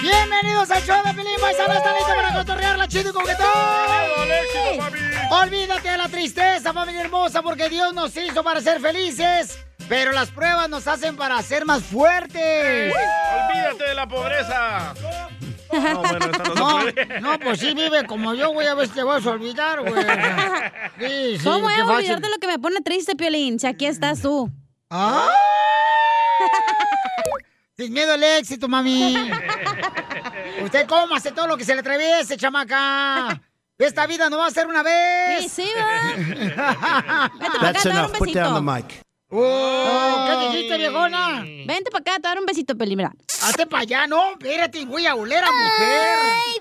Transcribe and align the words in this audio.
Bienvenidos 0.00 0.70
al 0.70 0.82
show 0.84 1.04
de 1.04 1.12
Pilín 1.12 1.34
Paisano. 1.38 1.74
¿Está 1.74 1.92
listo 1.92 2.14
para 2.16 2.32
cotorrearla 2.32 2.88
chido 2.88 3.10
y 3.10 3.12
coquetón? 3.12 3.46
Olvídate 5.30 5.90
de 5.90 5.98
la 5.98 6.08
tristeza, 6.08 6.72
familia 6.72 7.02
hermosa, 7.02 7.42
porque 7.42 7.68
Dios 7.68 7.92
nos 7.92 8.16
hizo 8.16 8.42
para 8.42 8.62
ser 8.62 8.80
felices. 8.80 9.58
Pero 9.86 10.12
las 10.12 10.30
pruebas 10.30 10.70
nos 10.70 10.86
hacen 10.86 11.16
para 11.16 11.42
ser 11.42 11.66
más 11.66 11.82
fuertes. 11.82 12.94
Olvídate 12.94 13.84
de 13.88 13.94
la 13.94 14.08
pobreza. 14.08 14.94
No, 15.72 16.00
bueno, 16.00 16.18
no 16.18 16.44
se 16.44 16.54
no, 16.54 16.78
puede. 16.80 17.20
no, 17.20 17.38
pues 17.40 17.60
sí, 17.60 17.74
vive 17.74 18.04
como 18.06 18.34
yo, 18.34 18.50
güey. 18.50 18.66
A 18.66 18.74
ver 18.74 18.88
si 18.88 18.94
te 18.94 19.02
vas 19.02 19.26
a 19.26 19.30
olvidar, 19.30 19.80
güey. 19.80 20.04
Sí, 20.98 21.38
sí, 21.38 21.44
¿Cómo 21.44 21.60
voy 21.60 21.74
a 21.74 21.84
olvidar 21.84 22.20
de 22.20 22.30
lo 22.30 22.36
que 22.38 22.46
me 22.46 22.58
pone 22.58 22.80
triste, 22.80 23.16
Piolín? 23.16 23.58
Si 23.58 23.66
aquí 23.66 23.86
estás 23.86 24.22
tú. 24.22 24.50
¡Ah! 24.90 25.28
Sin 27.76 27.92
miedo 27.92 28.12
al 28.12 28.22
éxito, 28.22 28.68
mami. 28.68 29.14
Usted 30.64 30.86
cómase 30.86 31.32
todo 31.32 31.46
lo 31.46 31.56
que 31.56 31.64
se 31.64 31.74
le 31.74 31.80
atraviese, 31.80 32.36
chamaca. 32.36 33.40
Esta 33.78 34.06
vida 34.06 34.30
no 34.30 34.38
va 34.38 34.46
a 34.46 34.50
ser 34.50 34.66
una 34.66 34.82
vez. 34.82 35.42
Sí, 35.42 35.48
sí, 35.48 35.70
va. 35.76 37.30
That's 37.60 37.84
enough. 37.84 38.16
Put 38.16 38.32
down 38.32 38.54
the 38.54 38.62
mic. 38.62 39.05
Oh, 39.28 40.24
¿Qué 40.28 40.36
dijiste, 40.48 40.78
viejona? 40.78 41.40
Vente 41.66 41.90
para 41.90 42.00
acá, 42.02 42.14
te 42.14 42.20
voy 42.20 42.26
a 42.26 42.28
dar 42.28 42.38
un 42.38 42.46
besito, 42.46 42.76
Piolín, 42.76 42.98
mira. 42.98 43.12
Hazte 43.42 43.66
para 43.66 43.82
allá, 43.82 44.06
no, 44.06 44.32
espérate, 44.32 44.84
voy 44.84 45.04
a 45.06 45.16
oler 45.16 45.42
a 45.42 45.50
mujer. 45.50 46.18
¡Ay, 46.46 46.60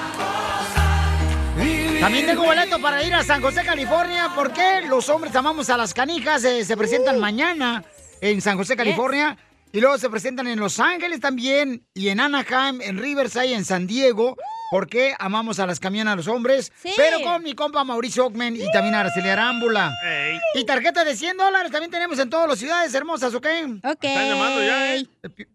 También 2.01 2.25
tengo 2.25 2.43
boleto 2.43 2.77
para 2.81 3.01
ir 3.03 3.13
a 3.13 3.23
San 3.23 3.41
José, 3.41 3.63
California, 3.63 4.31
porque 4.35 4.81
los 4.89 5.07
hombres 5.07 5.33
amamos 5.33 5.69
a 5.69 5.77
las 5.77 5.93
canijas. 5.93 6.43
eh, 6.43 6.65
se 6.65 6.75
presentan 6.75 7.19
mañana 7.19 7.85
en 8.21 8.41
San 8.41 8.57
José, 8.57 8.75
California. 8.75 9.37
Y 9.71 9.81
luego 9.81 9.97
se 9.97 10.09
presentan 10.09 10.47
en 10.47 10.59
Los 10.59 10.79
Ángeles 10.79 11.19
también, 11.19 11.85
y 11.93 12.09
en 12.09 12.19
Anaheim, 12.19 12.81
en 12.81 12.97
Riverside, 12.97 13.53
en 13.53 13.65
San 13.65 13.85
Diego. 13.85 14.35
Porque 14.71 15.15
amamos 15.19 15.59
a 15.59 15.65
las 15.65 15.79
camionas 15.79 16.13
a 16.13 16.15
los 16.15 16.27
hombres. 16.27 16.71
Sí. 16.81 16.91
Pero 16.95 17.21
con 17.21 17.43
mi 17.43 17.53
compa 17.55 17.83
Mauricio 17.83 18.25
Ockman 18.27 18.55
y 18.55 18.71
también 18.71 18.95
a 18.95 18.99
Araceli 19.01 19.29
Arámbula. 19.29 19.93
Ey. 20.05 20.39
Y 20.55 20.63
tarjeta 20.65 21.03
de 21.03 21.15
100 21.15 21.37
dólares 21.37 21.71
también 21.71 21.89
tenemos 21.91 22.19
en 22.19 22.29
todas 22.29 22.47
las 22.47 22.59
ciudades 22.59 22.93
hermosas, 22.93 23.33
¿ok? 23.33 23.47
Ok. 23.83 24.03
Están 24.03 24.29
llamando 24.29 24.63
ya, 24.63 24.95
¿eh? 24.95 25.05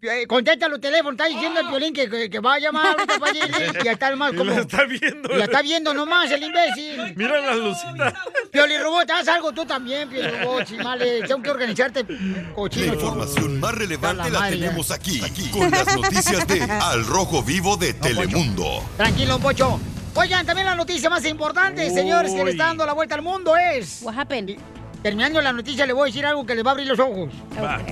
Eh, 0.03 0.27
Contesta 0.27 0.69
los 0.69 0.81
teléfonos, 0.81 1.12
está 1.12 1.27
diciendo 1.27 1.61
el 1.61 1.69
violín 1.69 1.95
que, 1.95 2.09
que- 2.11 2.29
que 2.29 2.39
va 2.41 2.55
a 2.55 2.59
llamar 2.59 2.87
ahorita 2.89 3.19
para 3.19 3.31
allí, 3.33 3.41
y 3.84 3.89
está 3.89 4.09
el 4.09 4.17
más 4.17 4.33
Y 4.34 4.37
como... 4.37 4.51
la 4.51 4.61
está 4.61 4.84
viendo. 4.84 5.33
y 5.34 5.39
la 5.39 5.45
está 5.45 5.62
viendo 5.62 5.95
nomás 5.95 6.31
el 6.31 6.43
imbécil. 6.43 7.12
Mira 7.17 7.41
las 7.41 7.56
lucitas. 7.56 8.15
Pioli 8.51 8.77
Robot, 8.78 9.11
haz 9.11 9.28
algo 9.28 9.53
tú 9.53 9.65
también, 9.65 10.09
Pioli 10.09 10.28
Robot, 10.43 10.65
chimales. 10.65 11.28
Tengo 11.28 11.43
que 11.43 11.51
organizarte, 11.51 12.05
La 12.09 12.53
cochino. 12.55 12.95
información 12.95 13.61
más 13.61 13.75
relevante 13.75 14.31
la 14.31 14.41
la 14.41 14.49
tenemos 14.51 14.91
aquí, 14.91 15.23
aquí, 15.25 15.49
con 15.51 15.71
las 15.71 15.87
noticias 15.97 16.47
de 16.47 16.62
Al 16.62 17.06
Rojo 17.06 17.43
Vivo 17.43 17.77
de 17.77 17.94
Telemundo. 17.94 18.83
Tranquilo, 19.04 19.38
Pocho. 19.38 19.78
Oigan, 20.15 20.47
también 20.47 20.66
la 20.66 20.75
noticia 20.75 21.10
más 21.10 21.26
importante, 21.26 21.91
señores, 21.91 22.32
que 22.32 22.42
le 22.42 22.53
está 22.53 22.69
dando 22.69 22.87
la 22.87 22.94
vuelta 22.94 23.15
al 23.15 23.20
mundo 23.20 23.54
es... 23.54 24.00
What 24.00 24.19
happened? 24.19 24.59
Terminando 25.03 25.42
la 25.42 25.53
noticia, 25.53 25.84
le 25.84 25.92
voy 25.92 26.04
a 26.04 26.06
decir 26.06 26.25
algo 26.25 26.47
que 26.47 26.54
le 26.54 26.62
va 26.62 26.70
a 26.70 26.72
abrir 26.72 26.87
los 26.87 26.98
ojos. 26.98 27.28
Va. 27.62 27.76
Ok. 27.76 27.88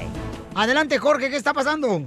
Adelante, 0.54 0.96
Jorge, 0.96 1.28
¿qué 1.28 1.36
está 1.36 1.52
pasando? 1.52 2.00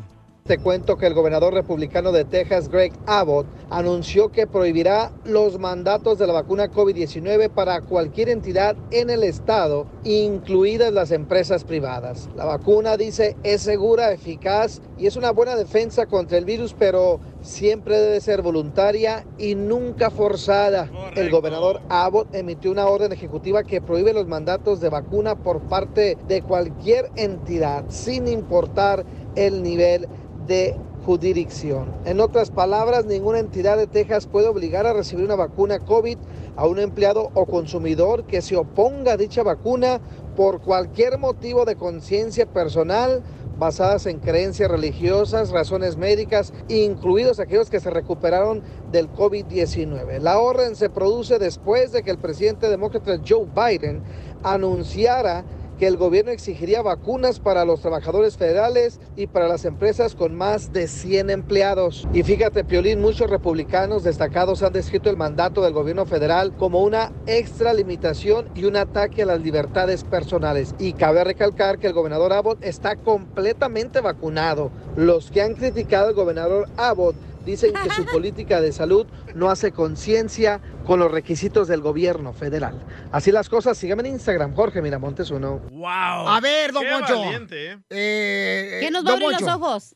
Te 0.47 0.59
cuento 0.59 0.95
que 0.95 1.07
el 1.07 1.15
gobernador 1.15 1.55
republicano 1.55 2.11
de 2.11 2.23
Texas, 2.23 2.69
Greg 2.69 2.93
Abbott, 3.07 3.47
anunció 3.71 4.31
que 4.31 4.45
prohibirá 4.45 5.11
los 5.23 5.57
mandatos 5.57 6.19
de 6.19 6.27
la 6.27 6.33
vacuna 6.33 6.71
COVID-19 6.71 7.49
para 7.49 7.81
cualquier 7.81 8.29
entidad 8.29 8.75
en 8.91 9.09
el 9.09 9.23
estado, 9.23 9.87
incluidas 10.03 10.93
las 10.93 11.09
empresas 11.09 11.63
privadas. 11.63 12.29
La 12.35 12.45
vacuna, 12.45 12.95
dice, 12.95 13.35
es 13.41 13.63
segura, 13.63 14.11
eficaz 14.11 14.83
y 14.99 15.07
es 15.07 15.15
una 15.15 15.31
buena 15.31 15.55
defensa 15.55 16.05
contra 16.05 16.37
el 16.37 16.45
virus, 16.45 16.75
pero 16.77 17.19
siempre 17.41 17.97
debe 17.97 18.21
ser 18.21 18.43
voluntaria 18.43 19.25
y 19.39 19.55
nunca 19.55 20.11
forzada. 20.11 20.91
El 21.15 21.31
gobernador 21.31 21.81
Abbott 21.89 22.35
emitió 22.35 22.69
una 22.69 22.85
orden 22.85 23.11
ejecutiva 23.11 23.63
que 23.63 23.81
prohíbe 23.81 24.13
los 24.13 24.27
mandatos 24.27 24.79
de 24.79 24.89
vacuna 24.89 25.33
por 25.33 25.61
parte 25.61 26.19
de 26.27 26.43
cualquier 26.43 27.09
entidad, 27.15 27.85
sin 27.89 28.27
importar 28.27 29.03
el 29.35 29.63
nivel 29.63 30.07
de 30.47 30.75
jurisdicción. 31.05 31.93
En 32.05 32.19
otras 32.19 32.49
palabras, 32.49 33.05
ninguna 33.05 33.39
entidad 33.39 33.77
de 33.77 33.87
Texas 33.87 34.25
puede 34.25 34.47
obligar 34.47 34.87
a 34.87 34.93
recibir 34.93 35.23
una 35.25 35.35
vacuna 35.35 35.79
COVID 35.79 36.17
a 36.55 36.67
un 36.67 36.79
empleado 36.79 37.29
o 37.33 37.45
consumidor 37.45 38.25
que 38.25 38.41
se 38.41 38.55
oponga 38.55 39.13
a 39.13 39.17
dicha 39.17 39.43
vacuna 39.43 39.99
por 40.35 40.61
cualquier 40.61 41.19
motivo 41.19 41.65
de 41.65 41.75
conciencia 41.75 42.45
personal 42.45 43.21
basadas 43.57 44.05
en 44.05 44.19
creencias 44.19 44.69
religiosas, 44.69 45.51
razones 45.51 45.95
médicas, 45.95 46.53
incluidos 46.67 47.39
aquellos 47.39 47.69
que 47.69 47.79
se 47.79 47.89
recuperaron 47.89 48.61
del 48.91 49.09
COVID-19. 49.11 50.19
La 50.19 50.39
orden 50.39 50.75
se 50.75 50.89
produce 50.89 51.39
después 51.39 51.91
de 51.91 52.03
que 52.03 52.11
el 52.11 52.17
presidente 52.17 52.69
demócrata 52.69 53.19
Joe 53.25 53.45
Biden 53.45 54.01
anunciara 54.43 55.45
que 55.77 55.87
el 55.87 55.97
gobierno 55.97 56.31
exigiría 56.31 56.81
vacunas 56.81 57.39
para 57.39 57.65
los 57.65 57.81
trabajadores 57.81 58.37
federales 58.37 58.99
y 59.15 59.27
para 59.27 59.47
las 59.47 59.65
empresas 59.65 60.15
con 60.15 60.35
más 60.35 60.71
de 60.73 60.87
100 60.87 61.29
empleados. 61.29 62.07
Y 62.13 62.23
fíjate, 62.23 62.63
Piolín, 62.63 63.01
muchos 63.01 63.29
republicanos 63.29 64.03
destacados 64.03 64.63
han 64.63 64.73
descrito 64.73 65.09
el 65.09 65.17
mandato 65.17 65.61
del 65.61 65.73
gobierno 65.73 66.05
federal 66.05 66.55
como 66.55 66.81
una 66.81 67.11
extra 67.25 67.73
limitación 67.73 68.49
y 68.55 68.65
un 68.65 68.77
ataque 68.77 69.23
a 69.23 69.25
las 69.25 69.41
libertades 69.41 70.03
personales. 70.03 70.75
Y 70.79 70.93
cabe 70.93 71.23
recalcar 71.23 71.79
que 71.79 71.87
el 71.87 71.93
gobernador 71.93 72.33
Abbott 72.33 72.63
está 72.63 72.95
completamente 72.95 74.01
vacunado. 74.01 74.71
Los 74.95 75.31
que 75.31 75.41
han 75.41 75.53
criticado 75.53 76.07
al 76.07 76.13
gobernador 76.13 76.69
Abbott 76.77 77.15
dicen 77.45 77.73
que 77.73 77.89
su 77.91 78.05
política 78.11 78.59
de 78.61 78.71
salud 78.71 79.07
no 79.35 79.49
hace 79.49 79.71
conciencia 79.71 80.61
con 80.85 80.99
los 80.99 81.11
requisitos 81.11 81.67
del 81.67 81.81
gobierno 81.81 82.33
federal. 82.33 82.81
Así 83.11 83.31
las 83.31 83.49
cosas, 83.49 83.77
síganme 83.77 84.07
en 84.07 84.15
Instagram, 84.15 84.55
Jorge 84.55 84.81
Miramontes 84.81 85.29
uno. 85.31 85.59
¡Wow! 85.71 85.87
A 86.27 86.39
ver, 86.41 86.71
don 86.71 86.83
Qué 86.83 86.89
Poncho. 86.89 87.19
valiente, 87.19 87.71
¿eh? 87.71 87.79
Eh, 87.89 88.77
¿Quién 88.81 88.93
nos 88.93 89.05
va 89.05 89.11
a 89.11 89.13
abrir 89.13 89.31
los 89.31 89.43
ojos? 89.43 89.95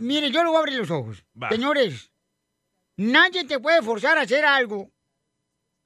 Mire, 0.00 0.30
yo 0.30 0.42
le 0.42 0.48
voy 0.48 0.56
a 0.56 0.60
abrir 0.60 0.78
los 0.78 0.90
ojos. 0.90 1.24
Va. 1.40 1.48
Señores, 1.48 2.12
nadie 2.96 3.44
te 3.44 3.58
puede 3.58 3.82
forzar 3.82 4.18
a 4.18 4.22
hacer 4.22 4.44
algo. 4.44 4.90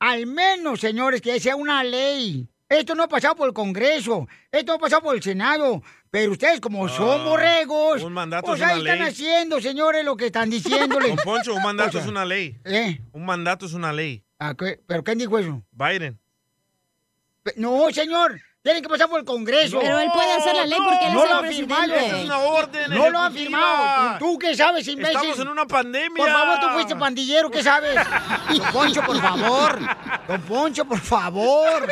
Al 0.00 0.26
menos, 0.26 0.80
señores, 0.80 1.20
que 1.20 1.41
sea 1.41 1.56
una 1.56 1.82
ley. 1.82 2.48
Esto 2.69 2.94
no 2.94 3.04
ha 3.04 3.09
pasado 3.09 3.34
por 3.34 3.48
el 3.48 3.54
Congreso, 3.54 4.28
esto 4.53 4.72
no 4.72 4.76
ha 4.76 4.78
pasado 4.78 5.03
por 5.03 5.16
el 5.16 5.22
Senado. 5.22 5.82
Pero 6.10 6.32
ustedes, 6.32 6.60
como 6.60 6.88
son 6.88 7.24
borregos, 7.24 8.02
un 8.02 8.12
mandato 8.12 8.46
pues 8.46 8.60
es 8.60 8.64
una 8.64 8.74
ahí 8.74 8.80
están 8.80 8.98
ley. 8.98 9.08
haciendo, 9.08 9.60
señores, 9.60 10.04
lo 10.04 10.16
que 10.16 10.26
están 10.26 10.48
diciéndole. 10.48 11.08
Don 11.08 11.16
Poncho, 11.19 11.54
un 11.54 11.62
mandato 11.62 11.91
O 11.91 11.92
sea, 11.92 12.00
es 12.02 12.06
una 12.08 12.24
ley. 12.24 12.58
¿Eh? 12.64 13.00
Un 13.12 13.26
mandato 13.26 13.66
es 13.66 13.74
una 13.74 13.92
ley. 13.92 14.24
¿A 14.38 14.54
qué? 14.54 14.80
¿Pero 14.86 15.04
quién 15.04 15.18
dijo 15.18 15.38
eso? 15.38 15.62
Biden. 15.72 16.18
No, 17.56 17.91
señor. 17.91 18.41
Tienen 18.68 18.82
que 18.82 18.88
pasar 18.91 19.09
por 19.09 19.18
el 19.18 19.24
Congreso. 19.24 19.78
Pero 19.80 19.98
él 19.98 20.10
puede 20.12 20.30
hacer 20.30 20.54
la 20.54 20.66
ley 20.66 20.78
porque 20.78 21.06
él 21.06 21.15
No 21.15 21.24
es 21.24 21.30
lo 21.30 21.38
el 21.38 21.44
ha 21.47 21.48
firmado. 21.48 21.84
Esa 21.84 21.97
es 21.97 22.00
presidente. 22.03 22.24
una 22.26 22.38
orden 22.38 22.91
No 22.91 23.10
lo 23.10 23.18
han 23.18 23.32
ejecutiva. 23.34 23.60
firmado. 23.60 24.18
¿Tú, 24.18 24.38
qué 24.38 24.54
sabes, 24.54 24.88
imbécil? 24.88 25.16
Estamos 25.16 25.38
en 25.38 25.48
una 25.48 25.66
pandemia. 25.66 26.22
Por 26.22 26.30
favor, 26.30 26.60
tú 26.60 26.66
fuiste 26.74 26.94
pandillero, 26.97 27.50
¿qué 27.50 27.62
sabes? 27.62 27.94
Don 28.50 28.72
Poncho, 28.72 29.03
por 29.03 29.18
favor. 29.22 29.78
Don 30.28 30.41
Poncho, 30.42 30.84
por 30.84 31.00
favor. 31.00 31.88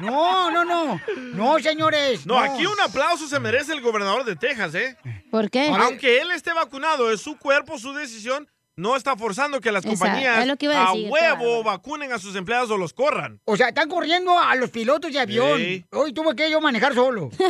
No, 0.00 0.50
no, 0.50 0.64
no. 0.64 1.00
No, 1.34 1.58
señores. 1.60 2.26
No, 2.26 2.36
aquí 2.36 2.66
un 2.66 2.80
aplauso 2.80 3.28
se 3.28 3.38
merece 3.38 3.72
el 3.72 3.80
gobernador 3.80 4.24
de 4.24 4.34
Texas, 4.34 4.74
¿eh? 4.74 4.96
¿Por 5.30 5.48
qué? 5.48 5.68
Aunque 5.68 6.20
él 6.20 6.32
esté 6.32 6.52
vacunado, 6.52 7.12
es 7.12 7.20
su 7.20 7.38
cuerpo, 7.38 7.78
su 7.78 7.92
decisión. 7.92 8.48
No 8.78 8.94
está 8.94 9.16
forzando 9.16 9.60
que 9.60 9.72
las 9.72 9.84
compañías 9.84 10.38
es 10.38 10.46
lo 10.46 10.56
que 10.56 10.66
iba 10.66 10.80
a 10.80 10.92
decir, 10.92 11.10
huevo 11.10 11.64
vacunen 11.64 12.12
a 12.12 12.18
sus 12.20 12.36
empleados 12.36 12.70
o 12.70 12.78
los 12.78 12.92
corran. 12.92 13.40
O 13.44 13.56
sea, 13.56 13.66
están 13.68 13.88
corriendo 13.88 14.38
a 14.38 14.54
los 14.54 14.70
pilotos 14.70 15.12
de 15.12 15.18
avión. 15.18 15.58
Sí. 15.58 15.84
Hoy 15.90 16.12
tuve 16.12 16.36
que 16.36 16.48
yo 16.48 16.60
manejar 16.60 16.94
solo. 16.94 17.30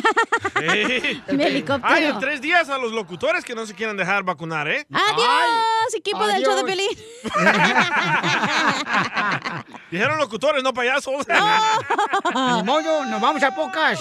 Sí. 0.58 1.22
Mi 1.32 1.44
helicóptero. 1.44 1.94
Ay, 1.94 2.06
en 2.06 2.18
tres 2.18 2.40
días 2.40 2.68
a 2.68 2.78
los 2.78 2.90
locutores 2.90 3.44
que 3.44 3.54
no 3.54 3.64
se 3.64 3.74
quieran 3.74 3.96
dejar 3.96 4.24
vacunar, 4.24 4.66
¿eh? 4.68 4.84
¡Adiós, 4.90 5.94
equipo 5.94 6.26
del 6.26 6.42
show 6.42 6.56
de. 6.56 6.64
Piolín! 6.64 6.88
Dijeron 9.90 10.18
locutores, 10.18 10.64
no 10.64 10.74
payasos. 10.74 11.24
Ni 12.34 12.62
modo, 12.64 13.06
nos 13.06 13.20
vamos 13.20 13.40
a 13.42 13.54
pocas. 13.54 14.00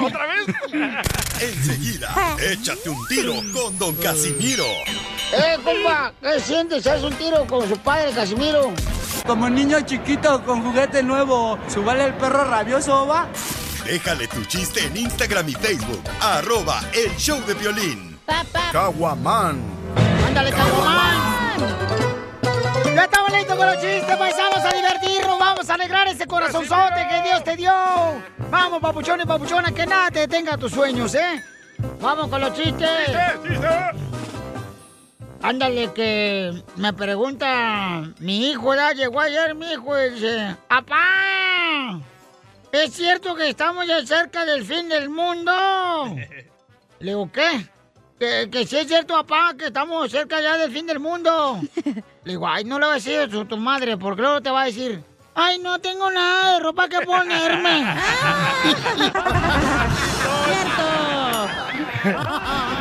¿Otra 0.00 0.26
vez? 0.26 0.46
Enseguida, 1.40 2.36
échate 2.40 2.88
un 2.88 3.06
tiro 3.08 3.34
con 3.52 3.78
Don 3.78 3.94
Casimiro. 3.96 4.64
¡Eh, 5.32 5.58
compa! 5.62 6.12
¿Qué 6.22 6.40
sientes? 6.40 6.86
¿Haz 6.86 7.02
un 7.02 7.14
tiro 7.14 7.46
con 7.46 7.68
su 7.68 7.76
padre, 7.78 8.12
Casimiro? 8.12 8.72
Como 9.26 9.48
niño 9.50 9.80
chiquito 9.82 10.42
con 10.44 10.62
juguete 10.62 11.02
nuevo, 11.02 11.58
¿subale 11.68 12.04
el 12.04 12.14
perro 12.14 12.44
rabioso, 12.44 13.06
va? 13.06 13.28
Déjale 13.84 14.26
tu 14.28 14.44
chiste 14.44 14.84
en 14.84 14.96
Instagram 14.96 15.48
y 15.48 15.52
Facebook. 15.52 16.02
Arroba 16.20 16.80
el 16.92 17.14
show 17.16 17.40
de 17.46 17.54
violín. 17.54 18.18
Papá. 18.24 18.70
Caguaman. 18.72 19.60
¡Ándale, 20.26 20.50
cabrón! 20.50 20.98
Ya 22.94 23.04
estamos 23.04 23.32
listos 23.32 23.56
con 23.56 23.66
los 23.66 23.76
chistes, 23.76 24.16
paisanos, 24.16 24.64
a 24.64 24.74
divertirnos. 24.74 25.38
Vamos 25.38 25.70
a 25.70 25.74
alegrar 25.74 26.08
ese 26.08 26.26
corazonzote 26.26 27.06
que 27.08 27.22
Dios 27.22 27.44
te 27.44 27.56
dio. 27.56 27.72
Vamos, 28.50 28.80
papuchón 28.80 29.20
y 29.20 29.24
papuchona, 29.24 29.72
que 29.72 29.86
nada 29.86 30.10
te 30.10 30.20
detenga 30.20 30.56
tus 30.56 30.72
sueños, 30.72 31.14
¿eh? 31.14 31.42
Vamos 32.00 32.28
con 32.28 32.40
los 32.40 32.54
chistes. 32.54 32.88
¡Chiste, 33.06 33.48
chiste! 33.48 34.07
Ándale, 35.42 35.92
que 35.92 36.52
me 36.76 36.92
pregunta 36.92 38.02
mi 38.18 38.50
hijo, 38.50 38.70
¿verdad? 38.70 38.94
Llegó 38.94 39.20
ayer 39.20 39.54
mi 39.54 39.72
hijo 39.72 39.98
y 39.98 40.10
dice, 40.10 40.56
¡Apá! 40.68 42.00
¿Es 42.72 42.92
cierto 42.92 43.34
que 43.34 43.48
estamos 43.48 43.86
ya 43.86 44.04
cerca 44.04 44.44
del 44.44 44.64
fin 44.64 44.88
del 44.88 45.08
mundo? 45.08 45.52
Le 47.00 47.10
digo, 47.12 47.30
¿qué? 47.32 47.66
Que, 48.18 48.48
que 48.50 48.66
sí 48.66 48.76
es 48.78 48.88
cierto, 48.88 49.14
papá, 49.14 49.54
que 49.56 49.66
estamos 49.66 50.10
cerca 50.10 50.40
ya 50.40 50.56
del 50.56 50.72
fin 50.72 50.86
del 50.86 50.98
mundo. 50.98 51.60
Le 52.24 52.32
digo, 52.32 52.48
ay, 52.48 52.64
no 52.64 52.80
le 52.80 52.86
voy 52.86 52.92
a 52.92 52.96
decir 52.96 53.20
eso 53.20 53.42
a 53.42 53.48
tu 53.48 53.56
madre, 53.56 53.96
porque 53.96 54.22
luego 54.22 54.42
te 54.42 54.50
va 54.50 54.62
a 54.62 54.66
decir, 54.66 55.04
ay, 55.36 55.60
no 55.60 55.78
tengo 55.78 56.10
nada 56.10 56.54
de 56.54 56.60
ropa 56.60 56.88
que 56.88 57.00
ponerme. 57.02 57.84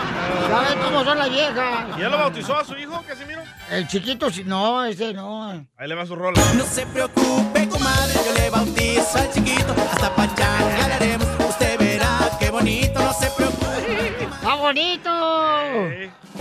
¿Sabes 0.57 0.75
cómo 0.85 1.03
son 1.03 1.17
las 1.19 1.29
viejas? 1.29 1.97
¿Ya 1.99 2.09
lo 2.09 2.17
bautizó 2.17 2.57
a 2.57 2.65
su 2.65 2.75
hijo, 2.75 3.03
Casimiro? 3.07 3.41
El 3.69 3.87
chiquito, 3.87 4.29
sí- 4.31 4.43
no, 4.43 4.83
ese 4.85 5.13
no. 5.13 5.51
Ahí 5.77 5.87
le 5.87 5.93
va 5.95 6.05
su 6.05 6.15
rola. 6.15 6.41
No 6.55 6.63
se 6.65 6.85
preocupe, 6.87 7.67
comadre, 7.69 8.13
yo 8.25 8.33
le 8.33 8.49
bautizo 8.49 9.17
al 9.19 9.31
chiquito. 9.31 9.73
Hasta 9.91 10.15
pachanga 10.15 10.87
le 10.87 10.93
haremos, 10.95 11.27
usted 11.47 11.77
verá 11.77 12.29
qué 12.39 12.49
bonito, 12.49 12.99
no 12.99 13.13
se 13.13 13.29
preocupe. 13.31 14.23
¡Está 14.23 14.53
bonito! 14.55 15.09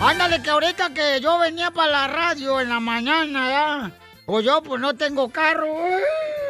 Ándale, 0.01 0.43
que 0.43 0.51
ahorita 0.51 0.91
que 0.95 1.21
yo 1.21 1.39
venía 1.39 1.71
para 1.71 1.91
la 1.93 2.07
radio 2.07 2.61
en 2.61 2.69
la 2.69 2.81
mañana, 2.81 3.51
¿ya? 3.51 3.91
O 4.26 4.40
yo, 4.40 4.62
pues 4.62 4.81
no 4.81 4.94
tengo 4.94 5.28
carro. 5.31 5.67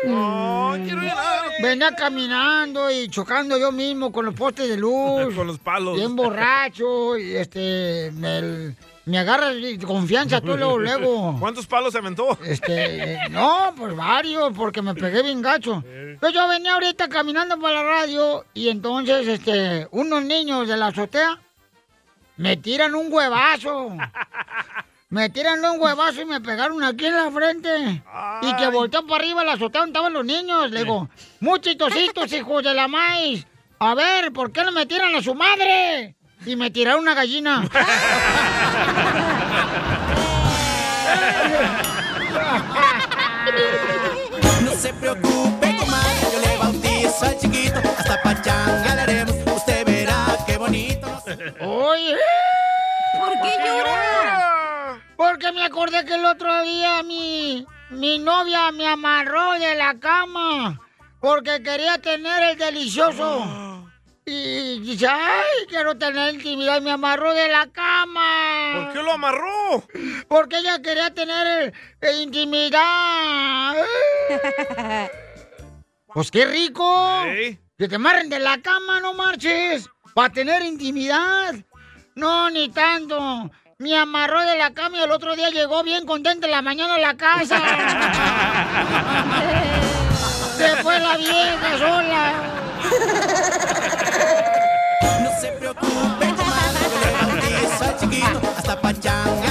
Ay, 0.05 0.83
quiero 0.85 1.01
a- 1.03 1.43
Venía 1.63 1.95
caminando 1.95 2.91
y 2.91 3.09
chocando 3.09 3.59
yo 3.59 3.73
mismo 3.73 4.13
con 4.13 4.25
los 4.27 4.35
postes 4.35 4.69
de 4.69 4.77
luz. 4.77 5.35
Con 5.37 5.47
los 5.47 5.59
palos. 5.59 5.97
Bien 5.97 6.15
borracho 6.17 7.17
y 7.19 7.37
este... 7.37 8.11
Me, 8.15 8.75
me 9.07 9.19
agarra 9.19 9.53
confianza 9.87 10.41
tú 10.41 10.57
luego, 10.57 10.79
luego. 10.79 11.37
¿Cuántos 11.41 11.67
palos 11.67 11.93
se 11.93 11.99
aventó? 11.99 12.39
Este, 12.45 13.19
no, 13.31 13.73
pues 13.77 13.95
varios, 13.95 14.53
porque 14.57 14.83
me 14.83 14.95
pegué 14.95 15.23
bien 15.23 15.41
gacho. 15.43 15.83
Entonces 15.87 16.35
yo 16.35 16.49
venía 16.49 16.75
ahorita 16.75 17.09
caminando 17.09 17.59
para 17.59 17.75
la 17.75 17.83
radio 17.85 18.45
y 18.53 18.69
entonces, 18.69 19.27
este, 19.29 19.87
unos 19.93 20.25
niños 20.25 20.67
de 20.69 20.77
la 20.77 20.89
azotea 20.89 21.39
me 22.37 22.57
tiran 22.57 22.95
un 22.95 23.13
huevazo. 23.13 23.97
Me 25.09 25.31
tiran 25.31 25.65
un 25.65 25.81
huevazo 25.81 26.23
y 26.23 26.25
me 26.25 26.41
pegaron 26.41 26.83
aquí 26.83 27.07
en 27.07 27.15
la 27.15 27.31
frente. 27.31 28.03
Y 28.43 28.57
que 28.57 28.67
volteó 28.69 29.07
para 29.07 29.23
arriba 29.23 29.45
la 29.45 29.53
azotea 29.53 29.83
donde 29.83 29.93
estaban 29.93 30.13
los 30.13 30.25
niños. 30.25 30.69
Le 30.73 30.81
digo, 30.83 31.09
muchitositos, 31.39 32.33
hijos 32.33 32.65
de 32.65 32.75
la 32.75 32.89
maíz. 32.89 33.47
A 33.79 33.95
ver, 33.95 34.33
¿por 34.33 34.51
qué 34.51 34.65
no 34.65 34.73
me 34.73 34.85
tiran 34.87 35.15
a 35.15 35.23
su 35.23 35.35
madre? 35.35 36.17
Y 36.45 36.57
me 36.57 36.71
tiraron 36.71 37.03
una 37.03 37.15
gallina. 37.15 37.69
No 44.63 44.73
se 44.73 44.93
preocupe, 44.95 45.77
comadre, 45.77 46.21
yo 46.33 46.41
le 46.41 46.57
bautizo 46.59 47.25
al 47.25 47.39
chiquito. 47.39 47.79
Hasta 47.97 48.21
pachanga 48.23 48.95
le 48.95 49.01
haremos, 49.01 49.37
usted 49.55 49.87
verá 49.87 50.37
qué 50.47 50.59
bonito, 50.59 51.23
Oye. 51.61 52.17
Porque 55.37 55.53
me 55.53 55.65
acordé 55.67 56.03
que 56.07 56.15
el 56.15 56.25
otro 56.25 56.63
día 56.63 57.03
mi, 57.03 57.67
mi 57.91 58.19
novia 58.19 58.73
me 58.73 58.87
amarró 58.87 59.53
de 59.59 59.75
la 59.75 60.01
cama 60.01 60.81
porque 61.21 61.63
quería 61.63 61.99
tener 61.99 62.43
el 62.43 62.57
delicioso. 62.57 63.87
Y 64.25 64.81
dice, 64.81 65.07
ay, 65.07 65.67
quiero 65.69 65.99
tener 65.99 66.33
intimidad 66.33 66.79
y 66.79 66.85
me 66.85 66.91
amarró 66.91 67.35
de 67.35 67.49
la 67.49 67.67
cama. 67.67 68.85
¿Por 68.85 68.95
qué 68.95 69.03
lo 69.03 69.13
amarró? 69.13 69.85
Porque 70.27 70.57
ella 70.57 70.81
quería 70.81 71.13
tener 71.13 71.75
el 72.01 72.21
intimidad. 72.23 73.75
pues 76.15 76.31
qué 76.31 76.47
rico. 76.47 77.25
Ey. 77.27 77.59
Que 77.77 77.89
te 77.89 77.97
amarren 77.97 78.31
de 78.31 78.39
la 78.39 78.63
cama, 78.63 79.01
no 79.01 79.13
marches. 79.13 79.87
Para 80.15 80.33
tener 80.33 80.63
intimidad. 80.63 81.55
No, 82.15 82.49
ni 82.49 82.71
tanto. 82.71 83.51
Me 83.79 83.95
amarró 83.95 84.41
de 84.41 84.57
la 84.57 84.73
cama 84.73 84.97
y 84.97 85.03
el 85.03 85.11
otro 85.11 85.37
día 85.37 85.51
llegó 85.51 85.83
bien 85.83 86.07
contenta 86.07 86.47
en 86.47 86.53
la 86.53 86.63
mañana 86.63 86.95
a 86.95 86.99
la 86.99 87.15
casa. 87.15 87.59
Se 90.57 90.77
fue 90.77 90.99
la 90.99 91.19
vieja 91.19 91.79
sola. 91.79 92.33
No 95.23 95.31
se 95.39 95.49
preocupe, 95.49 96.35
comadre, 96.37 96.89
chiquito. 98.01 98.41
Hasta 98.57 98.81
pachanga 98.81 99.46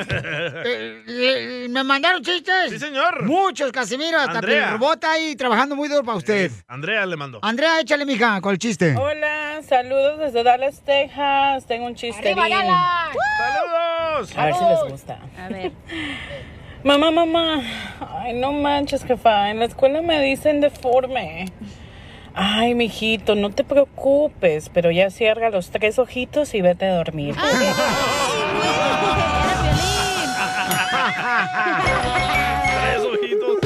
Eh, 0.00 1.02
eh, 1.06 1.66
¿Me 1.68 1.82
mandaron 1.82 2.22
chistes? 2.22 2.70
Sí, 2.70 2.78
señor. 2.78 3.24
Muchos, 3.24 3.72
Casimiro. 3.72 4.18
Hasta 4.18 4.38
Andrea. 4.38 4.64
el 4.66 4.70
robot 4.72 5.04
ahí 5.04 5.36
trabajando 5.36 5.76
muy 5.76 5.88
duro 5.88 6.04
para 6.04 6.18
usted. 6.18 6.50
Andrea 6.66 7.04
le 7.06 7.16
mandó. 7.16 7.38
Andrea, 7.42 7.80
échale, 7.80 8.04
mija, 8.06 8.40
con 8.40 8.52
el 8.52 8.58
chiste. 8.58 8.94
Hola, 8.96 9.60
saludos 9.66 10.18
desde 10.18 10.42
Dallas, 10.42 10.82
Texas. 10.84 11.66
Tengo 11.66 11.86
un 11.86 11.94
chiste. 11.94 12.34
¡Saludos! 12.34 14.36
A 14.36 14.44
ver 14.46 14.54
si 14.54 14.64
les 14.64 14.90
gusta. 14.90 15.18
A 15.38 15.48
ver. 15.48 15.72
Mamá, 16.84 17.10
mamá. 17.10 17.60
Ay, 18.20 18.34
no 18.34 18.52
manches, 18.52 19.04
jefa. 19.04 19.50
En 19.50 19.58
la 19.58 19.64
escuela 19.64 20.00
me 20.00 20.22
dicen 20.22 20.60
deforme. 20.60 21.46
Ay, 22.34 22.74
mijito, 22.74 23.34
no 23.34 23.50
te 23.50 23.64
preocupes, 23.64 24.68
pero 24.72 24.92
ya 24.92 25.10
cierra 25.10 25.50
los 25.50 25.70
tres 25.70 25.98
ojitos 25.98 26.54
y 26.54 26.60
vete 26.60 26.86
a 26.86 26.94
dormir. 26.94 27.34
Tres 32.80 33.02
ojitos. 33.04 33.58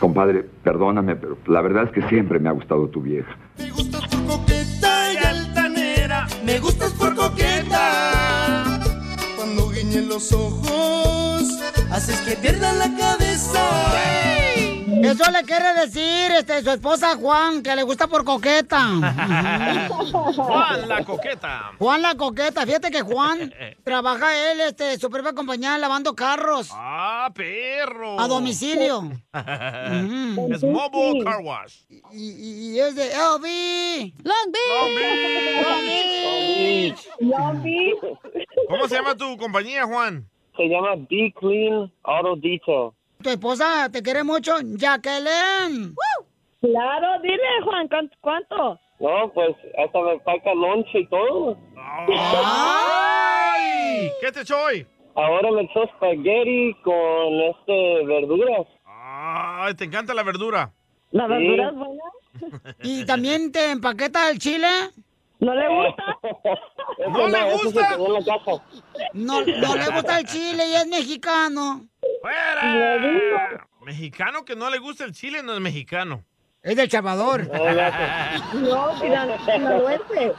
Compadre, 0.00 0.44
perdóname, 0.62 1.16
pero 1.16 1.38
la 1.46 1.60
verdad 1.60 1.84
es 1.84 1.90
que 1.92 2.02
siempre 2.08 2.38
me 2.38 2.48
ha 2.48 2.52
gustado 2.52 2.88
tu 2.88 3.00
vieja. 3.00 3.36
Me 3.58 3.70
gustas 3.70 4.06
por 4.08 4.24
coqueta 4.26 5.12
y 5.12 5.16
altanera. 5.18 6.26
Me 6.44 6.58
gustas 6.58 6.92
por 6.92 7.14
coqueta. 7.14 8.80
Cuando 9.36 9.70
guiñen 9.70 10.08
los 10.08 10.32
ojos, 10.32 11.44
haces 11.90 12.20
que 12.22 12.34
pierdan 12.36 12.78
la 12.78 12.90
cabeza. 12.96 14.27
Eso 15.02 15.30
le 15.30 15.42
quiere 15.44 15.74
decir 15.74 16.30
este, 16.32 16.62
su 16.62 16.70
esposa 16.70 17.14
Juan, 17.16 17.62
que 17.62 17.74
le 17.76 17.82
gusta 17.82 18.06
por 18.06 18.24
coqueta. 18.24 18.78
Juan 20.34 20.88
la 20.88 21.04
coqueta. 21.04 21.72
Juan 21.78 22.02
la 22.02 22.14
coqueta. 22.16 22.64
Fíjate 22.66 22.90
que 22.90 23.00
Juan 23.02 23.52
trabaja 23.84 24.50
él, 24.52 24.60
este, 24.60 24.98
su 24.98 25.08
propia 25.10 25.32
compañía, 25.32 25.78
lavando 25.78 26.14
carros 26.14 26.70
¡Ah, 26.72 27.30
perro! 27.34 28.20
a 28.20 28.28
domicilio. 28.28 29.10
Es 30.50 30.62
Mobile 30.64 31.24
Car 31.24 31.40
Wash. 31.42 31.76
Y, 31.88 32.02
y- 32.12 32.76
y 32.76 32.80
es 32.80 32.94
de 32.94 33.06
LV. 33.08 33.44
Long 34.24 34.52
Beach. 34.52 34.64
Long 37.20 37.62
Beach. 37.62 37.96
¿Cómo 38.68 38.88
se 38.88 38.94
llama 38.96 39.14
tu 39.16 39.36
compañía, 39.36 39.84
Juan? 39.84 40.28
Se 40.56 40.64
llama 40.68 40.94
Be 41.08 41.32
Clean 41.38 41.92
Auto 42.02 42.34
Detail. 42.36 42.90
Tu 43.22 43.30
esposa 43.30 43.88
te 43.90 44.00
quiere 44.02 44.22
mucho, 44.22 44.52
Jacqueline. 44.62 45.92
Claro, 46.60 47.20
dile, 47.22 47.42
Juan, 47.64 47.88
¿cuán- 47.88 48.10
¿cuánto? 48.20 48.78
No, 49.00 49.32
pues 49.34 49.56
hasta 49.76 50.00
me 50.02 50.18
paga 50.20 50.54
lonche 50.54 51.00
y 51.00 51.06
todo. 51.08 51.56
¡Ay! 52.46 54.10
¿Qué 54.20 54.30
te 54.32 54.42
echó 54.42 54.56
hoy? 54.62 54.86
Ahora 55.16 55.50
me 55.50 55.62
echó 55.62 55.82
espagueti 55.84 56.74
con 56.84 57.32
este 57.50 58.04
verduras. 58.06 58.66
Ay, 58.86 59.74
te 59.74 59.84
encanta 59.84 60.14
la 60.14 60.22
verdura. 60.22 60.70
¿La 61.10 61.24
Sí. 61.26 61.30
verdura 61.32 61.68
es 61.70 61.74
buena? 61.74 62.02
¿Y 62.84 63.04
también 63.04 63.50
te 63.50 63.70
empaqueta 63.72 64.30
el 64.30 64.38
chile? 64.38 64.68
¿No 65.40 65.54
le 65.54 65.68
gusta? 65.68 66.18
¿No 67.10 67.28
le 67.28 67.52
gusta? 67.52 67.96
No, 69.12 69.40
no 69.42 69.76
le 69.76 69.86
gusta 69.86 70.18
el 70.18 70.26
chile 70.26 70.68
y 70.68 70.74
es 70.74 70.86
mexicano. 70.88 71.86
¡Fuera! 72.20 73.66
Mexicano 73.82 74.44
que 74.44 74.56
no 74.56 74.68
le 74.68 74.78
gusta 74.78 75.04
el 75.04 75.12
chile 75.12 75.42
no 75.42 75.54
es 75.54 75.60
mexicano. 75.60 76.24
Es 76.60 76.74
del 76.76 76.90
Salvador. 76.90 77.46
No, 77.46 78.96
Sinal- 79.00 79.38
sinaloense. 79.44 80.32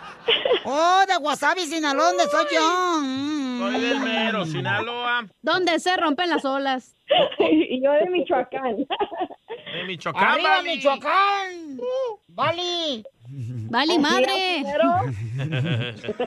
Oh, 0.66 1.04
de 1.08 1.18
Wasabi, 1.18 1.62
Sinaloa, 1.62 2.08
¿dónde 2.10 2.24
soy 2.26 2.46
yo? 2.54 3.00
Mm. 3.02 3.60
Soy 3.60 3.82
del 3.82 4.00
mero, 4.02 4.46
Sinaloa, 4.46 5.26
Donde 5.42 5.80
se 5.80 5.96
rompen 5.98 6.30
las 6.30 6.44
olas. 6.46 6.94
y 7.40 7.82
yo 7.82 7.92
de 7.94 8.10
Michoacán. 8.10 8.76
de 8.78 9.84
Michoacán, 9.88 10.24
¡Arriba, 10.24 10.50
Bali. 10.58 10.70
Michoacán! 10.76 11.80
¡Vali! 12.28 13.04
Vale, 13.70 14.00
madre. 14.00 14.64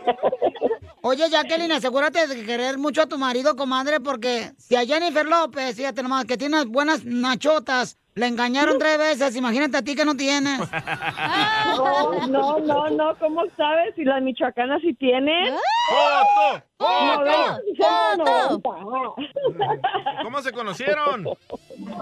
Oye, 1.02 1.28
Jacqueline, 1.30 1.72
asegúrate 1.72 2.28
de 2.28 2.44
querer 2.44 2.78
mucho 2.78 3.02
a 3.02 3.06
tu 3.06 3.18
marido, 3.18 3.56
comadre, 3.56 3.98
porque 3.98 4.52
si 4.56 4.76
a 4.76 4.86
Jennifer 4.86 5.26
López, 5.26 5.74
fíjate 5.74 6.02
nomás, 6.02 6.24
que 6.26 6.36
tiene 6.36 6.56
unas 6.56 6.68
buenas 6.68 7.04
nachotas, 7.04 7.98
le 8.14 8.26
engañaron 8.26 8.78
tres 8.78 8.98
veces, 8.98 9.36
imagínate 9.36 9.78
a 9.78 9.82
ti 9.82 9.94
que 9.94 10.04
no 10.04 10.14
tienes. 10.14 10.58
No, 10.58 12.12
no, 12.28 12.58
no, 12.58 12.90
no, 12.90 13.16
¿cómo 13.18 13.42
sabes 13.56 13.94
si 13.94 14.04
las 14.04 14.22
michoacanas 14.22 14.80
sí 14.82 14.92
tienen? 14.94 15.54
¡Foto! 15.88 16.62
Noventa, 16.78 17.60
¡Foto! 17.78 18.60
noventa. 18.60 19.80
¿Cómo 20.22 20.42
se 20.42 20.52
conocieron? 20.52 21.26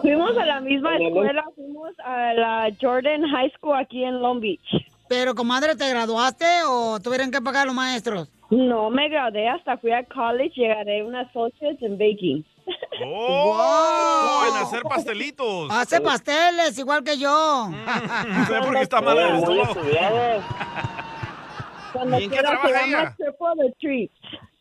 Fuimos 0.00 0.36
a 0.36 0.46
la 0.46 0.60
misma 0.60 0.96
escuela, 0.96 1.44
fuimos 1.54 1.92
a 2.04 2.34
la 2.34 2.68
Jordan 2.80 3.22
High 3.30 3.52
School 3.58 3.76
aquí 3.76 4.04
en 4.04 4.20
Long 4.20 4.40
Beach. 4.40 4.86
Pero, 5.08 5.34
comadre, 5.34 5.74
¿te 5.76 5.88
graduaste 5.88 6.46
o 6.66 7.00
tuvieron 7.00 7.30
que 7.30 7.40
pagar 7.40 7.66
los 7.66 7.74
maestros? 7.74 8.28
No 8.50 8.90
me 8.90 9.08
gradué 9.08 9.48
hasta 9.48 9.78
fui 9.78 9.92
a 9.92 10.04
college, 10.04 10.54
llegaré 10.56 11.04
una 11.04 11.20
associate 11.20 11.84
en 11.86 11.96
baking. 11.96 12.44
¡Oh! 13.06 14.42
En 14.48 14.56
hacer 14.56 14.82
pastelitos. 14.82 15.70
Hace 15.70 16.00
pasteles, 16.00 16.76
igual 16.78 17.04
que 17.04 17.16
yo. 17.16 17.68
No 17.70 18.46
sé 18.46 18.58
por 18.60 18.74
qué 18.74 18.82
está 18.82 19.00
mal 19.00 19.18
el 19.18 19.36
estómago. 19.36 19.74
Cuando 21.92 22.20
¿Y 22.20 22.24
en 22.24 22.30
qué 22.30 22.36
quiera 22.36 22.60
trabaja 22.60 22.86
ella? 22.86 23.16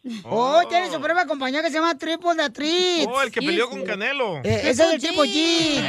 Triple 0.01 0.22
Treat. 0.22 0.34
Oh, 0.34 0.62
tiene 0.68 0.89
su 0.91 1.00
propia 1.01 1.25
compañía 1.25 1.62
que 1.62 1.68
se 1.70 1.75
llama 1.75 1.98
Triple 1.98 2.36
de 2.36 2.50
Treats. 2.50 3.08
Oh, 3.10 3.22
el 3.22 3.32
que 3.32 3.41
peleó 3.41 3.70
con 3.70 3.84
Canelo. 3.84 4.38
Eh, 4.38 4.62
ese 4.70 4.84
es 4.84 4.94
el 4.94 5.01
tipo 5.01 5.24
G. 5.24 5.82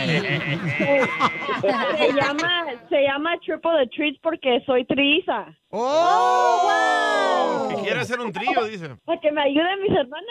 Se 1.98 2.12
llama, 2.12 2.64
se 2.88 3.02
llama 3.02 3.36
Triple 3.44 3.70
the 3.82 3.86
Treats 3.96 4.18
porque 4.22 4.60
soy 4.66 4.84
triza. 4.86 5.46
¡Oh, 5.70 7.68
Que 7.70 7.76
quiere 7.82 8.00
hacer 8.00 8.18
un 8.20 8.32
trío, 8.32 8.64
dice. 8.64 8.96
Para 9.04 9.20
que 9.20 9.30
me 9.30 9.42
ayuden 9.42 9.82
mis 9.82 9.92
hermanas. 9.92 10.26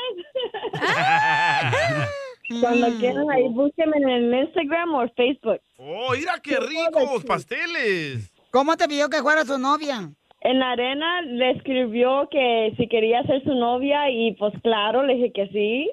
Cuando 2.62 2.88
quieran 3.00 3.30
ahí, 3.32 3.48
búsquenme 3.50 3.98
en 3.98 4.10
el 4.10 4.34
Instagram 4.46 4.96
o 4.96 5.08
Facebook. 5.16 5.62
¡Oh, 5.78 6.14
mira 6.14 6.40
qué 6.42 6.58
ricos 6.60 7.24
pasteles! 7.24 8.32
¿Cómo 8.52 8.76
te 8.76 8.88
pidió 8.88 9.08
que 9.10 9.22
fuera 9.22 9.46
su 9.46 9.60
novia? 9.60 10.12
En 10.42 10.60
la 10.60 10.72
arena 10.72 11.22
le 11.22 11.52
escribió 11.52 12.28
que 12.32 12.74
si 12.78 12.88
quería 12.88 13.24
ser 13.24 13.44
su 13.44 13.54
novia 13.54 14.10
y 14.10 14.34
pues 14.36 14.54
claro, 14.64 15.04
le 15.04 15.16
dije 15.16 15.32
que 15.34 15.48
sí. 15.50 15.92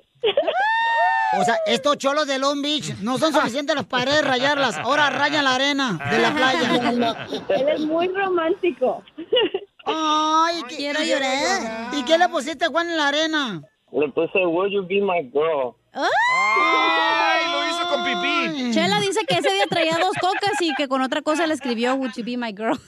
O 1.41 1.45
sea, 1.45 1.57
estos 1.67 1.99
cholos 1.99 2.27
de 2.29 2.39
Long 2.39 2.63
Beach 2.63 2.95
no 3.03 3.19
son 3.19 3.33
suficientes 3.33 3.75
las 3.75 3.87
paredes 3.87 4.25
rayarlas. 4.25 4.79
Ahora 4.79 5.11
rayan 5.11 5.45
la 5.45 5.55
arena 5.57 5.99
de 6.11 6.19
la 6.21 6.33
playa. 6.33 7.27
Él 7.49 7.69
es 7.69 7.81
muy 7.81 8.07
romántico. 8.09 9.03
Ay, 9.85 10.63
¿qué- 10.69 10.77
Quiero 10.77 11.03
y- 11.03 11.09
llorar. 11.11 11.95
¿Y 11.95 12.05
qué 12.05 12.17
le 12.17 12.29
pusiste, 12.29 12.67
Juan, 12.69 12.89
en 12.89 12.97
la 12.97 13.09
arena? 13.09 13.63
Le 13.93 14.09
puse, 14.11 14.47
will 14.47 14.71
you 14.73 14.83
be 14.87 15.01
my 15.01 15.23
girl? 15.33 15.75
¡Ay, 15.97 17.51
lo 17.51 17.69
hizo 17.69 17.89
con 17.89 18.05
pipí! 18.05 18.71
Chela 18.73 19.01
dice 19.01 19.25
que 19.27 19.37
ese 19.39 19.51
día 19.51 19.67
traía 19.69 19.99
dos 19.99 20.15
cocas 20.21 20.61
y 20.61 20.75
que 20.75 20.89
con 20.89 21.01
otra 21.03 21.23
cosa 21.23 21.47
le 21.47 21.55
escribió 21.55 21.95
Would 21.95 22.13
you 22.17 22.25
be 22.25 22.37
my 22.37 22.53
girl? 22.53 22.79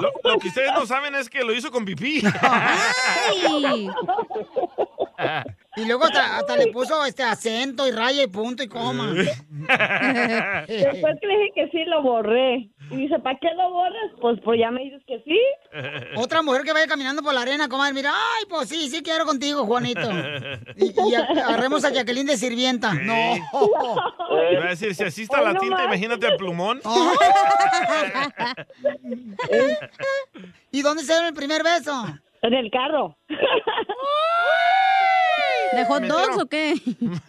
Lo, 0.00 0.12
lo 0.24 0.38
que 0.38 0.48
ustedes 0.48 0.72
no 0.74 0.86
saben 0.86 1.14
es 1.14 1.28
que 1.28 1.42
lo 1.42 1.52
hizo 1.54 1.70
con 1.70 1.84
pipí. 1.84 2.22
Ay. 2.42 3.88
Y 5.76 5.86
luego 5.86 6.04
hasta, 6.04 6.36
hasta 6.36 6.56
le 6.56 6.66
puso 6.68 7.04
este 7.06 7.22
acento 7.22 7.88
y 7.88 7.92
raya 7.92 8.22
y 8.22 8.26
punto 8.26 8.62
y 8.62 8.68
coma. 8.68 9.06
Después 9.12 9.38
que 11.20 11.26
le 11.26 11.38
dije 11.38 11.52
que 11.54 11.68
sí, 11.70 11.84
lo 11.86 12.02
borré. 12.02 12.68
Y 12.90 12.96
dice, 12.96 13.18
¿para 13.20 13.38
qué 13.38 13.48
lo 13.56 13.70
borras? 13.70 14.10
Pues, 14.20 14.38
pues 14.44 14.60
ya 14.60 14.70
me 14.70 14.82
dices 14.82 15.00
que 15.06 15.22
sí. 15.24 15.38
Otra 16.16 16.42
mujer 16.42 16.62
que 16.62 16.74
vaya 16.74 16.86
caminando 16.86 17.22
por 17.22 17.32
la 17.32 17.40
arena, 17.40 17.68
comadre, 17.68 17.94
mira, 17.94 18.10
ay, 18.12 18.44
pues 18.50 18.68
sí, 18.68 18.90
sí 18.90 19.02
quiero 19.02 19.24
contigo, 19.24 19.64
Juanito. 19.64 20.10
Y, 20.76 20.92
y 21.10 21.14
agarremos 21.14 21.82
a 21.86 21.90
Jacqueline 21.90 22.26
de 22.26 22.36
sirvienta. 22.36 22.92
No. 22.92 23.36
Iba 24.52 24.66
a 24.66 24.70
decir, 24.70 24.94
si 24.94 25.04
así 25.04 25.22
está 25.22 25.40
la 25.40 25.58
tinta, 25.58 25.84
imagínate 25.84 26.26
el 26.26 26.36
plumón. 26.36 26.82
¿Y 30.70 30.82
dónde 30.82 31.02
se 31.02 31.14
dio 31.14 31.28
el 31.28 31.34
primer 31.34 31.62
beso? 31.62 32.04
En 32.42 32.54
el 32.54 32.70
carro. 32.70 33.16
¿De 35.72 35.84
hot 35.86 36.02
dogs 36.02 36.42
o 36.42 36.46
qué? 36.48 36.74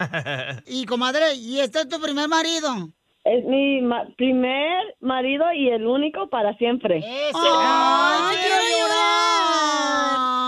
Y 0.68 0.86
comadre, 0.86 1.36
¿y 1.36 1.60
este 1.60 1.80
es 1.82 1.88
tu 1.88 2.00
primer 2.02 2.28
marido? 2.28 2.90
Es 3.24 3.46
mi 3.46 3.82
ma- 3.82 4.06
primer 4.18 4.96
marido 5.00 5.46
y 5.54 5.70
el 5.70 5.88
único 5.88 6.28
para 6.28 6.54
siempre. 6.58 6.96
¡Ay, 7.06 8.38
quiero 8.42 8.58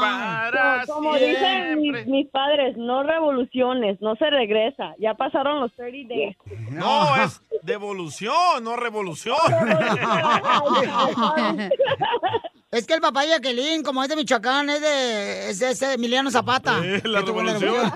Para 0.01 0.83
Como 0.87 1.15
dicen 1.15 1.79
mis, 1.79 2.05
mis 2.07 2.27
padres, 2.31 2.75
no 2.75 3.03
revoluciones, 3.03 4.01
no 4.01 4.15
se 4.17 4.29
regresa. 4.29 4.93
Ya 4.99 5.13
pasaron 5.13 5.61
los 5.61 5.71
30 5.75 6.13
days. 6.13 6.35
No, 6.71 7.15
es 7.23 7.41
devolución, 7.63 8.61
no 8.63 8.75
revolución. 8.75 9.37
Es 12.75 12.85
que 12.85 12.93
el 12.93 12.99
papá 12.99 13.21
de 13.21 13.29
Jacqueline, 13.29 13.83
como 13.83 14.03
es 14.03 14.09
de 14.09 14.17
Michoacán, 14.17 14.69
es 14.69 14.81
de 14.81 15.49
es, 15.49 15.61
es 15.61 15.81
Emiliano 15.81 16.29
Zapata. 16.29 16.81
Eh, 16.83 17.01
la 17.05 17.21
revolución. 17.21 17.73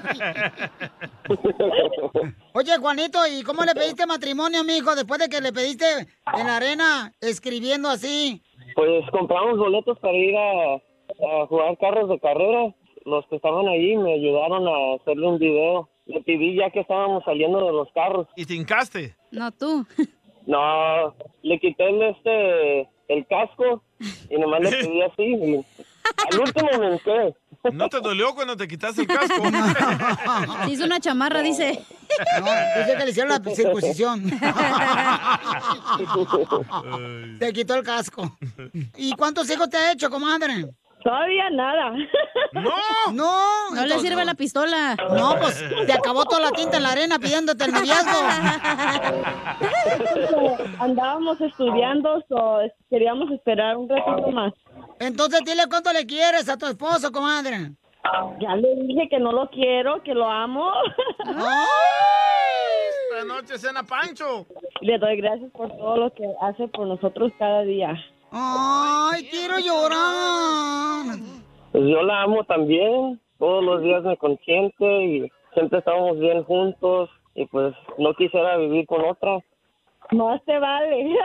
Oye, 2.54 2.78
Juanito, 2.78 3.20
¿y 3.28 3.44
cómo 3.44 3.66
le 3.66 3.74
pediste 3.74 4.06
matrimonio, 4.06 4.64
mijo, 4.64 4.96
después 4.96 5.20
de 5.20 5.28
que 5.28 5.42
le 5.42 5.52
pediste 5.52 5.86
en 6.34 6.48
la 6.48 6.56
arena 6.56 7.12
escribiendo 7.20 7.90
así? 7.90 8.42
Pues 8.74 9.04
compramos 9.12 9.58
boletos 9.58 10.00
para 10.00 10.14
ir 10.16 10.38
a, 10.38 10.76
a 10.76 11.46
jugar 11.48 11.78
carros 11.78 12.08
de 12.08 12.18
carrera. 12.22 12.74
Los 13.04 13.28
que 13.28 13.36
estaban 13.36 13.68
ahí 13.68 13.98
me 13.98 14.14
ayudaron 14.14 14.66
a 14.66 14.96
hacerle 14.96 15.28
un 15.28 15.40
video. 15.40 15.90
Le 16.06 16.22
pedí 16.22 16.56
ya 16.56 16.70
que 16.70 16.80
estábamos 16.80 17.26
saliendo 17.26 17.66
de 17.66 17.74
los 17.74 17.92
carros. 17.92 18.28
¿Y 18.38 18.46
te 18.46 18.54
hincaste? 18.54 19.14
No, 19.32 19.52
tú. 19.52 19.86
No, 20.48 21.14
le 21.42 21.60
quité 21.60 21.90
el, 21.90 22.02
este, 22.02 22.90
el 23.10 23.28
casco 23.28 23.84
y 24.30 24.38
nomás 24.40 24.62
le 24.62 24.70
pedí 24.70 25.02
así. 25.02 25.24
Y 25.24 25.66
al 26.32 26.40
último 26.40 26.70
me 26.80 26.94
hinqué. 26.94 27.36
¿No 27.74 27.90
te 27.90 28.00
dolió 28.00 28.34
cuando 28.34 28.56
te 28.56 28.66
quitaste 28.68 29.02
el 29.02 29.08
casco? 29.08 29.44
Se 30.66 30.72
hizo 30.72 30.86
una 30.86 31.02
chamarra, 31.02 31.42
dice. 31.42 31.84
No, 32.40 32.46
dice 32.78 32.96
que 32.98 33.06
le 33.06 33.12
hicieron 33.12 33.30
la 33.30 33.42
circuncisión. 33.54 34.24
Te 37.40 37.54
quitó 37.54 37.76
el 37.76 37.84
casco. 37.84 38.38
¿Y 38.96 39.14
cuántos 39.14 39.50
hijos 39.50 39.70
te 39.70 39.78
ha 39.78 39.92
hecho, 39.92 40.10
comadre? 40.10 40.70
Todavía 41.04 41.50
nada. 41.50 41.92
¡No! 42.52 42.72
No. 43.14 43.72
No 43.74 43.86
le 43.86 44.00
sirve 44.00 44.26
la 44.26 44.34
pistola. 44.34 44.96
No, 45.10 45.36
pues 45.40 45.64
te 45.86 45.94
acabó 45.94 46.26
toda 46.26 46.42
la 46.42 46.52
tinta 46.52 46.78
en 46.78 46.84
la 46.84 46.92
arena 46.92 47.20
pidiéndote 47.20 47.64
el 47.66 47.72
noviazgo. 47.72 48.20
Andábamos 50.80 51.40
estudiando, 51.40 52.24
so 52.28 52.60
queríamos 52.90 53.32
esperar 53.32 53.78
un 53.78 53.88
ratito 53.88 54.32
más. 54.32 54.54
Entonces 55.00 55.42
dile 55.46 55.64
cuánto 55.70 55.94
le 55.94 56.06
quieres 56.06 56.50
a 56.50 56.58
tu 56.58 56.66
esposo, 56.66 57.12
comadre. 57.12 57.72
Ya 58.40 58.56
le 58.56 58.76
dije 58.76 59.08
que 59.10 59.20
no 59.20 59.32
lo 59.32 59.50
quiero, 59.50 60.02
que 60.04 60.14
lo 60.14 60.30
amo. 60.30 60.72
Esta 63.12 63.26
noche 63.26 63.58
cena 63.58 63.84
Pancho. 63.84 64.46
Le 64.82 64.98
doy 64.98 65.18
gracias 65.18 65.52
por 65.52 65.70
todo 65.78 65.98
lo 65.98 66.14
que 66.14 66.24
hace 66.42 66.68
por 66.70 66.88
nosotros 66.88 67.32
cada 67.38 67.62
día. 67.64 67.94
Ay, 68.32 69.28
quiero 69.30 69.60
llorar. 69.60 71.18
Pues 71.72 71.84
yo 71.88 72.02
la 72.04 72.24
amo 72.24 72.44
también. 72.44 73.20
Todos 73.38 73.64
los 73.64 73.82
días 73.82 74.04
me 74.04 74.18
consiente 74.18 74.86
y 75.06 75.32
siempre 75.54 75.80
estábamos 75.80 76.20
bien 76.20 76.44
juntos. 76.44 77.10
Y 77.36 77.46
pues 77.46 77.74
no 77.98 78.14
quisiera 78.16 78.58
vivir 78.58 78.86
con 78.86 79.06
otra. 79.06 79.40
Más 80.12 80.44
te 80.44 80.58
vale. 80.58 81.06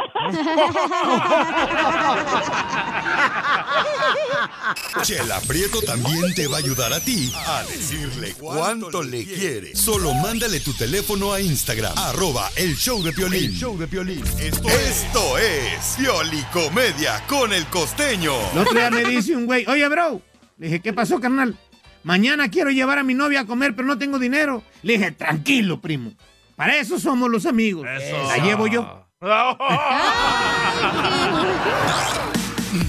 Chela 5.02 5.40
Prieto 5.48 5.80
también 5.80 6.34
te 6.34 6.46
va 6.46 6.56
a 6.56 6.58
ayudar 6.58 6.92
a 6.92 7.00
ti 7.00 7.32
a 7.46 7.62
decirle 7.64 8.34
cuánto 8.38 9.02
le 9.02 9.24
quiere. 9.24 9.74
Solo 9.74 10.12
mándale 10.14 10.60
tu 10.60 10.74
teléfono 10.74 11.32
a 11.32 11.40
Instagram, 11.40 11.94
arroba 11.96 12.50
el 12.56 12.76
show 12.76 13.02
de 13.02 13.12
Piolín. 13.12 13.44
El 13.44 13.54
show 13.54 13.78
de 13.78 13.86
Piolín. 13.86 14.22
Esto, 14.38 14.68
Esto 14.68 15.38
es 15.38 15.96
Piolicomedia 15.98 17.22
con 17.26 17.54
el 17.54 17.64
costeño. 17.66 18.34
El 18.52 18.58
otro 18.58 18.74
día 18.74 18.90
me 18.90 19.04
dice 19.04 19.34
un 19.34 19.46
güey, 19.46 19.64
oye, 19.66 19.88
bro. 19.88 20.20
Le 20.58 20.66
dije, 20.66 20.80
¿qué 20.80 20.92
pasó, 20.92 21.20
carnal? 21.20 21.56
Mañana 22.02 22.50
quiero 22.50 22.70
llevar 22.70 22.98
a 22.98 23.02
mi 23.02 23.14
novia 23.14 23.40
a 23.40 23.46
comer, 23.46 23.74
pero 23.74 23.88
no 23.88 23.96
tengo 23.96 24.18
dinero. 24.18 24.62
Le 24.82 24.98
dije, 24.98 25.10
tranquilo, 25.12 25.80
primo. 25.80 26.12
Para 26.56 26.76
eso 26.76 26.98
somos 26.98 27.30
los 27.30 27.46
amigos. 27.46 27.84
La 27.84 28.36
llevo 28.38 28.66
yo. 28.66 29.06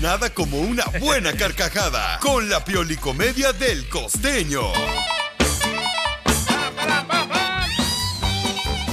Nada 0.01 0.29
como 0.33 0.59
una 0.59 0.83
buena 0.99 1.33
carcajada 1.33 2.19
con 2.19 2.49
la 2.49 2.63
Piolicomedia 2.63 3.53
del 3.53 3.87
costeño. 3.89 4.61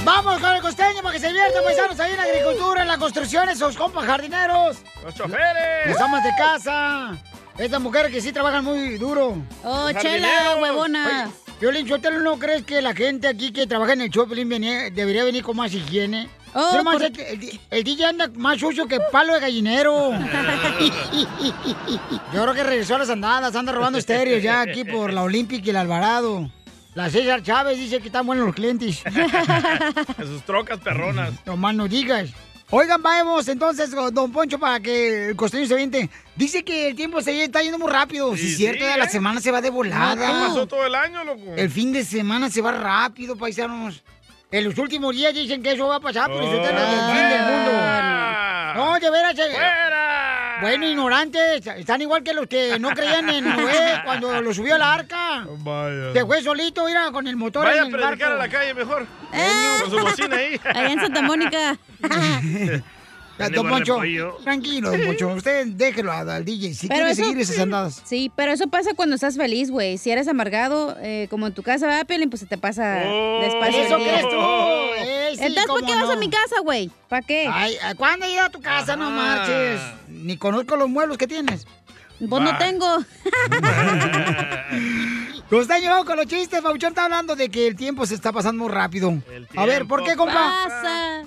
Vamos 0.03 0.39
con 0.39 0.55
el 0.55 0.61
costeño 0.61 1.01
para 1.01 1.13
que 1.13 1.19
se 1.19 1.27
diviertan 1.27 1.63
paisanos 1.63 1.99
ahí 1.99 2.11
en 2.11 2.17
la 2.17 2.23
agricultura, 2.23 2.81
en 2.81 2.87
la 2.87 2.97
construcción, 2.97 3.49
esos 3.49 3.75
compas 3.75 4.05
jardineros. 4.05 4.77
Los 5.03 5.15
choferes. 5.15 5.87
Los 5.87 5.99
amas 5.99 6.23
de 6.23 6.31
casa. 6.37 7.17
Estas 7.57 7.81
mujeres 7.81 8.11
que 8.11 8.21
sí 8.21 8.31
trabajan 8.31 8.63
muy 8.63 8.97
duro. 8.97 9.37
Oh, 9.63 9.91
chela, 9.93 10.55
huevona. 10.59 11.29
Violín, 11.59 11.87
Sotelo, 11.87 12.19
¿no 12.19 12.37
crees 12.37 12.63
que 12.63 12.81
la 12.81 12.93
gente 12.93 13.27
aquí 13.27 13.51
que 13.51 13.65
trabaja 13.67 13.93
en 13.93 14.01
el 14.01 14.09
show 14.09 14.25
debería 14.27 15.23
venir 15.23 15.43
con 15.43 15.55
más 15.55 15.73
higiene? 15.73 16.27
Oh, 16.55 16.67
Pero 16.71 16.83
más 16.83 16.93
por- 16.95 17.03
el, 17.05 17.19
el- 17.19 17.59
el 17.71 17.83
DJ 17.83 18.05
anda 18.05 18.29
más 18.35 18.59
sucio 18.59 18.85
que 18.87 18.99
palo 19.11 19.33
de 19.33 19.39
gallinero. 19.39 20.11
Yo 22.33 22.41
creo 22.43 22.53
que 22.53 22.63
regresó 22.63 22.95
a 22.95 22.99
las 22.99 23.09
andadas, 23.09 23.55
anda 23.55 23.71
robando 23.71 23.97
estéreos 23.97 24.43
ya 24.43 24.61
aquí 24.61 24.83
por 24.83 25.13
la 25.13 25.23
Olímpica 25.23 25.65
y 25.65 25.69
el 25.69 25.77
Alvarado. 25.77 26.51
La 26.95 27.09
César 27.09 27.41
Chávez 27.41 27.79
dice 27.79 27.99
que 28.01 28.07
están 28.07 28.25
buenos 28.27 28.45
los 28.45 28.53
clientes. 28.55 29.01
En 29.05 30.27
sus 30.27 30.43
trocas 30.43 30.79
perronas. 30.79 31.31
No 31.45 31.57
más 31.57 31.73
no 31.73 31.87
digas. 31.87 32.29
Oigan, 32.75 33.03
vamos 33.03 33.47
entonces, 33.49 33.91
don 33.91 34.31
Poncho, 34.31 34.57
para 34.57 34.79
que 34.79 35.29
el 35.29 35.35
costeño 35.35 35.67
se 35.67 35.75
viente. 35.75 36.09
Dice 36.35 36.63
que 36.63 36.87
el 36.87 36.95
tiempo 36.95 37.21
se 37.21 37.43
está 37.43 37.61
yendo 37.61 37.77
muy 37.77 37.91
rápido. 37.91 38.35
Si 38.35 38.47
es 38.47 38.57
cierto, 38.57 38.83
sí, 38.83 38.97
la 38.97 39.05
¿eh? 39.05 39.09
semana 39.09 39.39
se 39.39 39.51
va 39.51 39.61
de 39.61 39.67
¿Qué 39.67 39.75
volada. 39.75 40.47
pasó 40.47 40.65
todo 40.65 40.83
el 40.83 40.95
año, 40.95 41.23
loco? 41.23 41.53
El 41.55 41.69
fin 41.69 41.93
de 41.93 42.03
semana 42.03 42.49
se 42.49 42.63
va 42.63 42.71
rápido, 42.71 43.35
paisanos. 43.35 44.03
En 44.49 44.63
los 44.63 44.75
últimos 44.79 45.13
días 45.13 45.35
dicen 45.35 45.61
que 45.61 45.73
eso 45.73 45.85
va 45.85 45.97
a 45.97 45.99
pasar, 45.99 46.31
pero 46.31 46.49
se 46.49 46.57
trata 46.57 46.89
del 46.89 47.15
fin 47.15 47.29
del 47.29 47.41
mundo. 47.41 47.71
No, 48.73 48.99
de 48.99 49.11
veras. 49.11 49.35
Bueno, 50.63 50.87
ignorantes, 50.87 51.67
están 51.67 52.01
igual 52.01 52.23
que 52.23 52.33
los 52.33 52.47
que 52.47 52.79
no 52.79 52.89
creían 52.91 53.29
en 53.29 53.43
Noé 53.57 54.01
cuando 54.05 54.41
lo 54.41 54.53
subió 54.53 54.75
a 54.75 54.77
la 54.77 54.93
arca. 54.93 55.45
Vaya. 55.59 56.13
Se 56.13 56.25
fue 56.25 56.41
solito, 56.41 56.85
mira, 56.85 57.11
con 57.11 57.27
el 57.27 57.35
motor 57.35 57.65
Vaya 57.65 57.81
a 57.81 57.85
en 57.85 57.93
el 57.93 57.99
predicar 57.99 58.31
a 58.31 58.35
barco. 58.37 58.43
la 58.53 58.59
calle 58.59 58.73
mejor. 58.73 59.05
Eh. 59.33 59.77
Con 59.81 59.91
su 59.91 59.99
bocina 59.99 60.37
ahí. 60.37 60.59
Allá 60.63 60.91
en 60.93 60.99
Santa 61.01 61.21
Mónica. 61.21 61.77
Don 63.53 63.67
Poncho, 63.67 63.99
tranquilo, 64.43 64.91
Don 64.91 65.01
Poncho. 65.05 65.27
Usted 65.33 65.67
déjelo 65.67 66.11
al, 66.11 66.29
al 66.29 66.45
DJ. 66.45 66.73
Si 66.75 66.87
Pero 66.87 66.97
quiere 66.99 67.11
eso- 67.11 67.23
seguir 67.23 67.39
esas 67.39 67.59
andadas. 67.59 68.01
Sí, 68.05 68.31
pero 68.35 68.51
eso 68.51 68.67
pasa 68.67 68.91
cuando 68.95 69.15
estás 69.15 69.35
feliz, 69.37 69.71
güey. 69.71 69.97
Si 69.97 70.11
eres 70.11 70.27
amargado, 70.27 70.95
eh, 71.01 71.27
como 71.29 71.47
en 71.47 71.53
tu 71.53 71.63
casa, 71.63 71.87
¿verdad, 71.87 72.05
Piolín? 72.05 72.29
Pues 72.29 72.41
se 72.41 72.45
te 72.45 72.57
pasa 72.57 72.83
despacio. 72.99 73.81
¿Eso 73.81 73.97
día. 73.97 74.07
crees 74.07 74.29
tú? 74.29 74.35
Eh, 74.99 75.29
sí, 75.35 75.43
Entonces, 75.45 75.65
¿por 75.67 75.85
qué 75.85 75.95
vas 75.95 76.09
a 76.09 76.15
mi 76.15 76.29
casa, 76.29 76.59
güey? 76.61 76.91
¿Para 77.09 77.21
qué? 77.25 77.49
Ay, 77.51 77.75
¿cuándo 77.97 78.25
he 78.25 78.33
ido 78.33 78.43
a 78.43 78.49
tu 78.49 78.61
casa? 78.61 78.95
No 78.95 79.09
marches. 79.09 79.79
Ni 80.07 80.37
conozco 80.37 80.75
los 80.75 80.89
muebles 80.89 81.17
que 81.17 81.27
tienes. 81.27 81.65
Pues 82.29 82.41
no 82.41 82.57
tengo. 82.57 82.87
Costeño, 85.49 85.89
vamos 85.89 86.05
con 86.05 86.17
los 86.17 86.25
chistes. 86.27 86.61
Pauchón 86.61 86.89
está 86.89 87.05
hablando 87.05 87.35
de 87.35 87.49
que 87.49 87.67
el 87.67 87.75
tiempo 87.75 88.05
se 88.05 88.15
está 88.15 88.31
pasando 88.31 88.63
muy 88.63 88.71
rápido. 88.73 89.13
A 89.55 89.65
ver, 89.65 89.85
¿por 89.85 90.03
qué, 90.03 90.15
compa? 90.15 91.23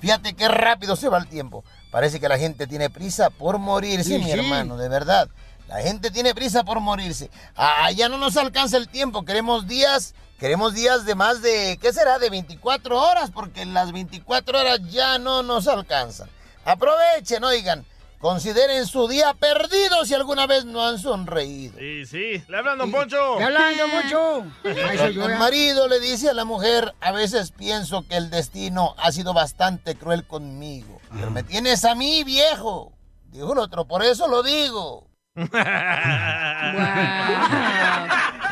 Fíjate 0.00 0.34
qué 0.34 0.48
rápido 0.48 0.96
se 0.96 1.08
va 1.08 1.18
el 1.18 1.26
tiempo. 1.28 1.64
Parece 1.90 2.20
que 2.20 2.28
la 2.28 2.38
gente 2.38 2.66
tiene 2.66 2.88
prisa 2.90 3.30
por 3.30 3.58
morirse, 3.58 4.04
Sí, 4.10 4.18
mi 4.18 4.24
sí. 4.24 4.30
hermano, 4.32 4.76
de 4.76 4.88
verdad. 4.88 5.28
La 5.68 5.80
gente 5.82 6.10
tiene 6.10 6.34
prisa 6.34 6.64
por 6.64 6.80
morirse. 6.80 7.30
Ah, 7.56 7.90
ya 7.92 8.08
no 8.08 8.16
nos 8.18 8.36
alcanza 8.36 8.76
el 8.76 8.88
tiempo. 8.88 9.24
Queremos 9.24 9.68
días, 9.68 10.14
queremos 10.38 10.74
días 10.74 11.04
de 11.04 11.14
más 11.14 11.42
de, 11.42 11.78
¿qué 11.80 11.92
será? 11.92 12.18
De 12.18 12.28
24 12.30 13.00
horas, 13.00 13.30
porque 13.30 13.64
las 13.66 13.92
24 13.92 14.58
horas 14.58 14.80
ya 14.90 15.18
no 15.18 15.42
nos 15.42 15.68
alcanzan. 15.68 16.28
Aprovechen, 16.64 17.44
oigan. 17.44 17.84
Consideren 18.20 18.86
su 18.86 19.08
día 19.08 19.32
perdido 19.32 20.04
si 20.04 20.12
alguna 20.12 20.46
vez 20.46 20.66
no 20.66 20.86
han 20.86 20.98
sonreído. 20.98 21.78
Sí, 21.78 22.04
sí. 22.04 22.44
Le 22.48 22.58
hablan, 22.58 22.76
don 22.76 22.92
Poncho. 22.92 23.38
¿Qué 23.38 23.44
hablan, 23.44 23.74
don 23.78 23.90
Poncho? 23.90 24.44
El 24.62 25.18
¿eh? 25.18 25.36
marido 25.38 25.88
le 25.88 26.00
dice 26.00 26.28
a 26.28 26.34
la 26.34 26.44
mujer, 26.44 26.94
a 27.00 27.12
veces 27.12 27.50
pienso 27.50 28.06
que 28.06 28.18
el 28.18 28.28
destino 28.28 28.94
ha 28.98 29.10
sido 29.10 29.32
bastante 29.32 29.94
cruel 29.94 30.26
conmigo. 30.26 31.00
Pero 31.14 31.30
me 31.30 31.42
tienes 31.44 31.86
a 31.86 31.94
mí, 31.94 32.22
viejo. 32.22 32.92
Dijo 33.30 33.54
el 33.54 33.58
otro, 33.58 33.86
por 33.86 34.04
eso 34.04 34.28
lo 34.28 34.42
digo. 34.42 35.08
Me 35.34 35.48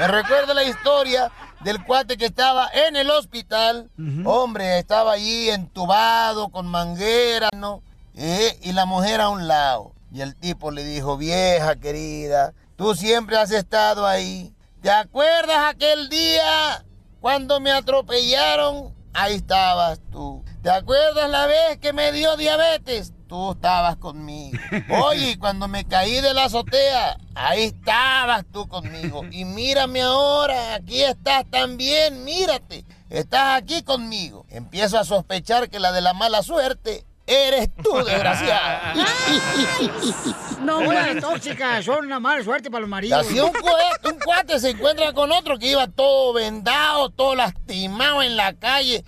recuerda 0.06 0.54
la 0.54 0.64
historia 0.64 1.30
del 1.60 1.84
cuate 1.84 2.16
que 2.16 2.24
estaba 2.24 2.70
en 2.72 2.96
el 2.96 3.10
hospital. 3.10 3.90
Hombre, 4.24 4.78
estaba 4.78 5.12
allí 5.12 5.50
entubado 5.50 6.48
con 6.48 6.66
manguera, 6.68 7.50
¿no? 7.54 7.82
Eh, 8.20 8.58
y 8.62 8.72
la 8.72 8.84
mujer 8.84 9.20
a 9.20 9.28
un 9.28 9.46
lado. 9.46 9.92
Y 10.12 10.22
el 10.22 10.34
tipo 10.34 10.72
le 10.72 10.82
dijo, 10.82 11.16
vieja 11.16 11.76
querida, 11.76 12.52
tú 12.74 12.96
siempre 12.96 13.36
has 13.36 13.52
estado 13.52 14.08
ahí. 14.08 14.52
¿Te 14.82 14.90
acuerdas 14.90 15.72
aquel 15.72 16.08
día 16.08 16.84
cuando 17.20 17.60
me 17.60 17.70
atropellaron? 17.70 18.92
Ahí 19.14 19.36
estabas 19.36 20.00
tú. 20.10 20.44
¿Te 20.62 20.70
acuerdas 20.70 21.30
la 21.30 21.46
vez 21.46 21.78
que 21.78 21.92
me 21.92 22.10
dio 22.10 22.36
diabetes? 22.36 23.12
Tú 23.28 23.52
estabas 23.52 23.96
conmigo. 23.98 24.58
Oye, 25.06 25.38
cuando 25.38 25.68
me 25.68 25.84
caí 25.84 26.20
de 26.20 26.34
la 26.34 26.46
azotea, 26.46 27.18
ahí 27.36 27.66
estabas 27.66 28.44
tú 28.52 28.66
conmigo. 28.66 29.22
Y 29.30 29.44
mírame 29.44 30.02
ahora, 30.02 30.74
aquí 30.74 31.04
estás 31.04 31.44
también, 31.48 32.24
mírate. 32.24 32.84
Estás 33.10 33.62
aquí 33.62 33.82
conmigo. 33.84 34.44
Empiezo 34.48 34.98
a 34.98 35.04
sospechar 35.04 35.70
que 35.70 35.78
la 35.78 35.92
de 35.92 36.00
la 36.00 36.14
mala 36.14 36.42
suerte 36.42 37.06
eres 37.28 37.68
tú, 37.82 38.02
desgraciada. 38.04 38.94
No, 40.62 40.80
las 40.82 41.20
tóxicas 41.20 41.84
son 41.84 42.06
una 42.06 42.18
mala 42.18 42.42
suerte 42.42 42.70
para 42.70 42.80
los 42.80 42.90
maridos. 42.90 43.26
un 43.30 43.52
cuate, 43.52 44.08
un 44.08 44.18
cuate 44.18 44.58
se 44.58 44.70
encuentra 44.70 45.12
con 45.12 45.30
otro 45.30 45.58
que 45.58 45.70
iba 45.70 45.86
todo 45.86 46.32
vendado, 46.32 47.10
todo 47.10 47.34
lastimado 47.34 48.22
en 48.22 48.36
la 48.36 48.54
calle. 48.54 49.04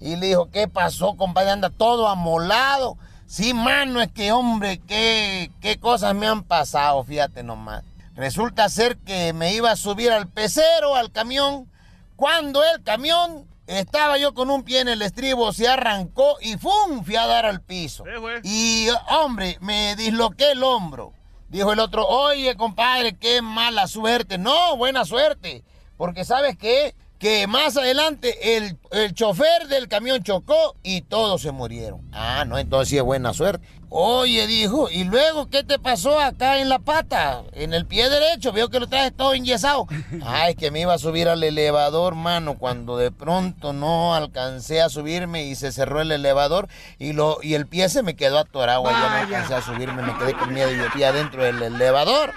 Y 0.00 0.16
le 0.16 0.28
dijo, 0.28 0.50
¿qué 0.50 0.68
pasó, 0.68 1.16
compadre? 1.16 1.50
Anda 1.50 1.70
todo 1.70 2.08
amolado. 2.08 2.96
Sí, 3.26 3.54
mano, 3.54 4.00
es 4.02 4.12
que, 4.12 4.32
hombre, 4.32 4.80
qué, 4.86 5.50
qué 5.60 5.78
cosas 5.78 6.14
me 6.14 6.26
han 6.26 6.42
pasado, 6.42 7.02
fíjate 7.04 7.42
nomás. 7.42 7.82
Resulta 8.14 8.68
ser 8.68 8.98
que 8.98 9.32
me 9.32 9.54
iba 9.54 9.70
a 9.70 9.76
subir 9.76 10.10
al 10.10 10.28
pecero, 10.28 10.96
al 10.96 11.10
camión, 11.12 11.70
cuando 12.16 12.62
el 12.62 12.82
camión 12.82 13.46
estaba 13.66 14.18
yo 14.18 14.34
con 14.34 14.50
un 14.50 14.62
pie 14.62 14.80
en 14.80 14.88
el 14.88 15.02
estribo, 15.02 15.52
se 15.52 15.68
arrancó 15.68 16.36
y 16.40 16.56
¡fum! 16.56 17.04
fui 17.04 17.16
a 17.16 17.26
dar 17.26 17.46
al 17.46 17.62
piso. 17.62 18.04
Y, 18.42 18.88
hombre, 19.10 19.58
me 19.60 19.96
disloqué 19.96 20.52
el 20.52 20.62
hombro. 20.62 21.12
Dijo 21.48 21.72
el 21.72 21.80
otro, 21.80 22.06
oye, 22.06 22.56
compadre, 22.56 23.16
qué 23.18 23.42
mala 23.42 23.86
suerte. 23.86 24.38
No, 24.38 24.76
buena 24.76 25.04
suerte. 25.04 25.64
Porque 25.98 26.24
¿sabes 26.24 26.56
qué? 26.56 26.94
Que 27.18 27.46
más 27.46 27.76
adelante 27.76 28.56
el, 28.56 28.78
el 28.90 29.14
chofer 29.14 29.68
del 29.68 29.86
camión 29.86 30.22
chocó 30.22 30.74
y 30.82 31.02
todos 31.02 31.42
se 31.42 31.52
murieron. 31.52 32.08
Ah, 32.12 32.44
no, 32.46 32.58
entonces 32.58 32.88
sí 32.88 32.96
es 32.96 33.02
buena 33.02 33.32
suerte. 33.34 33.66
Oye, 33.94 34.46
dijo, 34.46 34.88
¿y 34.90 35.04
luego 35.04 35.50
qué 35.50 35.64
te 35.64 35.78
pasó 35.78 36.18
acá 36.18 36.60
en 36.60 36.70
la 36.70 36.78
pata? 36.78 37.42
En 37.52 37.74
el 37.74 37.84
pie 37.84 38.08
derecho, 38.08 38.50
veo 38.50 38.70
que 38.70 38.80
lo 38.80 38.86
traes 38.86 39.14
todo 39.14 39.34
enyesado. 39.34 39.86
Ay, 40.24 40.54
que 40.54 40.70
me 40.70 40.80
iba 40.80 40.94
a 40.94 40.98
subir 40.98 41.28
al 41.28 41.44
elevador, 41.44 42.14
mano, 42.14 42.56
cuando 42.56 42.96
de 42.96 43.10
pronto 43.10 43.74
no 43.74 44.14
alcancé 44.14 44.80
a 44.80 44.88
subirme 44.88 45.44
y 45.44 45.56
se 45.56 45.72
cerró 45.72 46.00
el 46.00 46.10
elevador 46.10 46.68
y, 46.98 47.12
lo, 47.12 47.36
y 47.42 47.52
el 47.52 47.66
pie 47.66 47.90
se 47.90 48.02
me 48.02 48.16
quedó 48.16 48.38
atorado. 48.38 48.84
Ya 48.84 48.98
no 48.98 49.08
alcancé 49.08 49.54
a 49.56 49.60
subirme, 49.60 50.00
me 50.00 50.16
quedé 50.16 50.32
con 50.32 50.54
miedo 50.54 50.72
y 50.72 50.76
metí 50.76 51.04
adentro 51.04 51.44
del 51.44 51.62
elevador. 51.62 52.32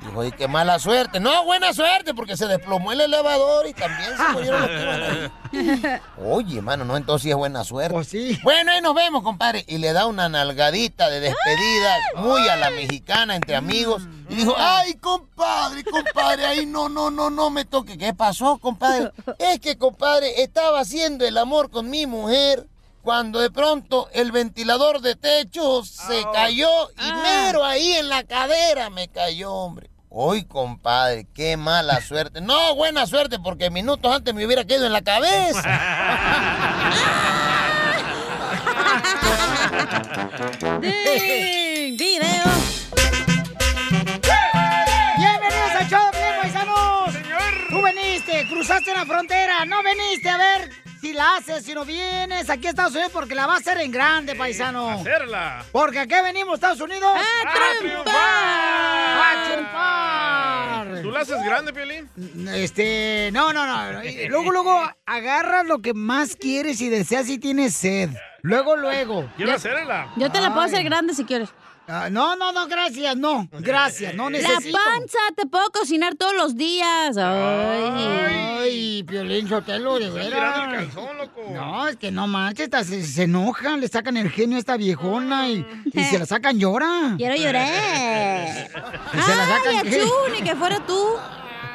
Dijo, 0.00 0.24
y 0.24 0.32
qué 0.32 0.46
mala 0.46 0.78
suerte. 0.78 1.20
No, 1.20 1.44
buena 1.44 1.72
suerte, 1.72 2.12
porque 2.12 2.36
se 2.36 2.46
desplomó 2.46 2.92
el 2.92 3.00
elevador 3.00 3.66
y 3.66 3.72
también 3.72 4.10
se 4.16 4.28
murieron 4.28 4.60
los 4.60 4.70
que 4.70 4.82
iban 4.82 5.02
ahí. 5.02 6.00
Oye, 6.22 6.60
mano, 6.60 6.84
no, 6.84 6.96
entonces 6.96 7.22
sí 7.22 7.30
es 7.30 7.36
buena 7.36 7.64
suerte. 7.64 8.38
Bueno, 8.42 8.72
ahí 8.72 8.80
nos 8.82 8.94
vemos, 8.94 9.22
compadre. 9.22 9.64
Y 9.68 9.78
le 9.78 9.92
da 9.92 10.06
una 10.06 10.28
nalgadita 10.28 11.08
de 11.08 11.20
despedida, 11.20 11.96
muy 12.16 12.46
a 12.48 12.56
la 12.56 12.70
mexicana, 12.70 13.36
entre 13.36 13.56
amigos. 13.56 14.02
Y 14.28 14.34
dijo, 14.34 14.54
ay, 14.56 14.94
compadre, 14.94 15.82
compadre, 15.84 16.44
ahí 16.44 16.66
no, 16.66 16.88
no, 16.88 17.10
no, 17.10 17.30
no 17.30 17.48
me 17.50 17.64
toque. 17.64 17.96
¿Qué 17.96 18.12
pasó, 18.12 18.58
compadre? 18.58 19.12
Es 19.38 19.60
que, 19.60 19.78
compadre, 19.78 20.42
estaba 20.42 20.80
haciendo 20.80 21.24
el 21.26 21.38
amor 21.38 21.70
con 21.70 21.88
mi 21.88 22.06
mujer 22.06 22.66
cuando 23.06 23.38
de 23.38 23.52
pronto 23.52 24.10
el 24.14 24.32
ventilador 24.32 25.00
de 25.00 25.14
techo 25.14 25.84
se 25.84 26.24
cayó 26.34 26.90
y 26.90 27.12
mero 27.22 27.64
ahí 27.64 27.92
en 27.92 28.08
la 28.08 28.24
cadera 28.24 28.90
me 28.90 29.06
cayó, 29.06 29.52
hombre. 29.52 29.88
Hoy, 30.08 30.44
compadre, 30.44 31.24
qué 31.32 31.56
mala 31.56 32.00
suerte. 32.08 32.40
No, 32.40 32.74
buena 32.74 33.06
suerte, 33.06 33.38
porque 33.38 33.70
minutos 33.70 34.12
antes 34.12 34.34
me 34.34 34.44
hubiera 34.44 34.64
quedado 34.64 34.86
en 34.86 34.92
la 34.92 35.02
cabeza. 35.02 35.62
¡Ding! 40.80 41.96
¡Video! 41.96 42.42
¡Bienvenidos 45.16 45.70
al 45.78 45.88
show, 45.88 46.10
bien, 46.10 46.34
paisanos! 46.42 47.12
¡Señor! 47.12 47.68
Tú 47.68 47.82
veniste, 47.82 48.48
cruzaste 48.48 48.92
la 48.92 49.06
frontera, 49.06 49.64
no 49.64 49.80
veniste 49.84 50.28
a 50.28 50.38
ver 50.38 50.85
si 51.00 51.12
la 51.12 51.36
haces, 51.36 51.64
si 51.64 51.74
no 51.74 51.84
vienes 51.84 52.48
aquí 52.50 52.66
a 52.66 52.70
Estados 52.70 52.92
Unidos 52.92 53.10
porque 53.12 53.34
la 53.34 53.46
va 53.46 53.54
a 53.54 53.58
hacer 53.58 53.78
en 53.80 53.90
grande, 53.90 54.34
paisano. 54.34 54.88
Hacerla. 54.90 55.64
Porque 55.72 56.00
aquí 56.00 56.14
venimos, 56.22 56.54
Estados 56.54 56.80
Unidos. 56.80 57.10
¡A 57.14 57.78
triunfar! 57.78 58.14
¡A 59.18 59.44
triunfar! 59.52 61.02
¿Tú 61.02 61.10
la 61.10 61.20
haces 61.20 61.42
grande, 61.44 61.72
Piolín? 61.72 62.08
Este, 62.54 63.30
no, 63.32 63.52
no, 63.52 63.66
no. 63.66 64.02
Luego, 64.28 64.50
luego, 64.50 64.90
agarras 65.04 65.66
lo 65.66 65.80
que 65.80 65.94
más 65.94 66.36
quieres 66.36 66.80
y 66.80 66.88
deseas 66.88 67.28
y 67.28 67.38
tienes 67.38 67.74
sed. 67.74 68.10
Luego, 68.42 68.76
luego. 68.76 69.28
Quiero 69.36 69.52
hacerla. 69.52 70.12
Yo 70.16 70.30
te 70.30 70.40
la 70.40 70.48
puedo 70.50 70.62
Ay. 70.62 70.72
hacer 70.72 70.84
grande 70.84 71.14
si 71.14 71.24
quieres. 71.24 71.50
Ah, 71.88 72.08
no, 72.10 72.34
no, 72.36 72.50
no, 72.52 72.66
gracias, 72.66 73.16
no. 73.16 73.48
Gracias, 73.60 74.14
no 74.14 74.24
La 74.28 74.38
necesito. 74.38 74.76
panza, 74.76 75.18
te 75.36 75.46
puedo 75.46 75.70
cocinar 75.70 76.16
todos 76.16 76.34
los 76.34 76.56
días. 76.56 77.16
Ay. 77.16 77.92
Ay, 78.58 79.02
Piolín 79.04 79.48
Sotelo, 79.48 79.98
de 79.98 80.06
el 80.06 80.12
veras. 80.12 80.72
calzón, 80.72 81.16
loco. 81.18 81.42
No, 81.52 81.86
es 81.86 81.96
que 81.96 82.10
no 82.10 82.26
manches, 82.26 82.68
se, 82.86 83.04
se 83.04 83.22
enojan, 83.24 83.80
le 83.80 83.86
sacan 83.88 84.16
el 84.16 84.30
genio 84.30 84.56
a 84.56 84.58
esta 84.58 84.76
viejona 84.76 85.48
y, 85.48 85.64
y 85.92 86.04
se 86.04 86.18
la 86.18 86.26
sacan 86.26 86.58
llora. 86.58 87.14
Quiero 87.16 87.36
llorar. 87.36 88.48
Y 89.16 89.20
se 89.20 89.34
la 89.36 89.44
Ay, 89.44 89.50
sacan 89.50 90.32
ni 90.32 90.42
que 90.42 90.56
fuera 90.56 90.84
tú. 90.84 90.98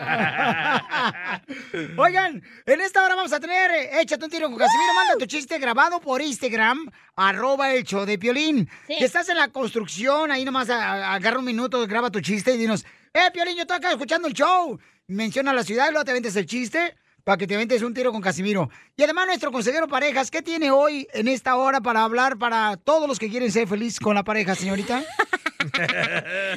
Oigan, 1.98 2.42
en 2.66 2.82
esta 2.82 3.04
hora 3.04 3.16
vamos 3.16 3.34
a 3.34 3.40
tener 3.40 3.72
eh, 3.72 4.02
Échate 4.02 4.26
un 4.26 4.32
tiro 4.32 4.50
con 4.50 4.58
Casimiro. 4.58 4.94
Manda 4.94 5.18
tu 5.20 5.26
chiste 5.26 5.58
grabado 5.60 6.00
por 6.00 6.22
Instagram, 6.22 6.90
arroba 7.16 7.74
el 7.74 7.84
show 7.84 8.06
de 8.06 8.18
Piolín. 8.18 8.70
Sí. 8.88 8.96
Que 8.98 9.06
estás 9.06 9.30
en 9.30 9.38
la 9.38 9.48
construcción, 9.50 10.32
ahí 10.32 10.44
nomás 10.46 10.70
a- 10.70 10.92
a- 10.92 11.14
agarra 11.16 11.40
un 11.40 11.46
minuto, 11.46 11.86
graba 11.88 12.10
tu 12.10 12.22
chiste 12.22 12.54
y 12.54 12.58
dinos, 12.58 12.86
eh, 13.14 13.30
Piolín, 13.34 13.56
yo 13.56 13.62
estoy 13.62 13.78
acá 13.78 13.92
escuchando 13.92 14.28
el 14.28 14.34
show. 14.34 14.80
Menciona 15.08 15.54
la 15.54 15.64
ciudad 15.64 15.88
y 15.90 15.92
luego 15.92 16.06
te 16.06 16.14
ventes 16.14 16.36
el 16.36 16.46
chiste 16.46 16.96
para 17.24 17.38
que 17.38 17.48
te 17.48 17.58
ventes 17.58 17.82
un 17.82 17.94
tiro 17.94 18.12
con 18.12 18.22
Casimiro. 18.22 18.70
Y 18.96 19.04
además 19.04 19.28
nuestro 19.28 19.52
consejero 19.52 19.88
parejas, 19.88 20.32
¿qué 20.32 20.42
tiene 20.42 20.72
hoy 20.72 21.08
en 21.14 21.28
esta 21.28 21.56
hora 21.56 21.82
para 21.82 22.04
hablar 22.04 22.38
para 22.38 22.78
todos 22.78 23.08
los 23.08 23.20
que 23.20 23.30
quieren 23.30 23.52
ser 23.52 23.68
feliz 23.68 24.00
con 24.00 24.16
la 24.16 24.24
pareja, 24.24 24.56
señorita? 24.56 25.04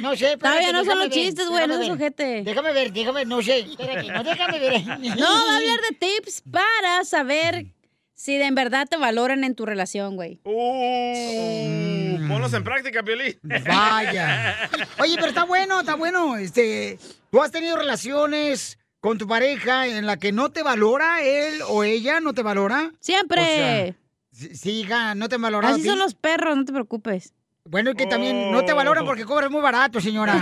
No 0.01 0.17
sé, 0.17 0.39
Todavía 0.39 0.73
no 0.73 0.83
son 0.85 0.99
los 0.99 1.11
chistes, 1.11 1.47
güey, 1.49 1.67
no 1.69 1.79
ver. 1.79 1.91
ojete. 1.93 2.43
Déjame 2.43 2.73
ver, 2.73 2.91
déjame, 2.91 3.27
no 3.27 3.43
sé, 3.43 3.59
espérate, 3.61 4.11
no 4.11 4.25
déjame 4.25 4.59
ver. 4.59 4.83
No, 4.99 5.25
va 5.47 5.53
a 5.53 5.57
hablar 5.59 5.81
de 5.91 5.97
tips 5.99 6.43
para 6.51 7.05
saber 7.05 7.67
si 8.15 8.39
de 8.39 8.47
en 8.47 8.55
verdad 8.55 8.87
te 8.89 8.97
valoran 8.97 9.45
en 9.45 9.55
tu 9.55 9.67
relación, 9.67 10.17
güey. 10.17 10.41
Uh, 10.45 12.29
ponlos 12.29 12.53
en 12.55 12.65
práctica, 12.65 13.03
Piolín. 13.03 13.39
Vaya. 13.43 14.71
Oye, 14.99 15.17
pero 15.17 15.27
está 15.29 15.45
bueno, 15.45 15.81
está 15.81 15.97
bueno. 15.97 16.37
Este, 16.37 16.99
¿tú 17.31 17.43
has 17.43 17.51
tenido 17.51 17.77
relaciones 17.77 18.79
con 19.05 19.19
tu 19.19 19.29
pareja 19.29 19.87
en 19.87 20.07
la 20.07 20.17
que 20.17 20.33
no 20.33 20.49
te 20.49 20.63
valora 20.63 21.21
él 21.23 21.61
o 21.69 21.85
ella 21.85 22.21
no 22.21 22.33
te 22.33 22.43
valora? 22.43 22.91
Siempre. 23.01 23.43
O 23.43 23.45
sea, 23.45 23.95
sí, 24.33 24.57
sí, 24.57 24.71
hija, 24.81 25.15
no 25.15 25.29
te 25.29 25.37
valora. 25.37 25.69
Así 25.69 25.85
son 25.85 25.99
los 25.99 26.15
perros, 26.15 26.57
no 26.57 26.65
te 26.65 26.73
preocupes. 26.73 27.35
Bueno, 27.69 27.91
y 27.91 27.97
que 27.97 28.07
también 28.07 28.51
no 28.51 28.65
te 28.65 28.73
valoran 28.73 29.05
porque 29.05 29.27
cobras 29.27 29.51
muy 29.51 29.61
barato, 29.61 30.01
señora. 30.01 30.35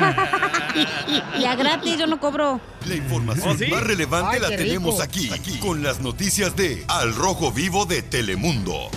Y 1.39 1.45
a 1.45 1.55
gratis 1.57 1.99
yo 1.99 2.07
no 2.07 2.19
cobro. 2.21 2.61
La 2.87 2.95
información 2.95 3.57
¿Oh, 3.57 3.59
sí? 3.59 3.67
más 3.67 3.83
relevante 3.83 4.37
Ay, 4.37 4.41
la 4.41 4.57
tenemos 4.57 5.03
aquí, 5.03 5.29
aquí, 5.31 5.59
con 5.59 5.83
las 5.83 6.01
noticias 6.01 6.57
de 6.57 6.85
Al 6.89 7.15
Rojo 7.15 7.51
Vivo 7.51 7.85
de 7.85 8.01
Telemundo. 8.01 8.89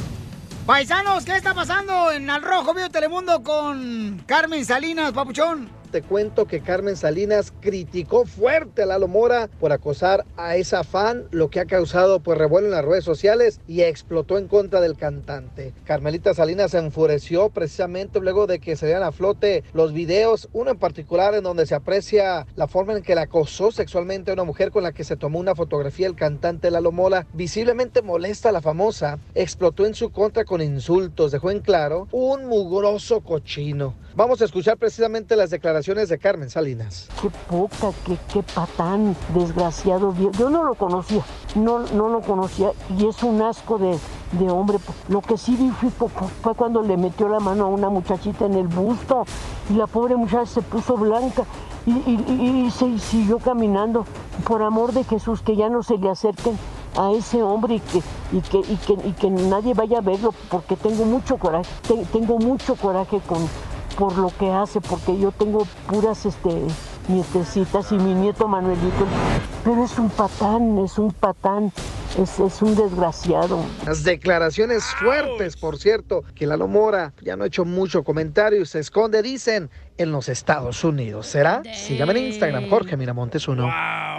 Paisanos, 0.66 1.26
¿qué 1.26 1.36
está 1.36 1.54
pasando 1.54 2.12
en 2.12 2.30
Al 2.30 2.44
Rojo 2.44 2.74
Vivo 2.74 2.90
Telemundo 2.90 3.44
con 3.44 4.24
Carmen 4.28 4.64
Salinas, 4.64 5.12
papuchón? 5.12 5.70
Te 5.92 6.02
cuento 6.02 6.46
que 6.46 6.60
Carmen 6.60 6.98
Salinas 6.98 7.54
criticó 7.62 8.26
fuerte 8.26 8.84
a 8.84 8.86
Lalo 8.86 9.08
Mora 9.08 9.50
por 9.60 9.72
acosar 9.72 10.26
a 10.36 10.58
esa 10.58 10.84
fan, 10.84 11.26
lo 11.32 11.50
que 11.50 11.62
ha 11.62 11.66
causado 11.66 12.20
pues 12.20 12.38
revuelo 12.38 12.68
en 12.68 12.74
las 12.74 12.84
redes 12.84 13.06
sociales 13.06 13.62
y 13.68 13.82
explotó 13.82 14.38
en 14.38 14.48
contra 14.48 14.82
del 14.82 14.98
cantante. 14.98 15.74
Carmelita 15.86 16.34
Salinas 16.34 16.72
se 16.72 16.80
enfureció 16.80 17.50
precisamente 17.50 18.20
luego 18.20 18.46
de 18.46 18.60
que 18.60 18.76
se 18.76 18.88
dieran 18.88 19.04
a 19.04 19.14
flote 19.14 19.64
los 19.74 19.94
videos, 19.94 20.50
uno 20.52 20.72
en 20.72 20.78
particular 20.78 21.34
en 21.34 21.44
donde 21.44 21.66
se 21.66 21.76
aprecia 21.76 22.46
la 22.56 22.68
forma 22.68 22.94
en 22.94 23.04
que 23.04 23.16
la 23.16 23.22
acosó 23.22 23.72
sexualmente 23.72 24.32
a 24.32 24.34
una 24.34 24.44
mujer 24.44 24.72
con 24.72 24.84
la 24.84 24.92
que 24.92 25.06
se 25.06 25.16
tomó 25.16 25.40
una 25.40 25.56
fotografía 25.56 26.08
el 26.08 26.16
cantante 26.16 26.72
Lalo 26.72 26.92
Mora. 26.92 27.26
Visiblemente 27.34 28.02
molesta 28.02 28.50
a 28.50 28.52
la 28.52 28.62
famosa, 28.62 29.20
explotó 29.34 29.86
en 29.86 29.94
su 29.94 30.12
contra 30.12 30.44
con 30.44 30.62
insultos, 30.62 31.32
dejó 31.32 31.52
en 31.52 31.62
claro 31.62 32.08
un 32.12 32.46
mugroso 32.48 33.22
cochino. 33.22 33.96
Vamos 34.16 34.42
a 34.42 34.46
escuchar 34.46 34.78
precisamente 34.78 35.36
las 35.36 35.50
declaraciones 35.50 35.85
de 35.94 36.18
Carmen 36.18 36.50
Salinas. 36.50 37.08
Qué 37.22 37.30
poca, 37.48 37.96
qué, 38.06 38.18
qué 38.34 38.42
patán, 38.42 39.16
desgraciado. 39.36 40.16
Yo 40.40 40.50
no 40.50 40.64
lo 40.64 40.74
conocía, 40.74 41.22
no, 41.54 41.80
no 41.94 42.10
lo 42.10 42.22
conocía 42.22 42.72
y 42.98 43.06
es 43.06 43.22
un 43.22 43.40
asco 43.44 43.78
de, 43.78 43.96
de 44.32 44.50
hombre. 44.50 44.80
Lo 45.10 45.22
que 45.22 45.38
sí 45.38 45.56
vi 45.56 45.70
fue, 45.70 45.92
fue- 46.10 46.56
cuando 46.56 46.82
le 46.82 46.98
metió 46.98 47.28
la 47.30 47.40
mano 47.40 47.66
a 47.66 47.68
una 47.68 47.90
muchachita 47.90 48.46
en 48.48 48.56
el 48.56 48.68
busto 48.68 49.26
y 49.70 49.74
la 49.74 49.86
pobre 49.86 50.16
muchacha 50.16 50.48
se 50.48 50.62
puso 50.64 50.98
blanca 50.98 51.44
y, 51.86 52.68
se 52.72 52.98
siguió 52.98 53.38
caminando. 53.38 54.06
Por 54.48 54.64
amor 54.64 54.92
de 54.92 55.04
Jesús, 55.04 55.44
que 55.44 55.56
ya 55.56 55.70
no 55.70 55.84
se 55.84 56.00
le 56.00 56.10
acerquen 56.10 56.58
a 56.98 57.12
ese 57.12 57.44
hombre 57.44 57.76
y 57.76 57.80
que, 57.80 58.02
y 58.32 58.42
que, 58.42 58.58
y 58.58 58.76
que, 58.78 59.08
y 59.08 59.12
que 59.14 59.30
nadie 59.30 59.76
vaya 59.76 60.00
a 60.00 60.02
verlo 60.02 60.34
porque 60.50 60.76
tengo 60.78 61.06
mucho 61.06 61.38
coraje, 61.38 61.70
te- 61.88 62.06
tengo 62.06 62.40
mucho 62.40 62.76
coraje 62.76 63.20
con, 63.28 63.38
por 63.98 64.18
lo 64.18 64.32
que 64.38 64.50
hace, 64.52 64.82
porque 64.82 65.18
yo 65.20 65.32
tengo 65.32 65.66
puras 65.88 66.26
este, 66.26 66.50
nietecitas 67.08 67.92
y 67.92 67.96
mi 67.96 68.14
nieto 68.14 68.48
Manuelito, 68.48 69.06
pero 69.64 69.84
es 69.86 69.98
un 69.98 70.10
patán, 70.10 70.78
es 70.80 70.98
un 70.98 71.12
patán, 71.12 71.72
es, 72.22 72.40
es 72.40 72.62
un 72.62 72.76
desgraciado. 72.76 73.64
Las 73.86 74.04
declaraciones 74.04 74.84
fuertes, 75.00 75.56
por 75.58 75.78
cierto, 75.78 76.24
que 76.36 76.46
Lalo 76.48 76.68
Mora 76.68 77.14
ya 77.22 77.36
no 77.36 77.44
ha 77.44 77.48
hecho 77.48 77.66
mucho 77.66 78.04
comentario 78.04 78.62
y 78.62 78.66
se 78.66 78.80
esconde, 78.80 79.22
dicen, 79.22 79.70
en 79.98 80.12
los 80.12 80.28
Estados 80.30 80.84
Unidos. 80.84 81.28
¿Será? 81.28 81.62
Sígame 81.74 82.12
en 82.20 82.26
Instagram, 82.28 82.70
Jorge 82.70 82.98
Miramontes 82.98 83.48
uno. 83.48 83.70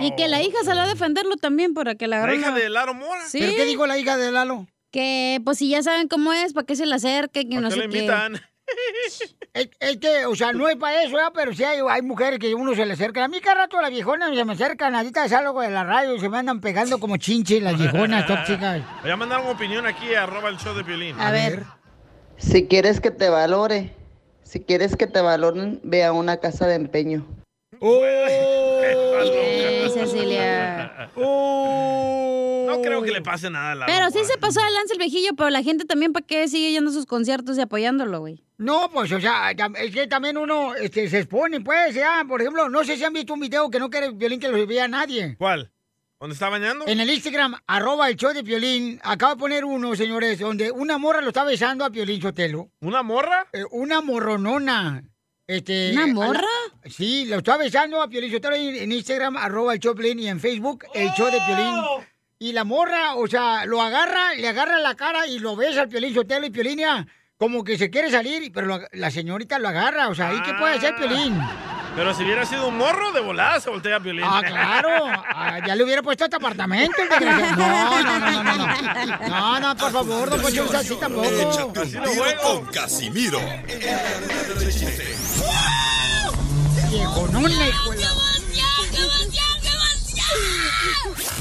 Y 0.00 0.14
que 0.16 0.28
la 0.28 0.42
hija 0.42 0.58
salió 0.64 0.82
a 0.82 0.86
defenderlo 0.86 1.36
también 1.36 1.74
para 1.74 1.94
que 1.94 2.06
la 2.06 2.16
¿La 2.18 2.22
agarró. 2.24 2.38
hija 2.40 2.50
la- 2.50 2.56
de 2.58 2.68
Laro 2.70 2.94
Mora? 2.94 3.22
Sí. 3.28 3.38
¿Pero 3.40 3.52
qué 3.56 3.64
dijo 3.64 3.86
la 3.86 3.98
hija 3.98 4.16
de 4.16 4.32
Lalo? 4.32 4.66
Que 4.92 5.40
pues 5.44 5.58
si 5.58 5.68
ya 5.68 5.82
saben 5.82 6.08
cómo 6.08 6.32
es, 6.32 6.52
¿para 6.54 6.64
qué 6.66 6.76
se 6.76 6.86
le 6.86 6.94
acerquen? 6.94 7.48
Que 7.50 7.56
¿Por 7.56 7.62
no 7.64 7.68
qué 7.68 7.74
sé 7.74 7.80
le 7.80 7.88
qué. 7.88 7.98
Es, 9.55 9.70
es 9.81 9.96
que, 9.96 10.26
o 10.26 10.35
sea, 10.35 10.52
no 10.52 10.68
es 10.68 10.76
para 10.76 11.02
eso, 11.02 11.16
¿verdad? 11.16 11.33
pero 11.35 11.55
sí 11.55 11.64
hay, 11.64 11.81
hay 11.88 12.02
mujeres 12.02 12.38
que 12.38 12.55
uno 12.55 12.74
se 12.74 12.85
le 12.85 12.92
acerca. 12.92 13.24
A 13.24 13.29
mí 13.29 13.40
cada 13.40 13.62
rato 13.62 13.81
las 13.81 13.90
viejonas 13.90 14.35
se 14.35 14.44
me 14.44 14.52
acercan, 14.52 14.94
ahorita 14.94 15.29
salgo 15.29 15.61
de 15.62 15.70
la 15.70 15.85
radio 15.85 16.14
y 16.14 16.20
se 16.20 16.29
me 16.29 16.38
andan 16.38 16.61
pegando 16.61 16.98
como 16.98 17.16
chinche 17.16 17.61
las 17.61 17.79
viejonas 17.79 18.26
tóxicas. 18.26 18.83
Voy 19.02 19.11
a 19.11 19.16
mandar 19.16 19.40
una 19.40 19.50
opinión 19.50 19.87
aquí, 19.87 20.14
arroba 20.14 20.50
el 20.50 20.59
show 20.59 20.74
de 20.74 20.85
Piolín. 20.85 21.18
A 21.18 21.31
ver. 21.31 21.64
Si 22.37 22.66
quieres 22.66 23.00
que 23.00 23.11
te 23.11 23.31
valore, 23.31 23.94
si 24.42 24.61
quieres 24.61 24.96
que 24.96 25.07
te 25.07 25.22
valoren, 25.22 25.81
ve 25.83 26.05
a 26.05 26.12
una 26.12 26.37
casa 26.37 26.66
de 26.66 26.74
empeño. 26.74 27.26
Eh, 27.81 29.88
Cecilia. 29.92 31.11
No 32.76 32.82
creo 32.82 33.02
que 33.02 33.10
le 33.10 33.22
pase 33.22 33.50
nada 33.50 33.72
a 33.72 33.74
Lalo 33.74 33.92
Pero 33.92 34.10
sí 34.10 34.24
se 34.30 34.38
pasó 34.38 34.60
de 34.60 34.70
lanza 34.70 34.92
el 34.94 34.98
viejillo, 34.98 35.30
pero 35.36 35.50
la 35.50 35.62
gente 35.62 35.84
también, 35.84 36.12
¿para 36.12 36.26
qué 36.26 36.48
sigue 36.48 36.72
yendo 36.72 36.90
a 36.90 36.94
sus 36.94 37.06
conciertos 37.06 37.58
y 37.58 37.60
apoyándolo, 37.60 38.20
güey? 38.20 38.42
No, 38.58 38.90
pues, 38.90 39.12
o 39.12 39.20
sea, 39.20 39.50
es 39.50 39.94
que 39.94 40.06
también 40.06 40.36
uno 40.38 40.74
este, 40.74 41.08
se 41.10 41.18
expone, 41.18 41.60
pues, 41.60 41.94
ya. 41.94 42.24
Por 42.26 42.40
ejemplo, 42.40 42.68
no 42.68 42.84
sé 42.84 42.96
si 42.96 43.04
han 43.04 43.12
visto 43.12 43.34
un 43.34 43.40
video 43.40 43.68
que 43.70 43.78
no 43.78 43.90
quiere 43.90 44.10
Violín 44.12 44.40
que 44.40 44.48
lo 44.48 44.66
vea 44.66 44.88
nadie. 44.88 45.36
¿Cuál? 45.38 45.70
¿Dónde 46.18 46.32
está 46.32 46.48
bañando? 46.48 46.86
En 46.86 46.98
el 46.98 47.10
Instagram, 47.10 47.56
arroba 47.66 48.08
el 48.08 48.16
show 48.16 48.32
de 48.32 48.42
Piolín, 48.42 48.98
acaba 49.04 49.34
de 49.34 49.38
poner 49.38 49.66
uno, 49.66 49.94
señores, 49.94 50.38
donde 50.38 50.70
una 50.70 50.96
morra 50.96 51.20
lo 51.20 51.28
está 51.28 51.44
besando 51.44 51.84
a 51.84 51.90
Piolín 51.90 52.22
Sotelo. 52.22 52.70
¿Una 52.80 53.02
morra? 53.02 53.46
Eh, 53.52 53.64
una 53.70 54.00
morronona. 54.00 55.04
Este, 55.46 55.92
¿Una 55.92 56.06
la- 56.06 56.12
morra? 56.14 56.48
sí, 56.86 57.26
lo 57.26 57.36
está 57.36 57.58
besando 57.58 58.00
a 58.00 58.08
Piolín 58.08 58.32
Sotelo 58.32 58.56
en, 58.56 58.76
en 58.76 58.92
Instagram, 58.92 59.36
arroba 59.36 59.74
el 59.74 59.78
show 59.78 59.92
de 59.94 60.00
Piolín, 60.02 60.20
y 60.20 60.28
en 60.28 60.40
Facebook, 60.40 60.84
el 60.94 61.10
show 61.10 61.26
de 61.26 61.38
Piolín. 61.46 61.74
Y 62.38 62.53
la 62.53 62.64
morra, 62.64 63.14
o 63.14 63.27
sea, 63.27 63.64
lo 63.64 63.81
agarra, 63.81 64.35
le 64.35 64.46
agarra 64.49 64.79
la 64.79 64.94
cara 64.94 65.27
y 65.27 65.38
lo 65.38 65.57
besa 65.57 65.83
al 65.83 65.88
Piolín 65.88 66.12
Sotelo 66.14 66.44
y 66.46 66.51
Piolín 66.51 66.79
ya 66.81 67.07
como 67.38 67.64
que 67.64 67.79
se 67.79 67.88
quiere 67.90 68.11
salir, 68.11 68.51
pero 68.53 68.66
lo- 68.66 68.81
la 68.92 69.11
señorita 69.11 69.59
lo 69.59 69.68
agarra, 69.68 70.09
o 70.09 70.14
sea, 70.14 70.33
¿y 70.35 70.42
qué 70.42 70.53
puede 70.55 70.75
hacer 70.77 70.94
Piolín? 70.96 71.38
Pero 71.94 72.12
si 72.14 72.25
hubiera 72.25 72.44
sido 72.44 72.68
un 72.68 72.77
morro, 72.77 73.11
de 73.12 73.20
volada 73.22 73.59
se 73.59 73.70
voltea 73.70 73.96
a 73.96 74.01
Piolín. 74.01 74.25
Ah, 74.27 74.42
claro. 74.46 75.07
Ah, 75.35 75.61
ya 75.66 75.75
le 75.75 75.85
hubiera 75.85 76.03
puesto 76.03 76.25
este 76.25 76.37
apartamento. 76.37 76.96
No, 77.20 77.57
no, 77.57 78.03
no, 78.03 78.18
no, 78.18 78.42
no. 78.42 78.66
No, 79.29 79.29
no, 79.29 79.61
no 79.61 79.77
por 79.77 79.92
favor, 79.92 80.31
no 80.38 80.49
sea 80.51 80.79
así 80.81 80.94
tampoco. 80.96 81.25
Échate 81.25 81.81
un 81.81 81.90
tiro 82.05 82.25
con 82.42 82.66
Casimiro. 82.66 83.40
Viejo, 86.90 87.29
no, 87.33 87.40
hijo 87.49 87.49
de 87.49 87.66
la- 87.66 87.66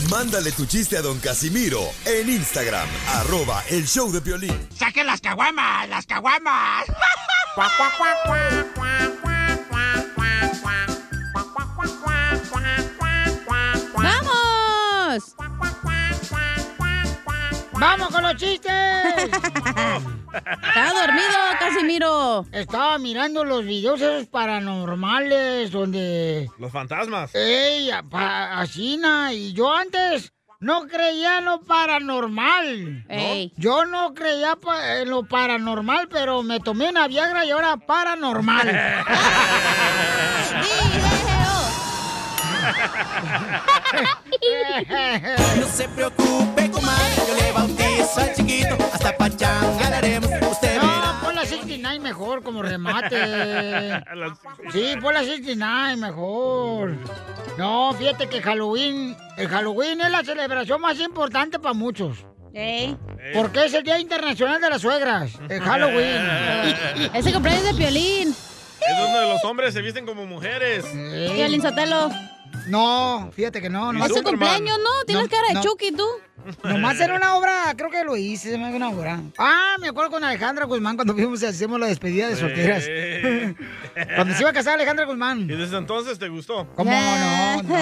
Mándale 0.09 0.51
tu 0.51 0.65
chiste 0.65 0.97
a 0.97 1.01
don 1.01 1.19
Casimiro 1.19 1.81
en 2.05 2.29
Instagram, 2.29 2.87
arroba 3.15 3.63
el 3.69 3.87
show 3.87 4.11
de 4.11 4.21
Piolín. 4.21 4.67
¡Saquen 4.77 5.07
las 5.07 5.19
caguamas! 5.21 5.89
¡Las 5.89 6.05
caguamas! 6.05 6.85
¡Vamos! 13.95 15.35
¡Vamos 17.73 18.09
con 18.09 18.23
los 18.23 18.35
chistes! 18.35 19.29
Estaba 20.35 21.01
dormido, 21.01 21.29
Casimiro. 21.59 22.45
Estaba 22.51 22.97
mirando 22.97 23.43
los 23.43 23.63
videos 23.65 24.01
esos 24.01 24.27
paranormales 24.27 25.71
donde... 25.71 26.49
Los 26.59 26.71
fantasmas. 26.71 27.33
¡Ey! 27.35 27.89
pa- 28.09 28.59
Así, 28.59 28.97
na, 28.97 29.33
y 29.33 29.53
yo 29.53 29.73
antes 29.73 30.31
no 30.59 30.87
creía 30.87 31.39
en 31.39 31.45
lo 31.45 31.61
paranormal. 31.61 33.05
Ey. 33.09 33.53
Yo 33.57 33.85
no 33.85 34.13
creía 34.13 34.55
pa- 34.55 34.97
en 34.97 35.09
lo 35.09 35.23
paranormal, 35.27 36.07
pero 36.09 36.43
me 36.43 36.59
tomé 36.59 36.89
una 36.89 37.07
Viagra 37.07 37.45
y 37.45 37.51
ahora 37.51 37.77
paranormal. 37.77 38.69
No 45.59 45.67
se 45.67 45.87
preocupe, 45.89 46.69
comadre, 46.71 47.15
yo 47.27 47.35
le 47.35 47.51
bautizo 47.97 48.19
al 48.21 48.33
chiquito. 48.35 48.77
Hasta 48.93 49.17
pachanga 49.17 49.89
le 49.89 49.95
haremos, 49.95 50.29
usted 50.51 50.77
No, 50.77 50.87
verá. 50.87 51.19
pon 51.21 51.35
la 51.35 51.41
69 51.45 51.99
mejor 51.99 52.43
como 52.43 52.61
remate. 52.61 53.15
Sí, 54.71 54.95
pon 55.01 55.13
la 55.13 55.21
69 55.23 55.95
mejor. 55.97 56.95
No, 57.57 57.93
fíjate 57.97 58.27
que 58.27 58.41
Halloween, 58.41 59.15
el 59.37 59.47
Halloween 59.47 60.01
es 60.01 60.11
la 60.11 60.23
celebración 60.23 60.81
más 60.81 60.99
importante 60.99 61.59
para 61.59 61.73
muchos. 61.73 62.17
Porque 63.33 63.65
es 63.65 63.73
el 63.73 63.83
Día 63.83 63.99
Internacional 63.99 64.61
de 64.61 64.69
las 64.69 64.81
Suegras, 64.81 65.31
el 65.49 65.59
Halloween. 65.61 67.11
Ese 67.13 67.33
cumpleaños 67.33 67.65
de 67.65 67.73
Piolín. 67.73 68.29
Es 68.29 68.97
donde 68.99 69.21
los 69.27 69.43
hombres 69.45 69.73
se 69.73 69.81
visten 69.81 70.05
como 70.05 70.25
mujeres. 70.25 70.85
Piolín 70.85 71.61
Sotelo. 71.61 72.09
No, 72.67 73.29
fíjate 73.33 73.61
que 73.61 73.69
no. 73.69 73.91
Es 74.05 74.13
su 74.13 74.23
cumpleaños, 74.23 74.77
¿no? 74.79 75.05
Tienes 75.05 75.27
cara 75.27 75.47
de 75.53 75.59
Chucky, 75.61 75.91
tú. 75.91 76.07
Nomás 76.63 76.99
era 76.99 77.15
una 77.15 77.35
obra, 77.35 77.73
creo 77.75 77.89
que 77.89 78.03
lo 78.03 78.15
hice, 78.17 78.51
se 78.51 78.57
me 78.57 78.65
hace 78.65 78.75
una 78.77 78.89
obra. 78.89 79.19
Ah, 79.37 79.75
me 79.79 79.87
acuerdo 79.87 80.11
con 80.11 80.23
Alejandra 80.23 80.65
Guzmán 80.65 80.95
cuando 80.95 81.13
fuimos 81.13 81.41
y 81.41 81.45
hacemos 81.45 81.79
la 81.79 81.87
despedida 81.87 82.27
de 82.29 82.35
solteras. 82.35 82.85
Cuando 84.15 84.33
se 84.35 84.41
iba 84.41 84.49
a 84.49 84.53
casar 84.53 84.73
Alejandra 84.73 85.05
Guzmán. 85.05 85.41
Y 85.49 85.55
desde 85.55 85.77
entonces 85.77 86.19
te 86.19 86.27
gustó. 86.27 86.67
¿Cómo 86.75 86.91
no? 86.91 87.63
No, 87.63 87.73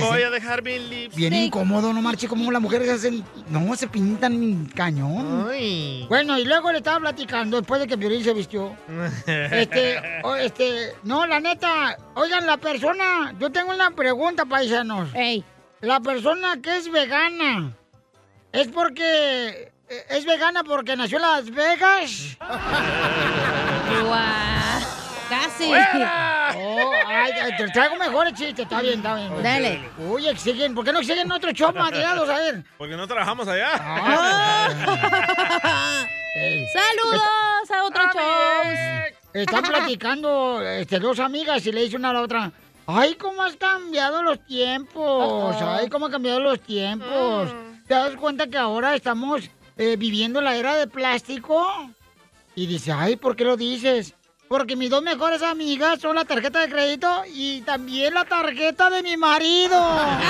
Voy 0.08 0.22
a 0.22 0.28
dejar 0.30 0.62
mi 0.62 0.78
lips. 0.78 1.16
Bien 1.16 1.32
incómodo, 1.32 1.92
no 1.94 2.02
marche, 2.02 2.28
como 2.28 2.50
las 2.52 2.60
mujeres 2.60 2.88
hacen. 2.90 3.24
No, 3.48 3.74
se 3.74 3.88
pintan 3.88 4.66
cañón. 4.74 5.48
Bueno, 6.08 6.38
y 6.38 6.44
luego 6.44 6.70
le 6.72 6.78
estaba 6.78 7.00
platicando 7.00 7.56
después 7.56 7.80
de 7.80 7.86
que 7.86 7.96
Piolín 7.96 8.22
se 8.22 8.34
vistió. 8.34 8.76
Este, 9.26 9.98
o- 10.22 10.34
este, 10.36 10.92
no, 11.04 11.26
la 11.26 11.40
neta, 11.40 11.96
oigan, 12.14 12.46
la 12.46 12.56
persona, 12.58 13.34
yo 13.38 13.50
tengo 13.50 13.72
una 13.74 13.90
pregunta, 13.92 14.44
paisanos. 14.44 15.08
La 15.80 16.00
persona 16.00 16.60
que 16.62 16.76
es 16.76 16.90
vegana, 16.90 17.74
¿es 18.52 18.68
porque 18.68 19.72
eh, 19.88 20.04
es 20.10 20.24
vegana 20.24 20.62
porque 20.64 20.96
nació 20.96 21.18
en 21.18 21.22
Las 21.22 21.50
Vegas? 21.50 22.36
Casi. 25.28 25.72
Oh, 26.56 26.92
ay, 27.06 27.32
te 27.56 27.68
traigo 27.68 27.96
mejores 27.96 28.34
chistes, 28.34 28.60
está 28.60 28.82
bien, 28.82 28.98
está 28.98 29.14
bien. 29.14 29.42
Dale. 29.42 29.80
Uy, 29.98 30.28
exigen, 30.28 30.74
¿por 30.74 30.84
qué 30.84 30.92
no 30.92 30.98
exigen 30.98 31.30
otro 31.32 31.50
show 31.52 31.72
más 31.72 31.90
tirados? 31.90 32.28
A 32.28 32.36
ver. 32.36 32.62
Porque 32.76 32.96
no 32.96 33.06
trabajamos 33.06 33.48
allá. 33.48 33.70
¡Saludos 36.72 37.70
a 37.70 37.84
otro 37.84 38.02
show! 38.12 38.62
Están 39.32 39.62
platicando 39.62 40.60
este, 40.62 40.98
dos 40.98 41.18
amigas 41.18 41.64
y 41.64 41.72
le 41.72 41.82
dice 41.82 41.96
una 41.96 42.10
a 42.10 42.12
la 42.12 42.20
otra, 42.20 42.52
ay, 42.86 43.14
cómo 43.14 43.42
has 43.42 43.56
cambiado 43.56 44.22
los 44.22 44.44
tiempos, 44.44 45.56
ay, 45.60 45.88
cómo 45.88 46.06
han 46.06 46.12
cambiado 46.12 46.40
los 46.40 46.60
tiempos. 46.60 47.54
¿Te 47.86 47.94
das 47.94 48.16
cuenta 48.16 48.46
que 48.46 48.58
ahora 48.58 48.94
estamos 48.94 49.50
eh, 49.76 49.96
viviendo 49.96 50.40
la 50.40 50.56
era 50.56 50.76
de 50.76 50.86
plástico? 50.86 51.66
Y 52.54 52.66
dice, 52.66 52.92
ay, 52.92 53.16
¿por 53.16 53.36
qué 53.36 53.44
lo 53.44 53.56
dices? 53.56 54.14
Porque 54.48 54.76
mis 54.76 54.90
dos 54.90 55.02
mejores 55.02 55.42
amigas 55.42 56.00
son 56.00 56.16
la 56.16 56.24
tarjeta 56.24 56.60
de 56.60 56.68
crédito 56.68 57.22
y 57.32 57.62
también 57.62 58.14
la 58.14 58.24
tarjeta 58.24 58.90
de 58.90 59.02
mi 59.02 59.16
marido. 59.16 59.80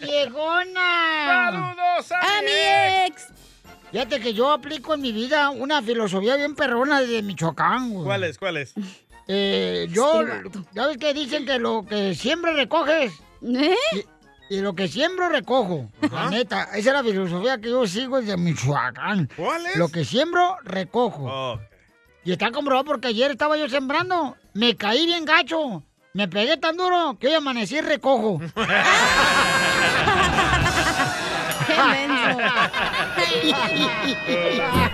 ¡Viejona! 0.00 1.26
¡Saludos 1.26 2.12
a 2.12 2.42
mi 2.42 3.06
ex! 3.06 3.28
Fíjate 3.90 4.20
que 4.20 4.34
yo 4.34 4.50
aplico 4.50 4.94
en 4.94 5.00
mi 5.00 5.12
vida 5.12 5.50
una 5.50 5.82
filosofía 5.82 6.36
bien 6.36 6.54
perrona 6.54 7.00
de 7.00 7.22
Michoacán, 7.22 7.90
güey. 7.90 8.04
¿Cuál 8.04 8.24
es? 8.24 8.38
¿Cuál 8.38 8.56
es? 8.56 8.74
Eh, 9.26 9.88
yo, 9.90 10.22
ya 10.72 10.86
ves 10.86 10.98
que 10.98 11.14
dicen 11.14 11.46
que 11.46 11.58
lo 11.58 11.84
que 11.86 12.14
siempre 12.14 12.52
recoges. 12.52 13.12
¿Eh? 13.42 13.74
Y, 14.50 14.60
lo 14.60 14.74
que 14.74 14.88
siembro 14.88 15.28
recojo. 15.28 15.90
La 16.12 16.30
neta, 16.30 16.64
esa 16.74 16.76
es 16.76 16.86
la 16.86 17.02
filosofía 17.02 17.58
que 17.58 17.70
yo 17.70 17.86
sigo 17.86 18.20
desde 18.20 18.36
Michoacán. 18.36 19.30
¿Cuál 19.36 19.66
es? 19.66 19.76
Lo 19.76 19.88
que 19.88 20.04
siembro, 20.04 20.58
recojo. 20.64 21.24
Oh, 21.24 21.60
Y 22.24 22.32
está 22.32 22.50
comprobado 22.50 22.84
porque 22.84 23.08
ayer 23.08 23.30
estaba 23.30 23.56
yo 23.56 23.68
sembrando. 23.68 24.36
Me 24.52 24.76
caí 24.76 25.06
bien 25.06 25.24
gacho. 25.24 25.82
Me 26.12 26.28
pegué 26.28 26.56
tan 26.56 26.76
duro 26.76 27.16
que 27.18 27.28
hoy 27.28 27.34
amanecí 27.34 27.76
y 27.76 27.80
recojo. 27.80 28.40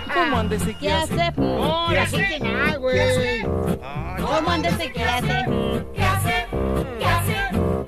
¿Cómo 0.23 0.37
andes 0.39 0.61
y 0.67 0.73
qué 0.75 0.91
hace? 0.91 1.31
No, 1.37 1.91
la 1.91 2.05
gente 2.05 2.39
nada, 2.39 2.75
güey. 2.77 3.41
¿Cómo 3.41 4.49
andes 4.51 4.73
y 4.85 4.89
qué 4.91 5.03
hace? 5.03 5.45
¿Qué 5.95 6.03
hace? 6.03 6.45
¿Qué 6.99 7.05
hace? 7.05 7.35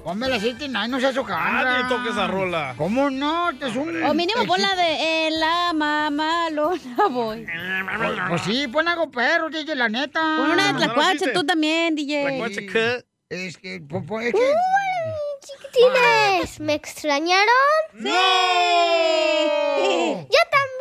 Ponme 0.03 0.27
la 0.27 0.39
69, 0.39 0.87
no 0.89 0.99
seas 0.99 1.17
hojandra. 1.17 1.63
Nadie 1.63 1.83
toca 1.95 2.09
esa 2.09 2.27
rola. 2.27 2.73
¿Cómo 2.77 3.09
no? 3.09 3.51
Este 3.51 3.67
es 3.69 3.75
un... 3.75 4.03
O 4.03 4.13
mínimo 4.13 4.45
pon 4.45 4.61
la 4.61 4.75
de 4.75 5.27
en 5.27 5.39
la 5.39 5.71
mamalona 5.73 7.07
voy. 7.09 7.45
Pues, 7.97 8.11
pues 8.29 8.41
sí, 8.41 8.67
pon 8.67 8.87
algo 8.87 9.09
perro, 9.11 9.49
DJ, 9.49 9.75
la 9.75 9.89
neta. 9.89 10.19
Pon 10.37 10.51
una 10.51 10.67
de 10.67 10.73
Tlacuache 10.73 11.31
tú 11.33 11.43
también, 11.45 11.95
DJ. 11.95 12.37
Es 13.29 13.57
que, 13.57 13.79
po- 13.87 14.03
po- 14.03 14.19
es 14.19 14.33
que... 14.33 14.53
Chiquitines, 15.45 16.59
¿me 16.59 16.73
extrañaron? 16.75 17.47
¡No! 17.93 18.09
¡Yo 18.11 18.15
también! 20.51 20.72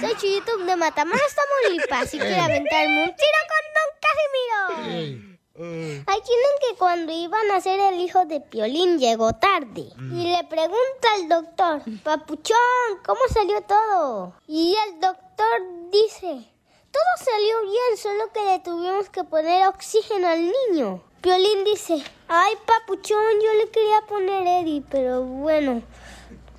Soy 0.00 0.14
Chuyito 0.16 0.56
de 0.58 0.76
Matamoros, 0.76 1.34
Tamaulipas 1.34 2.14
y 2.14 2.18
quiero 2.18 2.42
aventarme 2.42 3.04
un 3.04 3.14
tiro 3.16 3.40
con 3.50 3.62
Don 3.76 3.90
Casimiro. 4.04 5.36
Hay 5.58 6.20
quienes 6.20 6.50
que 6.60 6.76
cuando 6.78 7.12
iban 7.12 7.50
a 7.50 7.60
ser 7.62 7.80
el 7.80 7.98
hijo 8.00 8.26
de 8.26 8.40
Piolín 8.40 8.98
llegó 8.98 9.32
tarde 9.32 9.88
y 9.98 10.36
le 10.36 10.44
pregunta 10.44 11.14
al 11.14 11.28
doctor, 11.28 11.82
Papuchón, 12.02 12.58
¿cómo 13.04 13.20
salió 13.32 13.62
todo? 13.62 14.34
Y 14.46 14.76
el 14.86 15.00
doctor 15.00 15.62
dice, 15.90 16.44
todo 16.90 17.24
salió 17.24 17.62
bien, 17.62 17.96
solo 17.96 18.32
que 18.32 18.44
le 18.44 18.58
tuvimos 18.58 19.08
que 19.08 19.24
poner 19.24 19.66
oxígeno 19.68 20.28
al 20.28 20.52
niño. 20.70 21.02
Piolín 21.22 21.64
dice, 21.64 22.04
ay 22.28 22.54
Papuchón, 22.66 23.40
yo 23.42 23.52
le 23.54 23.70
quería 23.70 24.02
poner 24.02 24.46
Eddie, 24.62 24.82
pero 24.90 25.22
bueno, 25.22 25.82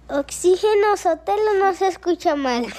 oxígeno 0.10 0.98
sotelo 0.98 1.54
no 1.60 1.74
se 1.74 1.88
escucha 1.88 2.36
mal. 2.36 2.64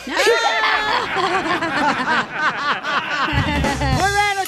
¡Muy 3.99 4.11
bueno, 4.13 4.43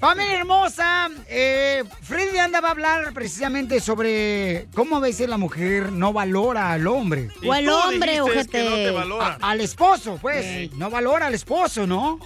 Familia 0.00 0.36
hermosa, 0.38 1.08
eh, 1.28 1.82
Freddy 2.02 2.38
Anda 2.38 2.60
va 2.60 2.68
a 2.68 2.70
hablar 2.70 3.12
precisamente 3.12 3.80
sobre 3.80 4.68
cómo 4.72 4.96
a 4.96 5.00
veces 5.00 5.28
la 5.28 5.38
mujer 5.38 5.90
no 5.90 6.12
valora 6.12 6.72
al 6.72 6.86
hombre. 6.86 7.28
O 7.44 7.52
al 7.52 7.68
hombre, 7.68 8.20
ojete. 8.20 8.94
A- 9.20 9.38
al 9.40 9.60
esposo, 9.60 10.16
pues. 10.22 10.72
No 10.74 10.88
valora 10.88 11.26
al 11.26 11.34
esposo, 11.34 11.84
¿no? 11.84 12.20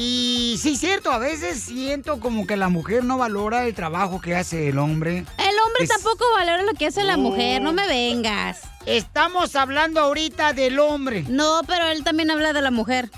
Y 0.00 0.56
sí, 0.62 0.76
cierto, 0.76 1.10
a 1.10 1.18
veces 1.18 1.60
siento 1.60 2.20
como 2.20 2.46
que 2.46 2.56
la 2.56 2.68
mujer 2.68 3.02
no 3.02 3.18
valora 3.18 3.66
el 3.66 3.74
trabajo 3.74 4.20
que 4.20 4.36
hace 4.36 4.68
el 4.68 4.78
hombre. 4.78 5.18
El 5.38 5.58
hombre 5.58 5.82
Es- 5.82 5.88
tampoco 5.88 6.24
valora 6.36 6.62
lo 6.62 6.72
que 6.74 6.86
hace 6.86 7.02
la 7.02 7.16
mujer, 7.16 7.60
no 7.60 7.72
me 7.72 7.86
vengas. 7.88 8.60
Estamos 8.86 9.56
hablando 9.56 9.98
ahorita 10.00 10.52
del 10.52 10.78
hombre. 10.78 11.24
No, 11.28 11.62
pero 11.66 11.86
él 11.88 12.04
también 12.04 12.30
habla 12.30 12.52
de 12.52 12.62
la 12.62 12.70
mujer. 12.70 13.10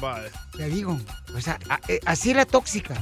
Vale. 0.00 0.30
Te 0.56 0.68
digo, 0.68 0.98
o 1.34 1.40
sea, 1.40 1.58
a- 1.68 1.80
eh, 1.88 1.98
así 2.06 2.30
era 2.30 2.44
tóxica. 2.46 2.94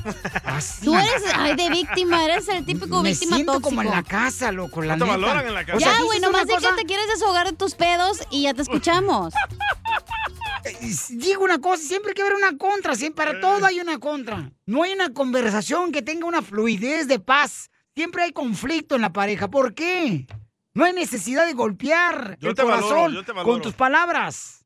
Así. 0.45 0.87
Tú 0.87 0.95
eres, 0.97 1.23
ay, 1.35 1.55
de 1.55 1.69
víctima, 1.69 2.25
eres 2.25 2.49
el 2.49 2.65
típico 2.65 3.03
Me 3.03 3.11
víctima 3.11 3.37
siento 3.37 3.53
tóxico. 3.53 3.69
como 3.69 3.83
en 3.83 3.91
la 3.91 4.03
casa, 4.03 4.51
loco, 4.53 4.81
la 4.81 4.97
No 4.97 5.05
te 5.05 5.11
neta. 5.11 5.19
valoran 5.27 5.47
en 5.49 5.55
la 5.55 5.65
casa. 5.67 5.77
O 5.77 5.81
sea, 5.81 5.93
ya, 5.99 6.03
güey, 6.03 6.19
nomás 6.21 6.47
di 6.47 6.55
cosa, 6.55 6.71
que 6.71 6.77
te 6.77 6.85
quieres 6.87 7.07
desahogar 7.09 7.47
de 7.51 7.53
tus 7.57 7.75
pedos 7.75 8.23
y 8.31 8.43
ya 8.45 8.55
te 8.55 8.62
escuchamos. 8.62 9.35
eh, 10.65 10.95
Digo 11.11 11.45
una 11.45 11.59
cosa, 11.59 11.83
siempre 11.83 12.11
hay 12.11 12.15
que 12.15 12.23
haber 12.23 12.35
una 12.37 12.57
contra, 12.57 12.95
siempre 12.95 13.27
para 13.27 13.38
todo 13.41 13.67
hay 13.67 13.81
una 13.81 13.99
contra. 13.99 14.51
No 14.65 14.83
hay 14.85 14.93
una 14.95 15.12
conversación 15.12 15.93
que 15.93 16.01
tenga 16.01 16.27
una 16.27 16.41
fluidez 16.41 17.07
de 17.07 17.19
paz. 17.21 17.69
Siempre 17.95 18.23
hay 18.23 18.33
conflicto 18.33 18.95
en 18.95 19.03
la 19.03 19.12
pareja. 19.12 19.49
¿Por 19.51 19.75
qué? 19.75 20.27
No 20.73 20.87
hay 20.87 20.95
necesidad 20.95 21.45
de 21.45 21.53
golpear 21.53 22.38
Yo 22.41 22.49
el 22.49 22.55
te 22.57 22.62
valoro, 22.62 22.88
corazón 22.88 23.12
yo 23.15 23.25
te 23.25 23.33
valoro. 23.33 23.53
con 23.53 23.61
tus 23.62 23.75
palabras. 23.75 24.65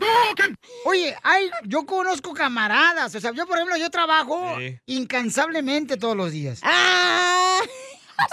Oye, 0.86 1.16
ay, 1.24 1.50
yo 1.66 1.86
conozco 1.86 2.34
camaradas. 2.34 3.14
O 3.16 3.20
sea, 3.20 3.34
yo, 3.34 3.46
por 3.46 3.58
ejemplo, 3.58 3.76
yo 3.78 3.90
trabajo 3.90 4.56
Sí. 4.58 4.80
incansablemente 4.86 5.98
todos 5.98 6.16
los 6.16 6.32
días. 6.32 6.62
¡Ah! 6.64 7.60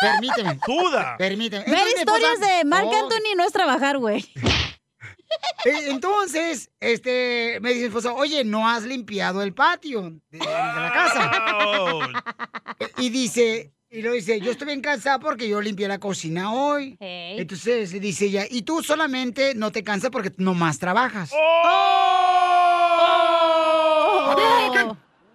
Permíteme. 0.01 0.59
Suda. 0.65 1.17
Permíteme. 1.19 1.65
Ver 1.67 1.87
historias 1.99 2.39
de 2.41 2.65
Marc 2.65 2.87
Oh, 2.87 2.95
Anthony 2.95 3.35
no 3.37 3.45
es 3.45 3.53
trabajar, 3.53 3.99
güey. 3.99 4.25
Eh, 5.65 5.87
Entonces, 5.89 6.71
este, 6.81 7.59
me 7.61 7.71
dice 7.71 7.81
mi 7.83 7.87
esposa, 7.89 8.13
oye, 8.13 8.45
no 8.45 8.69
has 8.69 8.85
limpiado 8.85 9.43
el 9.43 9.55
patio 9.55 10.03
de, 10.31 10.39
de 10.39 10.47
la 10.47 10.91
casa. 10.93 11.31
Y 12.99 13.09
dice, 13.11 13.73
y 13.91 14.03
lo 14.03 14.13
dice, 14.13 14.41
yo 14.41 14.51
estoy 14.51 14.67
bien 14.67 14.81
cansada 14.81 15.19
porque 15.21 15.49
yo 15.49 15.61
limpié 15.61 15.89
la 15.89 15.99
cocina 15.99 16.53
hoy. 16.53 16.97
Hey. 17.01 17.37
Entonces 17.39 17.91
dice 18.01 18.27
ella, 18.27 18.45
y 18.51 18.63
tú 18.63 18.83
solamente 18.83 19.55
no 19.55 19.71
te 19.73 19.85
cansas 19.85 20.11
porque 20.11 20.33
nomás 20.37 20.79
trabajas. 20.79 21.31
Oh. 21.33 21.81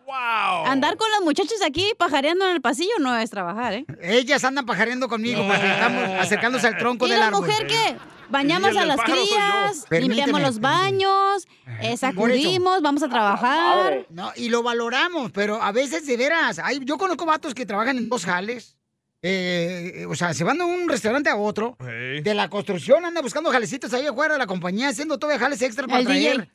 ¡Wow! 0.06 0.66
Andar 0.66 0.98
con 0.98 1.10
los 1.12 1.22
muchachos 1.22 1.62
aquí 1.66 1.94
pajareando 1.98 2.46
en 2.46 2.52
el 2.56 2.62
pasillo 2.62 2.92
no 3.00 3.16
es 3.16 3.30
trabajar, 3.30 3.74
¿eh? 3.74 3.86
Ellas 4.02 4.44
andan 4.44 4.66
pajareando 4.66 5.08
conmigo 5.08 5.46
porque 5.48 5.72
estamos 5.72 6.04
acercándose 6.20 6.68
al 6.68 6.78
tronco 6.78 7.06
¿Y 7.06 7.12
del 7.12 7.20
la 7.20 7.28
árbol. 7.28 7.42
mujer 7.46 7.68
qué? 7.68 7.96
Bañamos 8.30 8.76
a 8.78 8.86
las 8.86 9.00
crías, 9.02 9.86
limpiamos 9.90 10.42
los 10.42 10.60
baños, 10.60 11.48
eh, 11.82 11.98
sacudimos, 11.98 12.82
vamos 12.82 13.02
a 13.04 13.10
trabajar. 13.10 14.06
No, 14.10 14.32
y 14.36 14.50
lo 14.50 14.62
valoramos, 14.64 15.32
pero 15.32 15.62
a 15.62 15.72
veces 15.72 16.06
de 16.06 16.18
veras, 16.18 16.60
hay, 16.60 16.80
yo 16.84 16.98
conozco 16.98 17.26
vatos 17.26 17.54
que 17.56 17.66
trabajan 17.66 17.98
en 17.98 18.10
dos 18.10 18.26
jales. 18.26 18.76
eh, 19.22 20.06
o 20.08 20.16
sea, 20.16 20.34
se 20.34 20.44
van 20.44 20.58
de 20.60 20.64
un 20.64 20.88
restaurante 20.88 21.30
a 21.30 21.36
otro. 21.36 21.76
Hey. 21.80 22.22
De 22.22 22.34
la 22.34 22.50
construcción, 22.50 23.04
anda 23.04 23.22
buscando 23.22 23.52
jalecitos 23.52 23.92
ahí 23.94 24.06
afuera 24.06 24.36
de 24.36 24.40
la 24.40 24.48
compañía, 24.48 24.90
haciendo 24.90 25.18
todavía 25.18 25.40
jales 25.40 25.62
extra 25.62 25.88
para 25.88 26.00
El 26.00 26.06
DJ. 26.08 26.34
traer. 26.36 26.50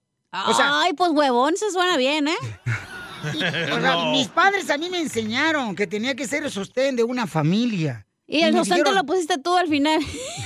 O 0.46 0.54
sea, 0.54 0.80
Ay, 0.82 0.92
pues 0.94 1.10
huevón, 1.10 1.56
se 1.56 1.70
suena 1.70 1.96
bien, 1.96 2.28
¿eh? 2.28 2.36
o 3.72 3.80
sea, 3.80 3.94
No. 3.96 4.12
mis 4.12 4.28
padres 4.28 4.70
a 4.70 4.78
mí 4.78 4.88
me 4.88 4.98
enseñaron 5.00 5.76
que 5.76 5.86
tenía 5.86 6.14
que 6.14 6.26
ser 6.26 6.44
el 6.44 6.50
sostén 6.50 6.96
de 6.96 7.04
una 7.04 7.26
familia. 7.26 8.06
Y 8.26 8.42
el 8.42 8.54
sostén 8.54 8.78
te 8.78 8.84
dijeron- 8.84 8.94
lo 8.94 9.04
pusiste 9.04 9.38
tú 9.38 9.56
al 9.56 9.68
final. 9.68 10.00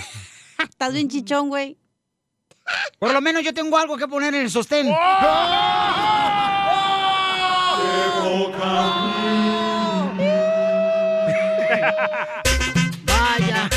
Estás 0.59 0.93
bien 0.93 1.09
chichón, 1.09 1.49
güey. 1.49 1.77
Por 2.99 3.13
lo 3.13 3.21
menos 3.21 3.45
yo 3.45 3.55
tengo 3.55 3.79
algo 3.79 3.97
que 3.97 4.09
poner 4.09 4.35
en 4.35 4.43
el 4.43 4.51
sostén. 4.51 4.89
Vaya. 13.05 13.69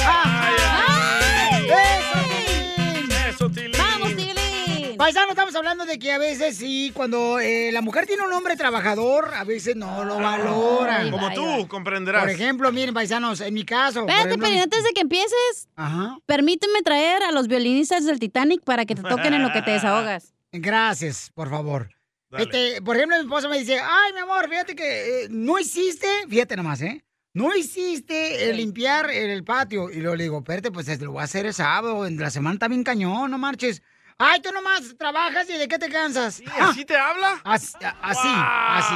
¡Eso, 1.70 2.20
Tilín! 2.30 3.12
Eso, 3.30 3.50
Tilín. 3.50 3.72
¡Vamos, 3.78 4.16
Tilín! 4.16 4.98
Paisano, 4.98 5.30
estamos 5.30 5.56
hablando 5.56 5.86
de 5.86 5.98
que 6.00 6.12
a 6.12 6.18
veces 6.18 6.58
sí, 6.58 6.92
cuando 6.94 7.40
eh, 7.40 7.72
la 7.72 7.82
mujer 7.82 8.06
tiene 8.06 8.24
un 8.24 8.34
hombre 8.34 8.56
trabajador, 8.56 9.34
a 9.34 9.44
veces 9.44 9.76
no 9.76 10.04
lo 10.04 10.18
valoran. 10.20 11.10
Como 11.12 11.32
tú, 11.34 11.68
comprenderás. 11.68 12.22
Por 12.24 12.30
ejemplo, 12.32 12.72
miren, 12.72 12.94
paisanos, 12.94 13.42
en 13.42 13.54
mi 13.54 13.64
caso. 13.64 14.02
Espérate, 14.02 14.30
ejemplo, 14.30 14.48
pero 14.50 14.64
antes 14.64 14.84
de 14.84 14.90
que 14.92 15.02
empieces, 15.02 15.70
Ajá. 15.76 16.18
permíteme 16.26 16.82
traer 16.82 17.24
a 17.24 17.32
los 17.32 17.48
violinistas 17.48 18.06
del 18.06 18.20
Titanic 18.20 18.62
para 18.64 18.86
que 18.86 18.96
te 18.96 19.02
toquen 19.04 19.34
en 19.34 19.44
lo 19.44 19.54
que 19.54 19.62
te 19.62 19.72
desahogas. 19.72 20.34
Gracias, 20.52 21.32
por 21.34 21.50
favor. 21.50 21.90
Este, 22.38 22.82
por 22.84 22.96
ejemplo, 22.96 23.18
mi 23.18 23.24
esposa 23.24 23.48
me 23.48 23.58
dice, 23.58 23.80
ay, 23.80 24.14
mi 24.14 24.20
amor, 24.20 24.48
fíjate 24.50 24.76
que 24.76 25.24
eh, 25.24 25.28
no 25.32 25.58
hiciste, 25.58 26.08
fíjate 26.30 26.56
nomás, 26.56 26.82
¿eh? 26.82 27.04
No 27.34 27.56
hiciste 27.56 28.50
el 28.50 28.58
limpiar 28.58 29.10
el 29.10 29.44
patio. 29.44 29.92
Y 29.92 29.98
luego 30.02 30.16
le 30.16 30.24
digo, 30.24 30.38
espérate, 30.40 30.72
pues 30.72 31.00
lo 31.02 31.12
voy 31.12 31.22
a 31.22 31.26
hacer 31.26 31.46
el 31.46 31.54
sábado, 31.54 32.06
en 32.06 32.18
la 32.20 32.30
semana 32.32 32.54
está 32.56 32.68
bien 32.68 32.84
cañón, 32.84 33.30
no 33.32 33.38
marches. 33.38 33.82
Ay, 34.22 34.42
tú 34.42 34.52
nomás 34.52 34.98
trabajas 34.98 35.50
y 35.50 35.54
de 35.58 35.70
qué 35.70 35.80
te 35.80 35.88
cansas. 35.90 36.42
¿Y 36.42 36.46
así 36.60 36.84
te 36.84 36.98
habla? 36.98 37.40
Así, 37.46 37.74
así, 38.02 38.28
Wow. 38.28 38.36
así. 38.76 38.96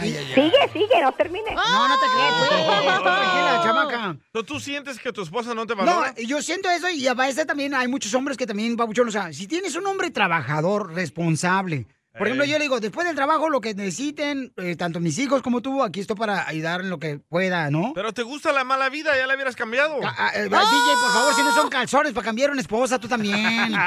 Ay, 0.00 0.16
ay, 0.16 0.16
ay. 0.16 0.34
Sigue, 0.34 0.68
sigue, 0.72 1.02
no 1.02 1.12
termine. 1.12 1.54
No, 1.54 1.86
no 1.88 1.94
te 2.00 2.06
creas, 2.06 2.34
pues. 2.34 3.02
Tranquila, 3.02 3.60
chamaca. 3.62 4.16
¿Tú, 4.32 4.42
tú 4.42 4.58
sientes 4.58 4.98
que 4.98 5.12
tu 5.12 5.22
esposa 5.22 5.54
no 5.54 5.66
te 5.68 5.76
No, 5.76 5.84
valora? 5.84 6.14
yo 6.16 6.42
siento 6.42 6.68
eso 6.68 6.88
y 6.90 7.06
a 7.06 7.14
veces 7.14 7.46
también 7.46 7.74
hay 7.74 7.86
muchos 7.86 8.12
hombres 8.14 8.36
que 8.36 8.44
también, 8.46 8.76
papuchón, 8.76 9.06
o 9.06 9.12
sea, 9.12 9.32
si 9.32 9.46
tienes 9.46 9.76
un 9.76 9.86
hombre 9.86 10.10
trabajador, 10.10 10.92
responsable, 10.94 11.86
por 12.18 12.26
ejemplo, 12.26 12.44
Ey. 12.44 12.50
yo 12.50 12.58
le 12.58 12.64
digo, 12.64 12.80
después 12.80 13.06
del 13.06 13.14
trabajo, 13.14 13.48
lo 13.48 13.60
que 13.60 13.72
necesiten, 13.72 14.52
eh, 14.56 14.74
tanto 14.74 14.98
mis 14.98 15.16
hijos 15.18 15.42
como 15.42 15.60
tú, 15.60 15.82
aquí 15.82 16.00
estoy 16.00 16.16
para 16.16 16.48
ayudar 16.48 16.80
en 16.80 16.90
lo 16.90 16.98
que 16.98 17.20
pueda, 17.20 17.70
¿no? 17.70 17.92
Pero 17.94 18.12
te 18.12 18.22
gusta 18.22 18.52
la 18.52 18.64
mala 18.64 18.88
vida, 18.88 19.16
ya 19.16 19.28
la 19.28 19.34
hubieras 19.34 19.54
cambiado. 19.54 20.00
Ah, 20.02 20.14
ah, 20.18 20.30
eh, 20.34 20.42
DJ, 20.44 20.50
por 20.50 21.12
favor, 21.12 21.34
si 21.34 21.42
no 21.42 21.54
son 21.54 21.68
calzones 21.70 22.12
para 22.12 22.24
cambiar 22.24 22.50
una 22.50 22.60
esposa, 22.60 22.98
tú 22.98 23.08
también. 23.08 23.38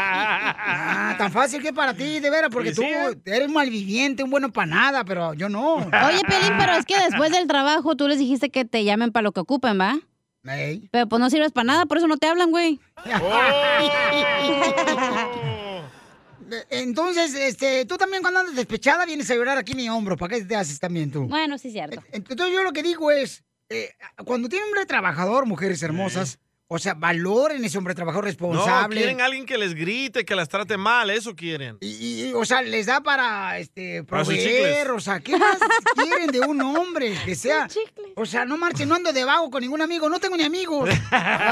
Ah, 0.65 1.15
tan 1.17 1.31
fácil 1.31 1.61
que 1.61 1.73
para 1.73 1.93
ti, 1.93 2.19
de 2.19 2.29
veras, 2.29 2.49
porque 2.51 2.71
tú 2.71 2.81
sí, 2.81 2.87
¿eh? 2.87 3.17
eres 3.25 3.47
un 3.47 3.53
malviviente, 3.53 4.23
un 4.23 4.29
bueno 4.29 4.51
para 4.51 4.67
nada, 4.67 5.03
pero 5.03 5.33
yo 5.33 5.49
no. 5.49 5.75
Oye, 5.75 6.21
Pelín, 6.27 6.53
pero 6.57 6.73
es 6.73 6.85
que 6.85 6.97
después 7.09 7.31
del 7.31 7.47
trabajo 7.47 7.95
tú 7.95 8.07
les 8.07 8.17
dijiste 8.17 8.49
que 8.49 8.65
te 8.65 8.83
llamen 8.83 9.11
para 9.11 9.23
lo 9.23 9.31
que 9.31 9.41
ocupen, 9.41 9.79
¿va? 9.79 9.99
Ey. 10.45 10.89
Pero 10.91 11.07
pues 11.07 11.19
no 11.19 11.29
sirves 11.29 11.51
para 11.51 11.65
nada, 11.65 11.85
por 11.85 11.97
eso 11.97 12.07
no 12.07 12.17
te 12.17 12.27
hablan, 12.27 12.51
güey. 12.51 12.79
Oh. 12.97 13.09
Entonces, 16.69 17.33
este, 17.35 17.85
tú 17.85 17.97
también 17.97 18.21
cuando 18.21 18.41
andas 18.41 18.55
despechada 18.55 19.05
vienes 19.05 19.29
a 19.29 19.35
llorar 19.35 19.57
aquí 19.57 19.71
en 19.71 19.77
mi 19.77 19.89
hombro. 19.89 20.17
¿Para 20.17 20.35
qué 20.35 20.45
te 20.45 20.55
haces 20.55 20.79
también 20.79 21.11
tú? 21.11 21.27
Bueno, 21.27 21.57
sí 21.57 21.69
es 21.69 21.73
cierto. 21.73 22.03
Entonces 22.11 22.53
yo 22.53 22.63
lo 22.63 22.71
que 22.73 22.83
digo 22.83 23.11
es, 23.11 23.43
eh, 23.69 23.91
cuando 24.25 24.49
tiene 24.49 24.65
un 24.65 24.69
hombre 24.69 24.85
trabajador, 24.85 25.45
mujeres 25.45 25.81
hermosas, 25.83 26.39
o 26.75 26.79
sea, 26.79 26.95
valoren 26.95 27.63
ese 27.63 27.77
hombre 27.77 27.93
trabajador 27.93 28.23
No, 28.25 28.29
responsable. 28.31 28.97
quieren 28.97 29.21
alguien 29.21 29.45
que 29.45 29.59
les 29.59 29.75
grite, 29.75 30.25
que 30.25 30.35
las 30.35 30.49
trate 30.49 30.75
mal, 30.75 31.11
eso 31.11 31.35
quieren. 31.35 31.77
y, 31.81 32.29
y, 32.29 32.33
o 32.33 32.43
sea, 32.45 32.63
les 32.63 32.87
da 32.87 33.01
para 33.01 33.59
este 33.59 34.03
Para 34.03 34.23
proveer, 34.23 34.87
chicles. 34.87 34.89
o 34.95 34.99
sea, 34.99 35.19
¿qué 35.19 35.37
más 35.37 35.57
quieren 35.95 36.27
de 36.31 36.39
un 36.41 36.59
hombre? 36.61 37.15
Que 37.25 37.35
sea, 37.35 37.67
o 38.15 38.25
sea, 38.25 38.45
no 38.45 38.57
marchen, 38.57 38.89
no 38.89 38.95
ando 38.95 39.13
de 39.13 39.23
vago 39.23 39.51
con 39.51 39.61
ningún 39.61 39.83
amigo, 39.83 40.09
no 40.09 40.19
tengo 40.19 40.35
ni 40.35 40.43
amigos. 40.43 40.89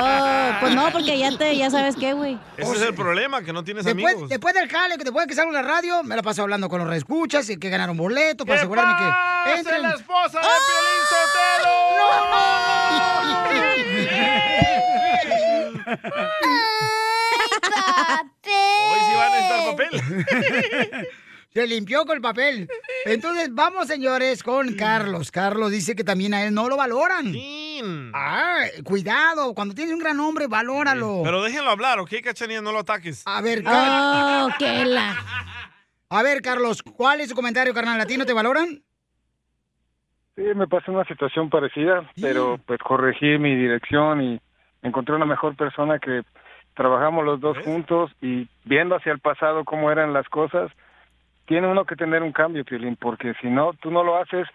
Oh, 0.03 0.51
pues 0.61 0.73
no, 0.73 0.91
porque 0.91 1.17
ya 1.19 1.37
te, 1.37 1.55
ya 1.55 1.69
sabes 1.69 1.95
qué, 1.95 2.13
güey. 2.13 2.39
Ese 2.57 2.71
es 2.75 2.81
el 2.81 2.93
problema, 2.95 3.43
que 3.43 3.53
no 3.53 3.63
tienes 3.63 3.85
Después, 3.85 4.05
amigos. 4.13 4.29
después 4.29 4.53
del 4.55 4.67
jale, 4.69 4.97
que 4.97 5.03
después 5.03 5.25
de 5.25 5.29
que 5.29 5.35
salgo 5.35 5.51
en 5.51 5.55
la 5.55 5.61
radio, 5.61 6.01
me 6.03 6.15
la 6.15 6.23
paso 6.23 6.41
hablando 6.41 6.67
con 6.69 6.79
los 6.79 6.87
reescuchas 6.87 7.47
y 7.49 7.57
que 7.57 7.69
ganaron 7.69 7.95
boleto 7.95 8.43
para 8.45 8.55
¿Qué 8.57 8.61
asegurarme 8.61 8.95
que 8.97 9.03
entren. 9.59 9.81
la 9.83 9.91
esposa 9.91 10.39
de 10.39 10.47
Piolín 10.65 11.03
Sotelo! 11.09 11.71
Hoy 18.43 18.99
sí 19.05 19.13
van 19.15 19.31
a 19.31 19.35
necesitar 19.35 19.75
papel. 19.75 21.07
Se 21.53 21.67
limpió 21.67 22.05
con 22.05 22.15
el 22.15 22.21
papel. 22.21 22.69
Entonces, 23.05 23.53
vamos, 23.53 23.85
señores, 23.87 24.41
con 24.41 24.73
Carlos. 24.75 25.31
Carlos 25.31 25.69
dice 25.69 25.97
que 25.97 26.03
también 26.05 26.33
a 26.33 26.45
él 26.45 26.53
no 26.53 26.69
lo 26.69 26.77
valoran. 26.77 27.33
Ah, 28.13 28.61
cuidado. 28.85 29.53
Cuando 29.53 29.75
tienes 29.75 29.93
un 29.93 29.99
gran 29.99 30.17
hombre, 30.21 30.47
valóralo. 30.47 31.21
Pero 31.25 31.43
déjenlo 31.43 31.69
hablar, 31.71 31.99
¿ok, 31.99 32.09
Cachanilla? 32.23 32.61
No 32.61 32.71
lo 32.71 32.79
ataques. 32.79 33.23
A 33.25 33.41
ver, 33.41 33.63
Oh, 33.67 34.47
qué 34.59 34.85
la- 34.85 35.17
A 36.09 36.23
ver, 36.23 36.41
Carlos, 36.41 36.81
¿cuál 36.83 37.19
es 37.19 37.27
su 37.29 37.35
comentario, 37.35 37.73
carnal? 37.73 37.99
¿A 37.99 38.05
ti 38.05 38.15
no 38.17 38.25
te 38.25 38.31
valoran? 38.33 38.81
Sí, 40.37 40.43
me 40.55 40.67
pasó 40.67 40.93
una 40.93 41.03
situación 41.05 41.49
parecida, 41.49 42.09
pero 42.21 42.59
pues 42.65 42.79
corregí 42.79 43.37
mi 43.37 43.55
dirección 43.57 44.21
y 44.21 44.41
encontré 44.81 45.15
una 45.15 45.25
mejor 45.25 45.55
persona 45.55 45.99
que 45.99 46.23
trabajamos 46.73 47.25
los 47.25 47.39
dos 47.39 47.57
juntos 47.65 48.11
y 48.21 48.47
viendo 48.63 48.95
hacia 48.95 49.11
el 49.11 49.19
pasado 49.19 49.65
cómo 49.65 49.91
eran 49.91 50.13
las 50.13 50.27
cosas, 50.29 50.71
tiene 51.45 51.67
uno 51.67 51.85
que 51.85 51.95
tener 51.95 52.23
un 52.23 52.31
cambio, 52.31 52.63
Piolín, 52.63 52.95
porque 52.95 53.33
si 53.41 53.47
no, 53.47 53.73
tú 53.73 53.91
no 53.91 54.03
lo 54.03 54.17
haces, 54.17 54.47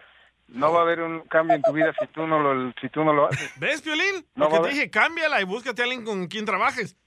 no 0.47 0.71
va 0.71 0.79
a 0.79 0.81
haber 0.83 1.01
un 1.01 1.21
cambio 1.27 1.55
en 1.57 1.61
tu 1.61 1.73
vida 1.73 1.93
si 1.99 2.07
tú 2.07 2.25
no 2.25 2.39
lo, 2.39 2.71
si 2.81 2.89
tú 2.89 3.03
no 3.03 3.13
lo 3.13 3.27
haces. 3.27 3.53
¿Ves, 3.59 3.81
Piolín? 3.81 4.25
No 4.35 4.45
Lo 4.45 4.49
que 4.49 4.53
te 4.53 4.59
haber- 4.59 4.73
dije, 4.73 4.89
cámbiala 4.89 5.41
y 5.41 5.43
búscate 5.43 5.81
a 5.81 5.85
alguien 5.85 6.03
con 6.05 6.27
quien 6.27 6.45
trabajes. 6.45 6.97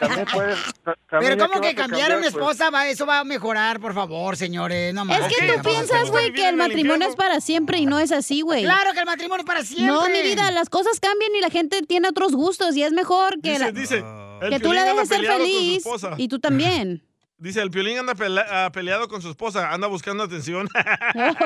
También 0.00 0.26
puedes, 0.32 0.58
Pero 0.84 0.96
también 1.08 1.38
ya 1.38 1.46
¿cómo 1.46 1.60
vas 1.60 1.68
que 1.68 1.74
cambiar 1.74 2.12
a 2.12 2.16
una 2.16 2.22
pues, 2.22 2.34
esposa? 2.34 2.70
Va, 2.70 2.88
eso 2.88 3.06
va 3.06 3.20
a 3.20 3.24
mejorar, 3.24 3.80
por 3.80 3.94
favor, 3.94 4.36
señores. 4.36 4.92
No 4.94 5.02
Es 5.04 5.34
que 5.34 5.52
tú 5.52 5.62
piensas, 5.62 6.10
güey, 6.10 6.32
que 6.32 6.48
el 6.48 6.56
matrimonio 6.56 7.08
es 7.08 7.16
para 7.16 7.40
siempre 7.40 7.78
y 7.78 7.86
no 7.86 7.98
es 7.98 8.12
así, 8.12 8.40
güey. 8.40 8.64
Claro 8.64 8.92
que 8.92 9.00
el 9.00 9.06
matrimonio 9.06 9.42
es 9.42 9.46
para 9.46 9.64
siempre. 9.64 9.86
No, 9.86 10.08
mi 10.08 10.22
vida, 10.22 10.50
las 10.50 10.68
cosas 10.68 11.00
cambian 11.00 11.34
y 11.34 11.40
la 11.40 11.50
gente 11.50 11.82
tiene 11.82 12.08
otros 12.08 12.34
gustos 12.34 12.76
y 12.76 12.82
es 12.82 12.92
mejor 12.92 13.40
que, 13.40 13.50
Dice, 13.50 13.64
la- 13.64 13.72
dice, 13.72 14.04
el 14.42 14.50
que 14.50 14.60
tú 14.60 14.72
la 14.72 14.84
dejes 14.84 15.08
ser 15.08 15.24
feliz 15.24 15.84
y 16.16 16.28
tú 16.28 16.38
también. 16.38 17.02
Dice, 17.38 17.60
el 17.60 17.70
Piolín 17.70 17.98
anda 17.98 18.14
ah, 18.50 18.70
peleado 18.72 19.08
con 19.08 19.20
su 19.20 19.28
esposa, 19.28 19.70
anda 19.70 19.86
buscando 19.88 20.24
atención. 20.24 20.68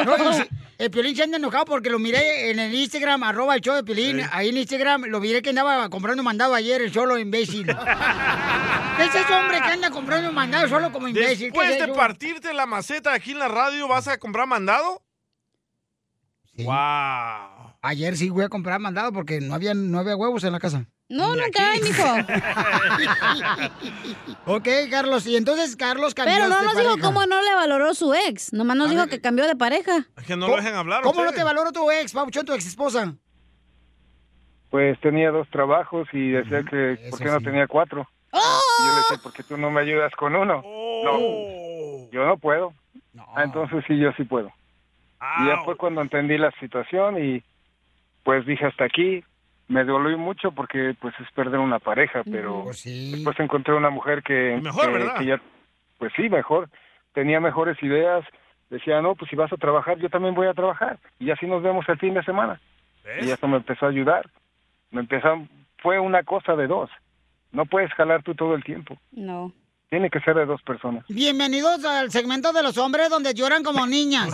No, 0.05 0.32
sí, 0.34 0.43
el 0.78 0.91
Piolín 0.91 1.16
se 1.16 1.24
anda 1.24 1.36
enojado 1.36 1.64
porque 1.64 1.91
lo 1.91 1.99
miré 1.99 2.51
en 2.51 2.61
el 2.61 2.72
Instagram, 2.72 3.24
arroba 3.24 3.57
el 3.57 3.61
show 3.61 3.74
de 3.74 3.82
Piolín. 3.82 4.22
Ahí 4.30 4.51
en 4.51 4.57
Instagram 4.57 5.07
lo 5.07 5.20
miré 5.20 5.43
que 5.43 5.51
andaba 5.51 5.88
comprando 5.91 6.22
mandado 6.22 6.55
ayer, 6.55 6.80
el 6.80 6.93
solo 6.93 7.18
imbécil. 7.18 7.66
¿Qué 8.97 9.05
es 9.05 9.14
ese 9.14 9.34
hombre 9.34 9.59
que 9.61 9.72
anda 9.72 9.91
comprando 9.91 10.30
mandado 10.32 10.68
solo 10.68 10.93
como 10.93 11.09
imbécil? 11.09 11.53
¿Qué 11.53 11.59
Después 11.59 11.70
es 11.70 11.86
de 11.86 11.93
partirte 11.93 12.55
la 12.55 12.66
maceta 12.66 13.12
aquí 13.12 13.32
en 13.32 13.41
la 13.41 13.49
radio, 13.49 13.88
¿vas 13.88 14.07
a 14.07 14.18
comprar 14.18 14.47
mandado? 14.47 15.03
¡Wow! 16.59 17.74
Ayer 17.82 18.16
sí 18.16 18.30
voy 18.30 18.45
a 18.45 18.49
comprar 18.49 18.78
mandado 18.78 19.12
porque 19.12 19.41
no 19.41 19.55
había, 19.55 19.74
no 19.74 19.99
había 19.99 20.16
huevos 20.16 20.45
en 20.45 20.53
la 20.53 20.61
casa. 20.61 20.86
No, 21.11 21.34
nunca 21.34 21.72
hay, 21.72 21.80
mijo. 21.82 22.04
ok, 24.46 24.68
Carlos. 24.90 25.26
Y 25.26 25.36
entonces 25.36 25.74
Carlos 25.74 26.14
cambió 26.14 26.34
Pero 26.36 26.48
no 26.48 26.62
nos 26.62 26.76
dijo 26.76 26.98
cómo 27.00 27.26
no 27.26 27.42
le 27.42 27.52
valoró 27.54 27.92
su 27.94 28.14
ex. 28.14 28.52
Nomás 28.52 28.76
nos 28.76 28.90
dijo 28.90 29.08
que 29.08 29.20
cambió 29.20 29.46
de 29.48 29.56
pareja. 29.56 30.06
Que 30.24 30.36
no 30.36 30.46
¿Cómo- 30.46 30.56
lo 30.56 30.62
dejen 30.62 30.76
hablar. 30.76 31.02
¿Cómo 31.02 31.24
no 31.24 31.32
te 31.32 31.42
valoró 31.42 31.72
tu 31.72 31.90
ex, 31.90 32.12
Pauchón, 32.12 32.46
tu 32.46 32.52
ex 32.52 32.64
esposa? 32.64 33.12
Pues 34.70 35.00
tenía 35.00 35.32
dos 35.32 35.48
trabajos 35.50 36.08
y 36.12 36.30
decía 36.30 36.62
que 36.62 37.08
por 37.11 37.18
qué 37.18 37.24
no 37.24 37.40
tenía 37.40 37.66
cuatro. 37.66 38.08
Y 38.32 38.36
yo 38.36 38.92
le 38.92 38.96
decía, 39.00 39.18
¿por 39.20 39.32
qué 39.32 39.42
tú 39.42 39.56
no 39.56 39.68
me 39.72 39.80
ayudas 39.80 40.12
con 40.14 40.36
uno? 40.36 40.62
No, 40.62 42.11
yo 42.12 42.24
no 42.24 42.38
puedo. 42.38 42.72
Ah, 43.34 43.42
entonces 43.42 43.82
sí, 43.88 43.98
yo 43.98 44.12
sí 44.16 44.22
puedo. 44.22 44.52
Y 45.40 45.46
ya 45.48 45.62
fue 45.64 45.76
cuando 45.76 46.02
entendí 46.02 46.38
la 46.38 46.52
situación 46.61 47.22
y 47.22 47.42
pues 48.22 48.46
dije 48.46 48.64
hasta 48.64 48.84
aquí. 48.84 49.24
Me 49.71 49.85
dolió 49.85 50.18
mucho 50.18 50.51
porque 50.51 50.95
pues 51.01 51.14
es 51.21 51.31
perder 51.31 51.61
una 51.61 51.79
pareja, 51.79 52.23
pero 52.25 52.64
después 53.12 53.39
encontré 53.39 53.73
una 53.75 53.89
mujer 53.91 54.23
que, 54.23 54.59
mejor, 54.62 54.85
que- 55.18 55.27
ya, 55.27 55.41
pues 55.99 56.12
sí, 56.16 56.29
mejor. 56.29 56.68
Tenía 57.14 57.39
mejores 57.41 57.81
ideas. 57.83 58.25
Decía, 58.68 59.01
no, 59.01 59.14
pues 59.14 59.31
si 59.31 59.37
vas 59.37 59.53
a 59.53 59.57
trabajar, 59.57 59.99
yo 59.99 60.09
también 60.11 60.35
voy 60.35 60.47
a 60.49 60.55
trabajar. 60.55 60.99
Y 61.18 61.31
así 61.31 61.47
nos 61.47 61.62
vemos 61.62 61.89
el 61.89 61.99
fin 61.99 62.14
de 62.14 62.23
semana. 62.25 62.61
Y 63.23 63.31
eso 63.31 63.47
me 63.49 63.57
empezó 63.59 63.87
a 63.87 63.91
ayudar. 63.91 64.29
Me 64.91 65.01
empezó, 65.01 65.29
fue 65.79 65.99
una 66.01 66.23
cosa 66.25 66.57
de 66.57 66.66
dos. 66.66 66.91
No 67.53 67.64
puedes 67.66 67.93
jalar 67.95 68.23
tú 68.25 68.35
todo 68.35 68.55
el 68.57 68.62
tiempo. 68.64 68.97
No. 69.12 69.53
Tiene 69.91 70.09
que 70.09 70.20
ser 70.20 70.36
de 70.36 70.47
dos 70.47 70.62
personas. 70.62 71.05
Bienvenidos 71.09 71.84
al 71.84 72.12
segmento 72.12 72.53
de 72.53 72.62
los 72.62 72.78
hombres 72.78 73.11
donde 73.11 73.34
lloran 73.34 73.64
como 73.64 73.84
niñas. 73.88 74.28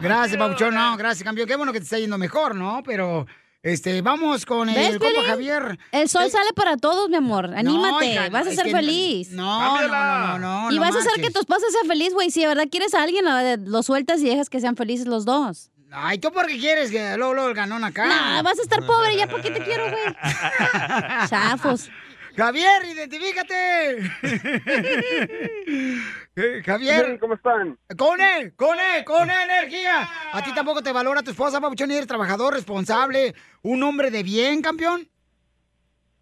Gracias, 0.00 0.38
Pauchón. 0.38 0.74
No, 0.74 0.96
gracias, 0.96 1.22
campeón. 1.24 1.46
Qué 1.46 1.56
bueno 1.56 1.72
que 1.74 1.78
te 1.80 1.84
está 1.84 1.98
yendo 1.98 2.16
mejor, 2.16 2.54
¿no? 2.54 2.82
Pero, 2.84 3.26
este, 3.62 4.00
vamos 4.02 4.46
con 4.46 4.68
el 4.70 4.74
¿Ves, 4.74 4.90
compa 4.98 5.08
Piolín? 5.08 5.28
Javier. 5.30 5.78
El 5.92 6.08
sol 6.08 6.30
sale 6.30 6.52
para 6.54 6.76
todos, 6.78 7.10
mi 7.10 7.16
amor. 7.16 7.52
Anímate. 7.54 8.06
hija, 8.06 8.28
vas 8.30 8.46
a 8.46 8.52
ser 8.52 8.64
que- 8.64 8.72
feliz. 8.72 9.30
No, 9.32 9.80
no, 9.82 9.88
no, 9.88 10.38
no, 10.38 10.38
no. 10.38 10.72
y 10.72 10.76
no 10.76 10.80
vas 10.80 10.96
a 10.96 11.00
hacer 11.00 11.22
que 11.22 11.30
tu 11.30 11.40
esposa 11.40 11.66
sea 11.70 11.82
feliz, 11.86 12.14
güey. 12.14 12.30
Si 12.30 12.40
de 12.40 12.46
verdad 12.46 12.64
quieres 12.70 12.94
a 12.94 13.02
alguien, 13.02 13.24
lo, 13.26 13.56
lo 13.70 13.82
sueltas 13.82 14.20
y 14.20 14.24
dejas 14.28 14.48
que 14.48 14.60
sean 14.60 14.74
felices 14.76 15.06
los 15.06 15.26
dos. 15.26 15.70
Ay, 15.96 16.18
¿tú 16.18 16.32
por 16.32 16.46
qué 16.46 16.58
quieres 16.58 16.90
que 16.90 17.16
luego, 17.16 17.34
luego 17.34 17.48
el 17.50 17.54
ganón 17.54 17.84
acá? 17.84 18.06
No, 18.36 18.42
vas 18.42 18.58
a 18.58 18.62
estar 18.62 18.84
pobre 18.84 19.16
ya, 19.16 19.28
¿por 19.28 19.40
qué 19.42 19.50
te 19.50 19.62
quiero, 19.62 19.84
güey? 19.90 20.02
Chafos. 21.28 21.88
Javier, 22.36 22.84
identifícate. 22.84 24.10
Eh, 26.36 26.62
Javier. 26.64 27.16
¿Cómo 27.20 27.34
están? 27.34 27.78
Con 27.96 28.20
él, 28.20 28.54
con 28.56 28.76
él, 28.76 29.04
con 29.04 29.30
energía. 29.30 30.02
¿A 30.32 30.42
ti 30.42 30.52
tampoco 30.52 30.82
te 30.82 30.92
valora 30.92 31.22
tu 31.22 31.30
esposa, 31.30 31.60
Papuchón? 31.60 31.92
y 31.92 31.94
Eres 31.94 32.08
trabajador, 32.08 32.54
responsable, 32.54 33.36
un 33.62 33.84
hombre 33.84 34.10
de 34.10 34.24
bien, 34.24 34.60
campeón. 34.60 35.06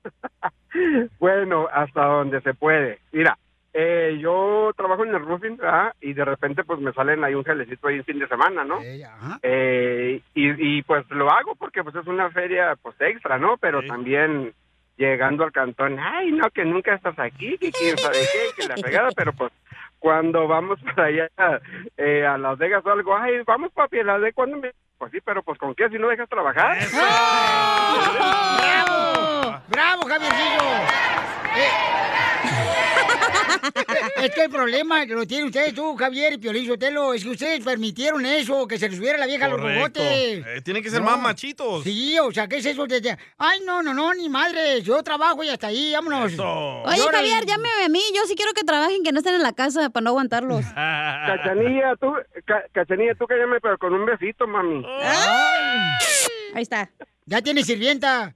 Bueno, 1.18 1.68
hasta 1.70 2.04
donde 2.04 2.40
se 2.40 2.54
puede. 2.54 2.98
Mira, 3.12 3.38
eh, 3.74 4.18
yo 4.20 4.70
trabajo 4.76 5.04
en 5.04 5.14
el 5.14 5.24
roofing 5.24 5.56
¿verdad? 5.56 5.94
y 6.00 6.12
de 6.14 6.24
repente 6.24 6.64
pues 6.64 6.80
me 6.80 6.92
salen 6.92 7.22
ahí 7.24 7.34
un 7.34 7.44
gelecito 7.44 7.88
ahí 7.88 7.96
en 7.96 8.04
fin 8.04 8.18
de 8.18 8.28
semana, 8.28 8.64
¿no? 8.64 8.78
Eh, 8.82 10.20
y, 10.34 10.78
y, 10.78 10.82
pues 10.82 11.04
lo 11.10 11.30
hago 11.30 11.54
porque 11.56 11.82
pues 11.82 11.94
es 11.94 12.06
una 12.06 12.30
feria 12.30 12.76
pues 12.80 12.96
extra, 13.00 13.38
¿no? 13.38 13.56
Pero 13.58 13.82
también 13.86 14.54
llegando 15.02 15.44
al 15.44 15.52
cantón, 15.52 15.98
ay, 15.98 16.30
no, 16.30 16.48
que 16.50 16.64
nunca 16.64 16.94
estás 16.94 17.18
aquí, 17.18 17.58
que 17.58 17.72
quién 17.72 17.98
sabe 17.98 18.18
qué, 18.32 18.62
que 18.62 18.68
la 18.68 18.76
pegada, 18.76 19.08
pero 19.16 19.32
pues 19.32 19.52
cuando 19.98 20.46
vamos 20.46 20.78
para 20.82 21.08
allá 21.08 21.28
eh, 21.96 22.24
a 22.24 22.38
Las 22.38 22.56
Vegas 22.58 22.86
o 22.86 22.90
algo, 22.90 23.16
ay, 23.16 23.42
vamos 23.44 23.72
papi, 23.72 23.98
a 24.00 24.04
Las 24.04 24.20
Vegas, 24.20 24.34
¿cuándo 24.34 24.58
me...? 24.58 24.70
Pues 24.98 25.10
sí, 25.10 25.18
pero 25.24 25.42
pues 25.42 25.58
¿con 25.58 25.74
qué? 25.74 25.88
Si 25.88 25.98
no 25.98 26.06
dejas 26.06 26.28
trabajar. 26.28 26.78
¡Bravo! 28.54 29.60
¡Bravo, 29.68 30.02
Javiercillo! 30.02 30.62
Eh, 31.56 31.70
es 34.22 34.30
que 34.34 34.44
el 34.44 34.50
problema 34.50 35.06
que 35.06 35.14
lo 35.14 35.26
tienen 35.26 35.46
ustedes, 35.46 35.74
tú, 35.74 35.96
Javier 35.96 36.34
y 36.34 36.38
Piolín 36.38 36.66
Sotelo, 36.66 37.14
es 37.14 37.22
que 37.24 37.30
ustedes 37.30 37.64
permitieron 37.64 38.24
eso, 38.26 38.66
que 38.66 38.78
se 38.78 38.88
les 38.88 38.96
subiera 38.98 39.18
la 39.18 39.26
vieja 39.26 39.46
a 39.46 39.48
los 39.48 39.60
bogotes. 39.60 40.02
Eh, 40.02 40.60
tienen 40.64 40.82
que 40.82 40.90
ser 40.90 41.00
No. 41.00 41.06
más 41.06 41.18
machitos. 41.20 41.84
Sí, 41.84 42.18
o 42.18 42.30
sea, 42.32 42.46
¿qué 42.48 42.56
es 42.58 42.66
eso? 42.66 42.86
de- 42.86 43.00
de- 43.00 43.16
Ay, 43.38 43.60
no, 43.66 43.82
no, 43.82 43.92
no, 43.94 44.12
ni 44.14 44.28
madre, 44.28 44.82
yo 44.82 45.02
trabajo 45.02 45.42
y 45.42 45.48
hasta 45.48 45.68
ahí, 45.68 45.92
vámonos. 45.92 46.32
Oye, 46.38 46.96
Llórale. 46.96 47.28
Javier, 47.28 47.46
llámame 47.46 47.84
a 47.84 47.88
mí. 47.88 48.02
Yo 48.14 48.22
sí 48.26 48.34
quiero 48.34 48.52
que 48.52 48.62
trabajen, 48.64 49.02
que 49.02 49.12
no 49.12 49.18
estén 49.18 49.34
en 49.34 49.42
la 49.42 49.52
casa 49.52 49.90
para 49.90 50.04
no 50.04 50.10
aguantarlos. 50.10 50.64
Cachanilla, 50.74 51.94
tú, 52.00 52.12
ca- 52.44 52.64
Cachanilla, 52.72 53.14
tú 53.14 53.26
cállame, 53.26 53.60
pero 53.60 53.78
con 53.78 53.92
un 53.94 54.04
besito, 54.06 54.46
mami. 54.46 54.84
Ahí 56.54 56.62
está. 56.62 56.90
Ya 57.24 57.40
tiene 57.40 57.62
sirvienta. 57.62 58.34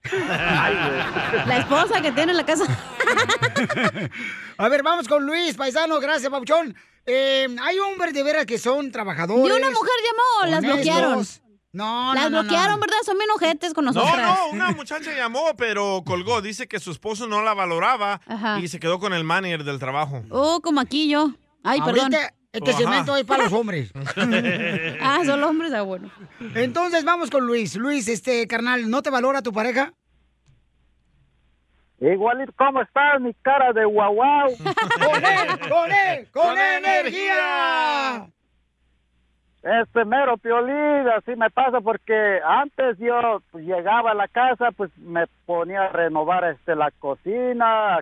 La 1.46 1.58
esposa 1.58 2.00
que 2.00 2.12
tiene 2.12 2.30
en 2.32 2.36
la 2.38 2.46
casa. 2.46 2.64
A 4.58 4.68
ver, 4.68 4.82
vamos 4.82 5.08
con 5.08 5.24
Luis, 5.26 5.54
paisano, 5.56 5.98
gracias, 6.00 6.30
Pauchón. 6.30 6.74
Eh, 7.04 7.46
hay 7.62 7.78
hombres 7.78 8.14
de 8.14 8.22
veras 8.22 8.46
que 8.46 8.58
son 8.58 8.90
trabajadores. 8.90 9.44
Ni 9.44 9.50
una 9.50 9.70
mujer 9.70 9.92
llamó, 10.04 10.50
las 10.50 10.58
honestos. 10.60 10.84
bloquearon. 10.84 11.26
No, 11.72 12.14
Las 12.14 12.24
no, 12.24 12.30
no, 12.30 12.42
bloquearon, 12.42 12.74
no. 12.76 12.80
¿verdad? 12.80 12.96
Son 13.04 13.18
bien 13.18 13.30
ojetes 13.32 13.74
con 13.74 13.84
No, 13.84 13.92
nosotras. 13.92 14.26
no, 14.38 14.48
una 14.48 14.70
muchacha 14.70 15.12
llamó, 15.14 15.54
pero 15.58 16.02
colgó. 16.06 16.40
Dice 16.40 16.66
que 16.68 16.80
su 16.80 16.90
esposo 16.90 17.26
no 17.26 17.42
la 17.42 17.52
valoraba 17.52 18.22
Ajá. 18.26 18.58
y 18.60 18.68
se 18.68 18.80
quedó 18.80 18.98
con 18.98 19.12
el 19.12 19.24
manager 19.24 19.62
del 19.62 19.78
trabajo. 19.78 20.22
Oh, 20.30 20.60
como 20.62 20.80
aquí 20.80 21.08
yo. 21.10 21.32
Ay, 21.62 21.80
perdón. 21.82 22.12
Este 22.57 22.70
Ajá. 22.70 22.78
segmento 22.78 23.16
es 23.18 23.24
para 23.24 23.44
los 23.44 23.52
hombres. 23.52 23.92
ah, 25.02 25.20
son 25.26 25.40
los 25.42 25.50
hombres, 25.50 25.74
ah, 25.74 25.82
bueno. 25.82 26.11
Entonces 26.54 27.04
vamos 27.04 27.30
con 27.30 27.46
Luis. 27.46 27.76
Luis, 27.76 28.09
este 28.09 28.46
carnal, 28.46 28.88
¿no 28.88 29.02
te 29.02 29.11
valora 29.11 29.42
tu 29.42 29.52
pareja? 29.52 29.92
Igualito, 32.00 32.52
¿cómo 32.57 32.80
estás, 32.80 33.20
mi 33.20 33.34
cara 33.34 33.74
de 33.74 33.84
guau 33.84 34.14
guau? 34.14 34.50
¡Con 34.57 35.24
él! 35.24 35.68
¡Con 35.68 35.92
él! 35.92 36.28
¡Con 36.32 36.59
energía! 36.59 38.26
Este 39.62 40.04
mero 40.07 40.38
piolín, 40.38 41.09
así 41.14 41.36
me 41.36 41.50
pasa 41.50 41.82
porque 41.82 42.40
antes 42.42 42.96
yo 42.98 43.42
pues, 43.50 43.66
llegaba 43.66 44.12
a 44.12 44.14
la 44.14 44.28
casa, 44.28 44.70
pues 44.74 44.90
me 44.96 45.26
ponía 45.44 45.84
a 45.84 45.88
renovar 45.88 46.44
este 46.44 46.74
la 46.74 46.90
cocina, 46.92 47.96
a 47.96 48.00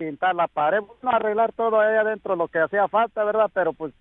pintar 0.00 0.34
la 0.34 0.48
pared, 0.48 0.78
bueno, 0.80 1.14
arreglar 1.14 1.52
todo 1.52 1.78
ahí 1.78 1.94
adentro 1.94 2.34
lo 2.34 2.48
que 2.48 2.58
hacía 2.58 2.88
falta, 2.88 3.22
¿verdad? 3.22 3.50
Pero 3.52 3.74
pues 3.74 3.92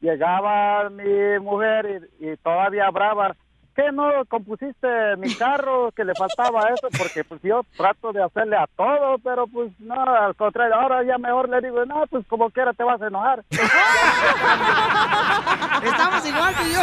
llegaba 0.00 0.90
mi 0.90 1.38
mujer 1.40 2.02
y, 2.18 2.26
y 2.26 2.36
todavía 2.38 2.90
brava, 2.90 3.36
¿qué 3.76 3.92
no 3.92 4.10
compusiste 4.28 4.88
mi 5.16 5.32
carro 5.36 5.92
que 5.92 6.04
le 6.04 6.12
faltaba 6.16 6.70
eso? 6.70 6.88
Porque 6.98 7.22
pues 7.22 7.40
yo 7.44 7.62
trato 7.76 8.12
de 8.12 8.24
hacerle 8.24 8.56
a 8.56 8.66
todo, 8.76 9.18
pero 9.22 9.46
pues 9.46 9.70
no, 9.78 9.94
al 9.94 10.34
contrario, 10.34 10.74
ahora 10.74 11.04
ya 11.04 11.18
mejor 11.18 11.48
le 11.48 11.60
digo, 11.60 11.84
no, 11.84 12.04
pues 12.10 12.26
como 12.26 12.50
quiera 12.50 12.72
te 12.72 12.82
vas 12.82 13.00
a 13.00 13.06
enojar. 13.06 13.44
Estamos 15.84 16.26
igual 16.26 16.52
que 16.56 16.72
yo. 16.72 16.82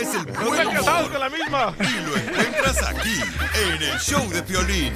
Es 0.00 0.16
el 0.16 0.26
casados 0.74 1.10
con 1.10 1.20
la 1.20 1.28
misma. 1.28 1.72
Y 1.78 2.00
lo 2.06 2.16
encuentras 2.16 2.90
aquí, 2.90 3.20
en 3.54 3.82
el 3.82 4.00
show 4.00 4.28
de 4.30 4.42
Piolín. 4.42 4.92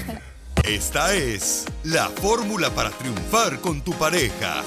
Esta 0.65 1.15
es 1.15 1.67
la 1.85 2.09
fórmula 2.09 2.71
para 2.71 2.91
triunfar 2.91 3.61
con 3.61 3.81
tu 3.83 3.93
pareja. 3.93 4.63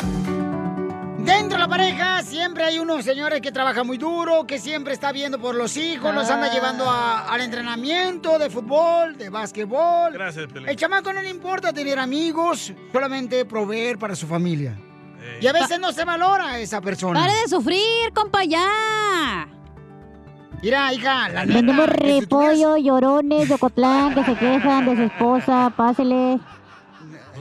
Dentro 1.19 1.57
de 1.57 1.59
la 1.59 1.67
pareja 1.69 2.21
siempre 2.23 2.65
hay 2.65 2.79
unos 2.79 3.05
señores 3.05 3.39
que 3.39 3.51
trabajan 3.51 3.87
muy 3.87 3.97
duro, 3.97 4.45
que 4.45 4.59
siempre 4.59 4.93
está 4.93 5.11
viendo 5.13 5.39
por 5.39 5.55
los 5.55 5.77
hijos, 5.77 6.13
los 6.13 6.29
anda 6.29 6.47
Ah. 6.51 6.53
llevando 6.53 6.89
a- 6.89 7.21
al 7.33 7.39
entrenamiento 7.41 8.37
de 8.37 8.49
fútbol, 8.49 9.17
de 9.17 9.29
básquetbol. 9.29 10.11
Gracias, 10.13 10.47
Piolín. 10.51 10.67
El 10.69 10.75
chamaco 10.75 11.13
no 11.13 11.21
le 11.21 11.29
importa 11.29 11.71
tener 11.71 11.97
amigos, 11.97 12.73
solamente 12.91 13.45
proveer 13.45 13.97
para 13.97 14.15
su 14.15 14.27
familia. 14.27 14.77
Y 15.39 15.47
a 15.47 15.53
veces 15.53 15.79
no 15.79 15.93
se 15.93 16.03
valora 16.03 16.49
a 16.49 16.59
esa 16.59 16.81
persona. 16.81 17.21
¡Pare 17.21 17.33
de 17.33 17.47
sufrir, 17.47 18.11
compa, 18.13 18.43
ya! 18.43 19.47
Mira, 20.64 20.93
hija, 20.93 21.30
la 21.30 21.45
neta. 21.45 21.53
Vendemos 21.59 21.88
repollo, 21.89 22.78
llorones 22.78 23.49
de 23.49 23.55
Ocotlán 23.55 24.16
que 24.16 24.24
se 24.24 24.36
quejan 24.36 24.86
de 24.86 24.95
su 24.95 25.01
esposa, 25.03 25.72
pásele. 25.76 26.39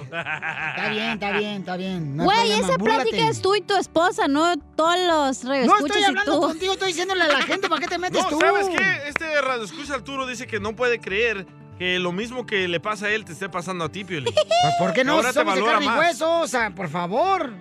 Está 0.05 0.89
bien, 0.91 1.11
está 1.13 1.31
bien, 1.31 1.61
está 1.61 1.77
bien. 1.77 2.17
no 2.17 2.25
Güey, 2.25 2.53
esa 2.53 2.77
búrlate. 2.77 3.05
plática 3.11 3.29
es 3.31 3.41
tú 3.41 3.55
y 3.55 3.61
tu 3.63 3.75
esposa, 3.77 4.29
no 4.29 4.57
todos 4.77 4.97
los 5.07 5.45
No 5.45 5.51
radioescuchas 5.51 5.87
estoy 5.87 6.03
y 6.03 6.05
hablando 6.05 6.35
tú. 6.35 6.41
contigo, 6.49 6.73
estoy 6.75 6.89
diciéndole 6.89 7.23
a 7.23 7.29
la 7.29 7.43
gente 7.43 7.69
para 7.69 7.81
qué 7.81 7.87
te 7.87 7.99
metes 7.99 8.23
No, 8.23 8.29
tú. 8.29 8.41
¿sabes 8.41 8.69
qué? 8.69 9.09
Este 9.09 9.41
Radio 9.41 9.65
Escucha 9.65 9.95
Arturo 9.95 10.27
dice 10.27 10.47
que 10.47 10.61
no 10.61 10.75
puede 10.77 10.99
creer 11.01 11.47
que 11.79 11.99
lo 11.99 12.13
mismo 12.13 12.45
que 12.45 12.69
le 12.69 12.79
pasa 12.81 13.07
a 13.07 13.11
él 13.11 13.25
te 13.25 13.33
esté 13.33 13.49
pasando 13.49 13.85
a 13.85 13.89
ti, 13.89 14.05
Piolín. 14.05 14.35
Pues, 14.35 14.75
¿Por 14.79 14.93
qué 14.93 15.05
no? 15.05 15.15
Ahora 15.15 15.33
te 15.33 15.39
de 15.39 15.45
valora 15.45 15.73
carne 15.73 15.85
y 15.87 15.89
más. 15.89 15.99
hueso, 15.99 16.41
o 16.41 16.47
sea, 16.49 16.71
por 16.75 16.89
favor. 16.89 17.53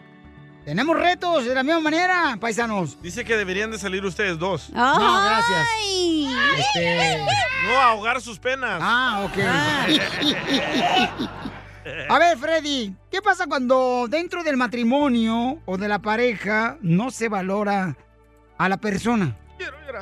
Tenemos 0.66 0.96
retos 0.96 1.46
de 1.46 1.56
la 1.56 1.64
misma 1.64 1.80
manera, 1.80 2.38
paisanos. 2.40 3.02
Dice 3.02 3.26
que 3.26 3.36
deberían 3.36 3.72
de 3.72 3.80
salir 3.80 4.06
ustedes 4.06 4.38
dos. 4.38 4.70
No, 4.70 5.24
gracias. 5.24 5.68
Este... 6.58 7.18
No, 7.66 7.82
ahogar 7.82 8.22
sus 8.22 8.38
penas. 8.38 8.80
Ah, 8.82 9.26
ok. 9.26 9.38
A 12.10 12.20
ver, 12.20 12.38
Freddy, 12.38 12.96
¿qué 13.10 13.22
pasa 13.24 13.48
cuando 13.48 14.06
dentro 14.08 14.44
del 14.44 14.56
matrimonio 14.56 15.60
o 15.66 15.78
de 15.78 15.88
la 15.88 16.00
pareja 16.00 16.78
no 16.82 17.10
se 17.10 17.28
valora 17.28 17.98
a 18.58 18.70
la 18.70 18.78
persona? 18.78 19.36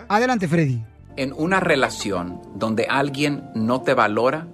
Adelante, 0.09 0.47
Freddy. 0.47 0.83
En 1.15 1.31
una 1.33 1.61
relación 1.61 2.41
donde 2.55 2.85
alguien 2.89 3.49
no 3.55 3.81
te 3.81 3.93
valora, 3.93 4.47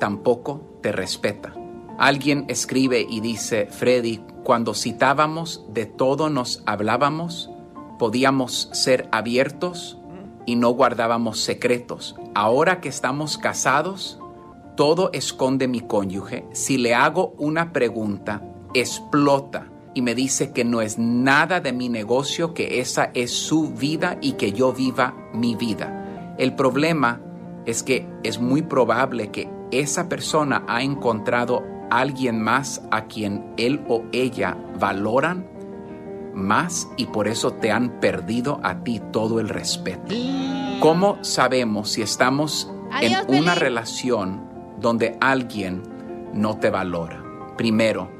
tampoco 0.00 0.78
te 0.82 0.92
respeta. 0.92 1.52
Alguien 1.98 2.46
escribe 2.48 3.06
y 3.08 3.20
dice, 3.20 3.66
Freddy, 3.70 4.22
cuando 4.44 4.74
citábamos 4.74 5.64
de 5.68 5.86
todo 5.86 6.30
nos 6.30 6.62
hablábamos, 6.66 7.50
podíamos 7.98 8.68
ser 8.72 9.08
abiertos 9.12 9.98
y 10.46 10.56
no 10.56 10.70
guardábamos 10.70 11.40
secretos. 11.40 12.16
Ahora 12.34 12.80
que 12.80 12.88
estamos 12.88 13.38
casados, 13.38 14.18
todo 14.76 15.10
esconde 15.12 15.68
mi 15.68 15.80
cónyuge. 15.80 16.44
Si 16.52 16.78
le 16.78 16.94
hago 16.94 17.34
una 17.38 17.72
pregunta, 17.72 18.42
explota 18.74 19.68
y 19.94 20.02
me 20.02 20.14
dice 20.14 20.52
que 20.52 20.64
no 20.64 20.80
es 20.80 20.98
nada 20.98 21.60
de 21.60 21.72
mi 21.72 21.88
negocio, 21.88 22.54
que 22.54 22.80
esa 22.80 23.10
es 23.14 23.30
su 23.30 23.72
vida 23.72 24.18
y 24.20 24.32
que 24.32 24.52
yo 24.52 24.72
viva 24.72 25.14
mi 25.32 25.54
vida. 25.54 26.34
El 26.38 26.54
problema 26.54 27.20
es 27.66 27.82
que 27.82 28.08
es 28.22 28.40
muy 28.40 28.62
probable 28.62 29.30
que 29.30 29.48
esa 29.70 30.08
persona 30.08 30.64
ha 30.66 30.82
encontrado 30.82 31.62
alguien 32.00 32.40
más 32.40 32.82
a 32.90 33.04
quien 33.04 33.52
él 33.58 33.84
o 33.86 34.02
ella 34.12 34.56
valoran 34.78 35.46
más 36.34 36.88
y 36.96 37.06
por 37.06 37.28
eso 37.28 37.52
te 37.52 37.70
han 37.70 38.00
perdido 38.00 38.60
a 38.62 38.82
ti 38.82 39.02
todo 39.12 39.40
el 39.40 39.50
respeto. 39.50 40.14
¿Cómo 40.80 41.22
sabemos 41.22 41.90
si 41.90 42.00
estamos 42.00 42.72
Adiós, 42.90 43.26
en 43.28 43.38
una 43.38 43.54
relación 43.54 44.48
donde 44.80 45.18
alguien 45.20 45.82
no 46.32 46.56
te 46.58 46.70
valora? 46.70 47.22
Primero, 47.58 48.10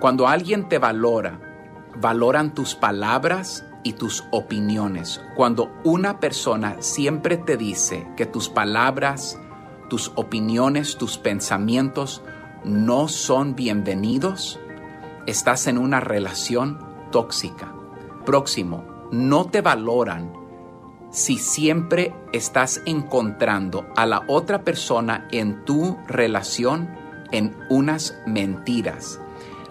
cuando 0.00 0.26
alguien 0.26 0.70
te 0.70 0.78
valora, 0.78 1.38
valoran 1.96 2.54
tus 2.54 2.74
palabras 2.74 3.66
y 3.82 3.92
tus 3.92 4.24
opiniones. 4.30 5.20
Cuando 5.36 5.70
una 5.84 6.20
persona 6.20 6.76
siempre 6.80 7.36
te 7.36 7.58
dice 7.58 8.08
que 8.16 8.24
tus 8.24 8.48
palabras, 8.48 9.38
tus 9.90 10.10
opiniones, 10.14 10.96
tus 10.96 11.18
pensamientos 11.18 12.22
no 12.64 13.08
son 13.08 13.54
bienvenidos, 13.54 14.60
estás 15.26 15.66
en 15.66 15.78
una 15.78 16.00
relación 16.00 16.78
tóxica. 17.10 17.74
Próximo, 18.26 18.84
no 19.10 19.46
te 19.46 19.60
valoran 19.60 20.32
si 21.10 21.38
siempre 21.38 22.14
estás 22.32 22.82
encontrando 22.86 23.86
a 23.96 24.06
la 24.06 24.22
otra 24.28 24.62
persona 24.62 25.26
en 25.32 25.64
tu 25.64 25.98
relación 26.06 26.90
en 27.32 27.56
unas 27.68 28.16
mentiras. 28.26 29.20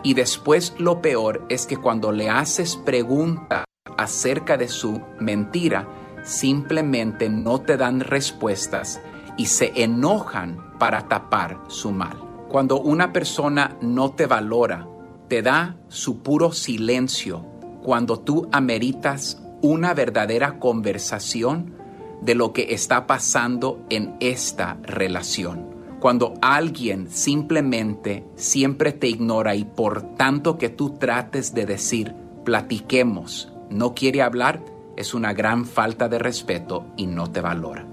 Y 0.03 0.13
después 0.13 0.73
lo 0.79 1.01
peor 1.01 1.45
es 1.49 1.65
que 1.65 1.77
cuando 1.77 2.11
le 2.11 2.29
haces 2.29 2.75
preguntas 2.75 3.65
acerca 3.97 4.57
de 4.57 4.67
su 4.67 5.01
mentira, 5.19 5.87
simplemente 6.23 7.29
no 7.29 7.61
te 7.61 7.77
dan 7.77 7.99
respuestas 7.99 9.01
y 9.37 9.45
se 9.45 9.83
enojan 9.83 10.77
para 10.79 11.07
tapar 11.07 11.61
su 11.67 11.91
mal. 11.91 12.28
Cuando 12.49 12.81
una 12.81 13.13
persona 13.13 13.77
no 13.79 14.13
te 14.13 14.25
valora, 14.25 14.87
te 15.27 15.43
da 15.43 15.77
su 15.87 16.23
puro 16.23 16.51
silencio 16.51 17.45
cuando 17.83 18.19
tú 18.19 18.49
ameritas 18.51 19.39
una 19.61 19.93
verdadera 19.93 20.57
conversación 20.57 21.75
de 22.23 22.33
lo 22.33 22.51
que 22.51 22.73
está 22.73 23.05
pasando 23.05 23.85
en 23.91 24.15
esta 24.19 24.79
relación. 24.81 25.67
Cuando 25.99 26.33
alguien 26.41 27.07
simplemente 27.11 28.25
siempre 28.33 28.93
te 28.93 29.07
ignora 29.07 29.53
y 29.53 29.65
por 29.65 30.15
tanto 30.15 30.57
que 30.57 30.69
tú 30.69 30.97
trates 30.97 31.53
de 31.53 31.67
decir, 31.67 32.15
platiquemos, 32.45 33.53
no 33.69 33.93
quiere 33.93 34.23
hablar, 34.23 34.65
es 34.97 35.13
una 35.13 35.33
gran 35.33 35.65
falta 35.65 36.09
de 36.09 36.17
respeto 36.17 36.87
y 36.97 37.05
no 37.05 37.29
te 37.29 37.41
valora. 37.41 37.85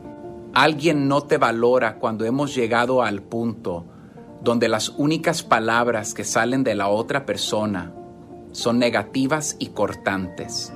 Alguien 0.55 1.09
no 1.09 1.25
te 1.25 1.37
valora 1.37 1.99
cuando 1.99 2.25
hemos 2.25 2.55
llegado 2.55 3.03
al 3.03 3.21
punto 3.21 3.85
donde 4.47 4.69
las 4.69 4.91
únicas 4.91 5.43
palabras 5.43 6.15
que 6.15 6.23
salen 6.23 6.63
de 6.63 6.77
la 6.77 6.87
otra 6.87 7.27
persona 7.27 7.93
son 8.53 8.79
negativas 8.79 9.57
y 9.59 9.71
cortantes. 9.71 10.73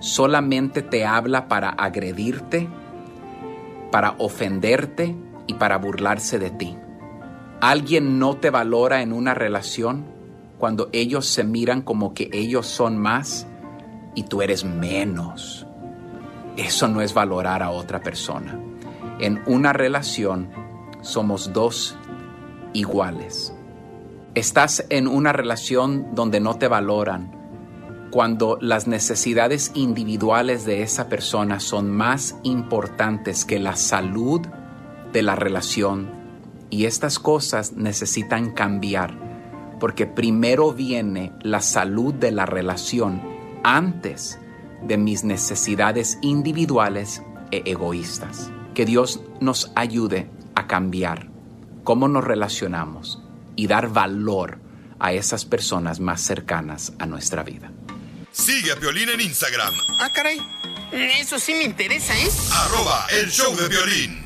Solamente 0.00 0.80
te 0.80 1.04
habla 1.04 1.46
para 1.46 1.68
agredirte, 1.68 2.66
para 3.92 4.14
ofenderte 4.16 5.14
y 5.46 5.52
para 5.52 5.76
burlarse 5.76 6.38
de 6.38 6.48
ti. 6.48 6.74
Alguien 7.60 8.18
no 8.18 8.38
te 8.38 8.48
valora 8.48 9.02
en 9.02 9.12
una 9.12 9.34
relación 9.34 10.06
cuando 10.56 10.88
ellos 10.92 11.26
se 11.26 11.44
miran 11.44 11.82
como 11.82 12.14
que 12.14 12.30
ellos 12.32 12.66
son 12.66 12.96
más 12.96 13.46
y 14.14 14.22
tú 14.22 14.40
eres 14.40 14.64
menos. 14.64 15.66
Eso 16.56 16.88
no 16.88 17.02
es 17.02 17.12
valorar 17.12 17.62
a 17.62 17.68
otra 17.68 18.00
persona. 18.00 18.58
En 19.18 19.42
una 19.44 19.74
relación 19.74 20.48
somos 21.02 21.52
dos 21.52 21.94
iguales. 22.76 23.54
Estás 24.34 24.84
en 24.90 25.08
una 25.08 25.32
relación 25.32 26.14
donde 26.14 26.40
no 26.40 26.56
te 26.56 26.68
valoran 26.68 27.32
cuando 28.10 28.58
las 28.60 28.86
necesidades 28.86 29.72
individuales 29.74 30.64
de 30.64 30.82
esa 30.82 31.08
persona 31.08 31.58
son 31.58 31.90
más 31.90 32.36
importantes 32.42 33.44
que 33.44 33.58
la 33.58 33.76
salud 33.76 34.42
de 35.12 35.22
la 35.22 35.36
relación 35.36 36.08
y 36.70 36.84
estas 36.84 37.18
cosas 37.18 37.72
necesitan 37.72 38.52
cambiar 38.52 39.18
porque 39.80 40.06
primero 40.06 40.72
viene 40.72 41.32
la 41.42 41.60
salud 41.60 42.14
de 42.14 42.30
la 42.30 42.46
relación 42.46 43.22
antes 43.64 44.38
de 44.86 44.98
mis 44.98 45.24
necesidades 45.24 46.18
individuales 46.20 47.22
e 47.50 47.62
egoístas. 47.64 48.50
Que 48.74 48.84
Dios 48.84 49.22
nos 49.40 49.72
ayude 49.74 50.30
a 50.54 50.66
cambiar 50.66 51.35
cómo 51.86 52.08
nos 52.08 52.24
relacionamos 52.24 53.20
y 53.54 53.68
dar 53.68 53.88
valor 53.88 54.58
a 54.98 55.12
esas 55.12 55.44
personas 55.44 56.00
más 56.00 56.20
cercanas 56.20 56.92
a 56.98 57.06
nuestra 57.06 57.44
vida. 57.44 57.70
Sigue 58.32 58.72
a 58.72 58.76
Piolín 58.76 59.08
en 59.08 59.20
Instagram, 59.20 59.72
Ah, 60.00 60.10
caray. 60.12 60.38
Eso 60.92 61.38
sí 61.38 61.54
me 61.54 61.62
interesa, 61.62 62.12
¿eh? 62.18 62.28
arroba 62.52 63.06
el 63.10 63.30
show 63.30 63.54
de 63.56 63.68
violín. 63.68 64.25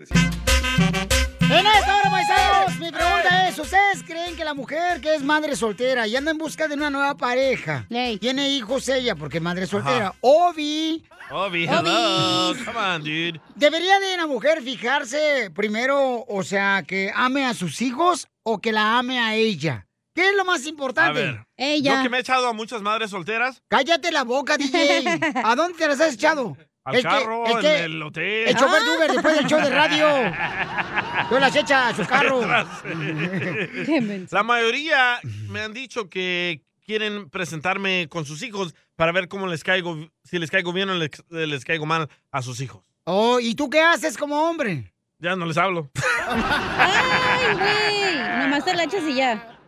En 0.09 1.67
esta 1.67 1.97
hora, 1.97 2.09
paisanos, 2.09 2.79
mi 2.79 2.91
pregunta 2.91 3.47
es, 3.49 3.59
¿ustedes 3.59 4.03
creen 4.05 4.35
que 4.35 4.43
la 4.43 4.53
mujer 4.53 5.01
que 5.01 5.13
es 5.15 5.23
madre 5.23 5.55
soltera 5.55 6.07
y 6.07 6.15
anda 6.15 6.31
en 6.31 6.37
busca 6.37 6.67
de 6.67 6.75
una 6.75 6.89
nueva 6.89 7.15
pareja, 7.15 7.85
tiene 8.19 8.49
hijos 8.49 8.87
ella 8.89 9.15
porque 9.15 9.37
es 9.37 9.43
madre 9.43 9.67
soltera, 9.67 10.07
Ajá. 10.07 10.15
Obi, 10.21 11.03
Obi, 11.29 11.65
Obi. 11.65 11.67
hello. 11.67 12.53
Come 12.65 12.79
on, 12.79 13.01
dude. 13.03 13.41
¿debería 13.55 13.99
de 13.99 14.15
una 14.15 14.27
mujer 14.27 14.61
fijarse 14.63 15.51
primero, 15.53 16.25
o 16.27 16.43
sea, 16.43 16.83
que 16.87 17.11
ame 17.13 17.45
a 17.45 17.53
sus 17.53 17.81
hijos 17.81 18.27
o 18.43 18.59
que 18.59 18.71
la 18.71 18.97
ame 18.97 19.19
a 19.19 19.35
ella? 19.35 19.87
¿Qué 20.15 20.29
es 20.29 20.35
lo 20.35 20.43
más 20.45 20.65
A 20.65 20.69
importante? 20.69 21.21
ver, 21.21 21.81
yo 21.81 22.01
que 22.03 22.09
me 22.09 22.17
he 22.17 22.21
echado 22.21 22.47
a 22.47 22.53
muchas 22.53 22.81
madres 22.81 23.11
solteras. 23.11 23.61
Cállate 23.69 24.11
la 24.11 24.23
boca, 24.23 24.57
DJ. 24.57 25.03
¿A 25.43 25.55
dónde 25.55 25.77
te 25.77 25.87
las 25.87 26.01
has 26.01 26.13
echado? 26.15 26.57
Al 26.83 26.95
El 26.95 27.01
que- 27.03 27.07
carro, 27.07 27.45
el 27.45 27.59
que- 27.61 27.77
en 27.77 27.83
el 27.85 28.01
hotel. 28.03 28.47
El 28.47 28.55
chofer 28.55 28.81
de 28.83 28.89
Uber 28.97 29.11
después 29.11 29.35
del 29.35 29.45
show 29.47 29.59
de 29.61 29.69
radio. 29.69 30.07
Yo 31.31 31.39
las 31.39 31.55
echa 31.55 31.89
a 31.89 31.95
su 31.95 32.05
carro. 32.05 32.41
La 34.31 34.43
mayoría 34.43 35.19
me 35.49 35.61
han 35.61 35.73
dicho 35.73 36.09
que 36.09 36.63
quieren 36.85 37.29
presentarme 37.29 38.07
con 38.09 38.25
sus 38.25 38.41
hijos 38.43 38.73
para 38.95 39.11
ver 39.11 39.27
cómo 39.27 39.47
les 39.47 39.63
caigo, 39.63 39.95
si 40.23 40.39
les 40.39 40.49
caigo 40.49 40.73
bien 40.73 40.89
o 40.89 40.95
les, 40.95 41.09
les 41.29 41.63
caigo 41.65 41.85
mal 41.85 42.09
a 42.31 42.41
sus 42.41 42.59
hijos. 42.61 42.83
Oh, 43.03 43.39
¿y 43.39 43.53
tú 43.55 43.69
qué 43.69 43.81
haces 43.81 44.17
como 44.17 44.49
hombre? 44.49 44.91
Ya 45.19 45.35
no 45.35 45.45
les 45.45 45.57
hablo. 45.57 45.91
Ay, 46.27 47.55
güey. 47.55 48.39
Nomás 48.39 48.65
te 48.65 48.73
la 48.73 48.83
echas 48.85 49.03
y 49.07 49.13
ya. 49.15 49.59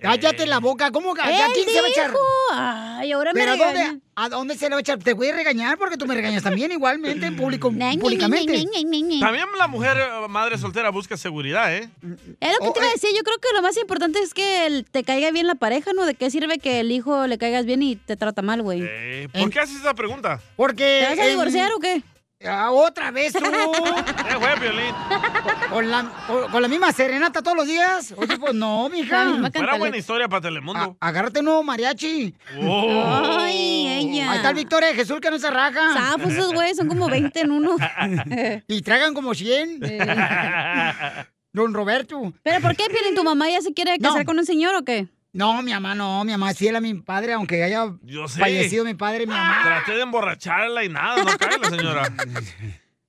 Cállate 0.00 0.46
la 0.46 0.58
boca. 0.58 0.90
¿Cómo 0.90 1.14
que? 1.14 1.20
¿A 1.22 1.26
quién 1.54 1.68
se 1.68 1.80
va 1.80 1.86
a 1.86 1.90
echar? 1.90 2.14
Ay, 2.52 3.12
ahora 3.12 3.32
me 3.32 3.40
¿Pero 3.40 3.52
regaña. 3.52 3.86
dónde, 3.88 4.00
a 4.16 4.28
dónde 4.28 4.56
se 4.56 4.64
le 4.68 4.70
va 4.74 4.78
a 4.78 4.80
echar? 4.80 4.98
Te 4.98 5.12
voy 5.12 5.28
a 5.28 5.34
regañar 5.34 5.78
porque 5.78 5.96
tú 5.96 6.06
me 6.06 6.14
regañas 6.14 6.42
también 6.42 6.72
igualmente 6.72 7.26
en 7.26 7.36
público, 7.36 7.70
públicamente. 8.00 8.64
También 9.20 9.46
la 9.58 9.66
mujer 9.68 9.96
eh, 9.98 10.28
madre 10.28 10.58
soltera 10.58 10.90
busca 10.90 11.16
seguridad, 11.16 11.74
¿eh? 11.74 11.90
Es 12.40 12.52
lo 12.52 12.58
que 12.58 12.68
Oh, 12.68 12.72
te 12.72 12.80
eh. 12.80 12.82
iba 12.82 12.88
a 12.88 12.92
decir. 12.92 13.10
Yo 13.16 13.22
creo 13.22 13.38
que 13.38 13.48
lo 13.54 13.62
más 13.62 13.76
importante 13.76 14.18
es 14.20 14.34
que 14.34 14.84
te 14.90 15.04
caiga 15.04 15.30
bien 15.30 15.46
la 15.46 15.54
pareja, 15.54 15.92
¿no? 15.94 16.06
¿De 16.06 16.14
qué 16.14 16.30
sirve 16.30 16.58
que 16.58 16.80
el 16.80 16.90
hijo 16.92 17.26
le 17.26 17.38
caigas 17.38 17.64
bien 17.66 17.82
y 17.82 17.96
te 17.96 18.16
trata 18.16 18.42
mal, 18.42 18.62
güey? 18.62 18.82
Eh, 18.82 19.28
¿Por 19.32 19.50
qué 19.50 19.60
haces 19.60 19.76
esa 19.76 19.94
pregunta? 19.94 20.40
Porque... 20.56 21.00
¿Te 21.04 21.10
vas 21.10 21.18
a 21.18 21.24
en- 21.24 21.30
divorciar 21.30 21.72
o 21.72 21.78
qué? 21.80 22.02
Ah, 22.42 22.70
¿Otra 22.70 23.10
vez 23.10 23.32
tú? 23.34 23.40
Eh, 24.30 24.36
güey, 24.36 24.58
Violín. 24.60 24.94
¿Con 25.68 25.90
la, 25.90 26.04
con- 26.26 26.50
con 26.50 26.62
la 26.62 26.68
misma 26.68 26.92
serenata 26.92 27.42
todos 27.42 27.56
los 27.56 27.66
días? 27.66 28.14
Oye, 28.16 28.38
pues 28.38 28.54
no, 28.54 28.88
mija. 28.88 29.50
Fuera 29.52 29.76
buena 29.76 29.96
historia 29.96 30.28
para 30.28 30.40
Telemundo. 30.42 30.96
Agárrate 31.00 31.40
un 31.40 31.46
nuevo 31.46 31.62
mariachi. 31.64 32.34
Oh. 32.62 33.36
Ay, 33.40 33.86
ella. 33.88 34.30
Ahí 34.30 34.36
está 34.36 34.50
el 34.50 34.54
Victoria 34.56 34.88
de 34.90 34.94
Jesús 34.94 35.20
que 35.20 35.30
no 35.30 35.38
se 35.38 35.50
raja. 35.50 35.92
Zafos 35.92 36.32
esos 36.32 36.54
güeyes, 36.54 36.76
son 36.76 36.88
como 36.88 37.08
20 37.08 37.40
en 37.40 37.50
uno. 37.50 37.76
y 38.68 38.82
tragan 38.82 39.14
como 39.14 39.34
100. 39.34 39.80
Don 41.52 41.74
Roberto. 41.74 42.32
¿Pero 42.44 42.60
por 42.60 42.76
qué, 42.76 42.84
Piolín? 42.88 43.14
¿Tu 43.16 43.24
mamá 43.24 43.50
ya 43.50 43.60
se 43.60 43.74
quiere 43.74 43.98
casar 43.98 44.24
con 44.24 44.38
un 44.38 44.46
señor 44.46 44.74
o 44.76 44.84
qué? 44.84 45.08
No, 45.32 45.62
mi 45.62 45.72
mamá 45.72 45.94
no, 45.94 46.24
mi 46.24 46.32
mamá 46.32 46.50
es 46.50 46.58
fiel 46.58 46.74
a 46.76 46.80
mi 46.80 46.94
padre, 46.94 47.34
aunque 47.34 47.62
haya 47.62 47.86
Yo 48.02 48.26
sé. 48.26 48.40
fallecido 48.40 48.84
mi 48.84 48.94
padre, 48.94 49.26
mi 49.26 49.32
mamá. 49.32 49.60
Traté 49.64 49.92
de 49.92 50.02
emborracharla 50.02 50.82
y 50.84 50.88
nada, 50.88 51.22
no 51.22 51.38
cae 51.38 51.58
la 51.58 51.68
señora. 51.70 52.08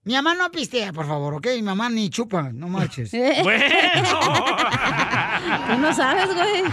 Mi 0.04 0.14
mamá 0.14 0.34
no 0.34 0.50
pistea, 0.50 0.92
por 0.92 1.06
favor, 1.06 1.36
¿ok? 1.36 1.46
Mi 1.58 1.62
mamá 1.62 1.88
ni 1.88 2.10
chupa, 2.10 2.50
no 2.52 2.68
marches. 2.68 3.12
Tú 3.12 3.18
no 5.78 5.94
sabes, 5.94 6.34
güey. 6.34 6.64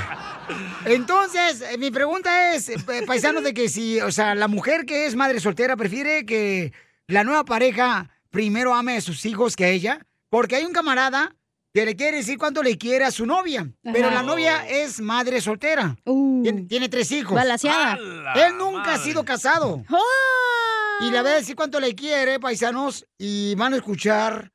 Entonces, 0.86 1.60
eh, 1.60 1.76
mi 1.76 1.90
pregunta 1.90 2.54
es, 2.54 2.70
eh, 2.70 2.76
pa- 2.84 3.04
paisanos, 3.06 3.44
de 3.44 3.52
que 3.52 3.68
si, 3.68 4.00
o 4.00 4.10
sea, 4.12 4.34
la 4.34 4.48
mujer 4.48 4.86
que 4.86 5.04
es 5.06 5.14
madre 5.14 5.40
soltera 5.40 5.76
prefiere 5.76 6.24
que 6.24 6.72
la 7.06 7.22
nueva 7.24 7.44
pareja 7.44 8.08
primero 8.30 8.74
ame 8.74 8.96
a 8.96 9.00
sus 9.02 9.24
hijos 9.26 9.56
que 9.56 9.66
a 9.66 9.68
ella, 9.68 10.06
porque 10.30 10.56
hay 10.56 10.64
un 10.64 10.72
camarada 10.72 11.36
que 11.78 11.86
le 11.86 11.96
quiere 11.96 12.16
decir 12.16 12.38
cuánto 12.38 12.62
le 12.62 12.76
quiere 12.76 13.04
a 13.04 13.10
su 13.12 13.24
novia, 13.24 13.70
pero 13.82 14.10
la 14.10 14.22
novia 14.22 14.68
es 14.68 15.00
madre 15.00 15.40
soltera. 15.40 15.96
Tiene, 16.04 16.62
tiene 16.62 16.88
tres 16.88 17.12
hijos. 17.12 17.34
Balaseada. 17.36 17.96
Él 18.34 18.58
nunca 18.58 18.94
ha 18.94 18.98
sido 18.98 19.24
casado. 19.24 19.84
Y 21.00 21.10
le 21.10 21.22
va 21.22 21.30
a 21.30 21.34
decir 21.36 21.54
cuánto 21.54 21.78
le 21.78 21.94
quiere, 21.94 22.40
paisanos, 22.40 23.06
y 23.16 23.54
van 23.54 23.74
a 23.74 23.76
escuchar. 23.76 24.50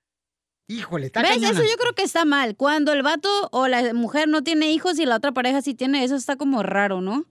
Híjole, 0.67 1.05
está 1.05 1.21
¿Ves? 1.21 1.31
cañona. 1.31 1.51
Eso 1.51 1.63
yo 1.63 1.77
creo 1.77 1.93
que 1.93 2.03
está 2.03 2.25
mal. 2.25 2.57
Cuando 2.57 2.91
el 2.91 3.03
vato 3.03 3.29
o 3.51 3.67
la 3.67 3.93
mujer 3.93 4.27
no 4.27 4.43
tiene 4.43 4.71
hijos 4.71 4.99
y 4.99 5.05
la 5.05 5.15
otra 5.15 5.31
pareja 5.31 5.61
sí 5.61 5.73
tiene, 5.73 6.03
eso 6.03 6.15
está 6.15 6.35
como 6.35 6.61
raro, 6.61 6.99
¿no? 6.99 7.25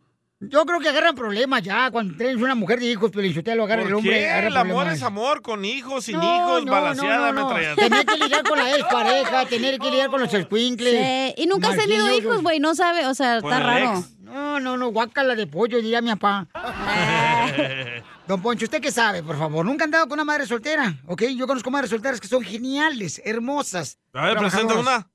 Yo 0.49 0.65
creo 0.67 0.81
que 0.81 0.89
agarran 0.89 1.15
problemas 1.15 1.63
ya. 1.63 1.91
Cuando 1.91 2.17
tienes 2.17 2.37
una 2.37 2.55
mujer 2.55 2.81
de 2.81 2.87
hijos, 2.87 3.11
pero 3.15 3.27
lo 3.55 3.65
agarra 3.65 3.83
el 3.83 3.89
¿Por 3.89 3.97
hombre. 3.99 4.13
qué? 4.19 4.29
agarra 4.29 4.49
El 4.49 4.57
amor 4.57 4.89
es 4.89 5.03
amor, 5.03 5.41
con 5.41 5.65
hijos, 5.65 6.05
sin 6.05 6.17
No, 6.17 6.23
hijos, 6.37 6.65
no, 6.65 6.73
balaseada, 6.73 7.17
no, 7.17 7.33
no, 7.33 7.33
no. 7.33 7.49
ametralladora. 7.51 7.89
Tener 7.89 8.07
que 8.07 8.17
lidiar 8.25 8.43
con 8.43 8.59
la 8.59 8.71
expareja, 8.77 9.47
tener 9.47 9.79
que 9.79 9.91
lidiar 9.91 10.11
con 10.11 10.21
los 10.21 10.35
escuincles. 10.35 11.35
Sí, 11.37 11.43
Y 11.43 11.47
nunca 11.47 11.69
has 11.71 11.77
tenido 11.77 12.13
hijos, 12.13 12.43
güey, 12.43 12.59
no 12.61 12.75
sabe, 12.75 13.07
o 13.07 13.15
sea, 13.15 13.39
está 13.39 13.57
el 13.59 13.63
raro. 13.65 13.99
ex. 13.99 14.19
No, 14.21 14.59
no, 14.61 14.77
no, 14.77 14.89
guácala 14.89 15.35
de 15.35 15.47
pollo, 15.47 15.77
diría 15.77 16.01
mi 16.01 16.11
papá. 16.17 16.49
Don 18.27 18.41
Poncho, 18.41 18.65
¿usted 18.65 18.81
qué 18.81 18.91
sabe, 18.91 19.23
por 19.23 19.37
favor? 19.39 19.65
Nunca 19.65 19.85
han 19.85 19.91
dado 19.91 20.05
con 20.07 20.15
una 20.15 20.25
madre 20.25 20.47
soltera, 20.47 20.95
¿ok? 21.07 21.23
Yo 21.37 21.47
conozco 21.47 21.71
madres 21.71 21.91
solteras 21.91 22.21
que 22.21 22.29
son 22.29 22.43
geniales, 22.43 23.21
hermosas. 23.25 23.99
A 24.13 24.27
ver, 24.27 24.39
presenta 24.39 24.75
una. 24.75 25.09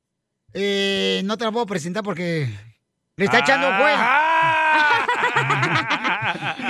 Eh, 0.54 1.22
no 1.26 1.38
te 1.38 1.46
la 1.46 1.52
puedo 1.52 1.66
presentar 1.66 2.04
porque 2.04 2.50
le 3.18 3.26
está 3.26 3.38
Ah. 3.38 3.41
echando 3.41 3.68
juez. 3.78 3.97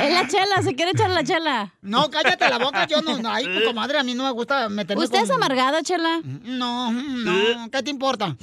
Es 0.04 0.14
la 0.14 0.28
chela, 0.28 0.62
se 0.64 0.76
quiere 0.76 0.92
echar 0.92 1.10
la 1.10 1.24
chela. 1.24 1.74
No, 1.82 2.10
cállate 2.10 2.50
la 2.50 2.58
boca, 2.58 2.86
yo 2.88 3.02
no, 3.02 3.18
no, 3.18 3.30
ay, 3.32 3.46
comadre, 3.66 3.98
a 4.00 4.04
mí 4.04 4.14
no 4.14 4.24
me 4.24 4.32
gusta 4.32 4.70
meterme 4.70 5.04
¿Usted 5.04 5.24
es 5.24 5.30
amargada, 5.32 5.82
chela? 5.84 6.22
No, 6.24 6.92
no, 6.92 7.70
¿qué 7.72 7.84
te 7.84 7.90
importa? 7.90 8.36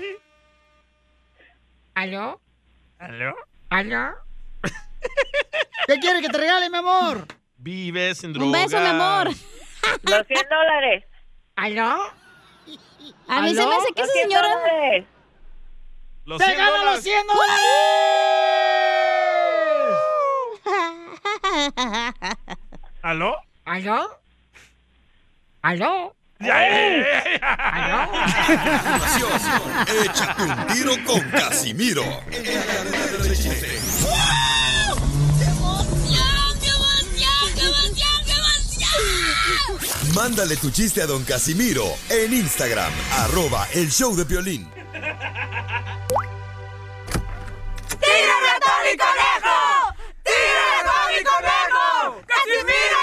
¿Aló? 1.95 2.39
¿Aló? 2.99 3.33
¿Aló? 3.71 4.13
¿Qué 5.87 5.99
quieres 5.99 6.21
que 6.21 6.29
te 6.29 6.37
regale, 6.37 6.69
mi 6.69 6.77
amor? 6.77 7.25
Vives 7.57 8.19
sin 8.19 8.33
drogas. 8.33 8.45
Un 8.45 8.51
beso, 8.51 8.79
mi 8.79 8.87
amor. 8.87 9.29
Los 10.03 10.27
100 10.27 10.47
dólares. 10.47 11.05
¿Aló? 11.61 11.95
A 13.27 13.41
mí 13.41 13.53
se 13.53 13.63
me 13.67 13.75
hace 13.75 13.93
que 13.93 14.01
esa 14.01 14.11
100 14.13 14.23
señora... 14.29 14.47
dólares. 14.49 15.05
Los 16.25 16.39
¡Se 16.39 16.45
100 16.45 16.57
gana 16.57 16.71
dólares. 16.71 16.93
los 16.95 17.03
100 17.03 17.27
dólares! 17.27 17.61
¿Aló? 23.03 23.35
¿Aló? 23.65 24.19
¿Aló? 25.61 26.15
Ya, 26.39 26.47
ya, 26.67 26.97
ya, 26.97 27.23
ya. 27.39 27.53
¿Aló? 27.53 28.11
Échate 30.03 30.41
un 30.41 30.67
tiro 30.67 30.93
con 31.05 31.21
Casimiro. 31.29 32.03
Mándale 40.15 40.57
tu 40.57 40.69
chiste 40.71 41.01
a 41.01 41.05
don 41.05 41.23
Casimiro 41.23 41.85
en 42.09 42.33
Instagram, 42.33 42.91
arroba 43.19 43.65
el 43.73 43.89
show 43.89 44.13
de 44.13 44.25
violín. 44.25 44.67
¡Tírame 44.91 45.69
a 48.49 48.59
Tony 48.59 48.97
Conejo! 48.97 49.95
¡Tírame 50.23 50.75
a 50.75 50.83
Tony 50.91 51.23
Conejo! 51.23 52.21
¡Casimiro 52.27 53.01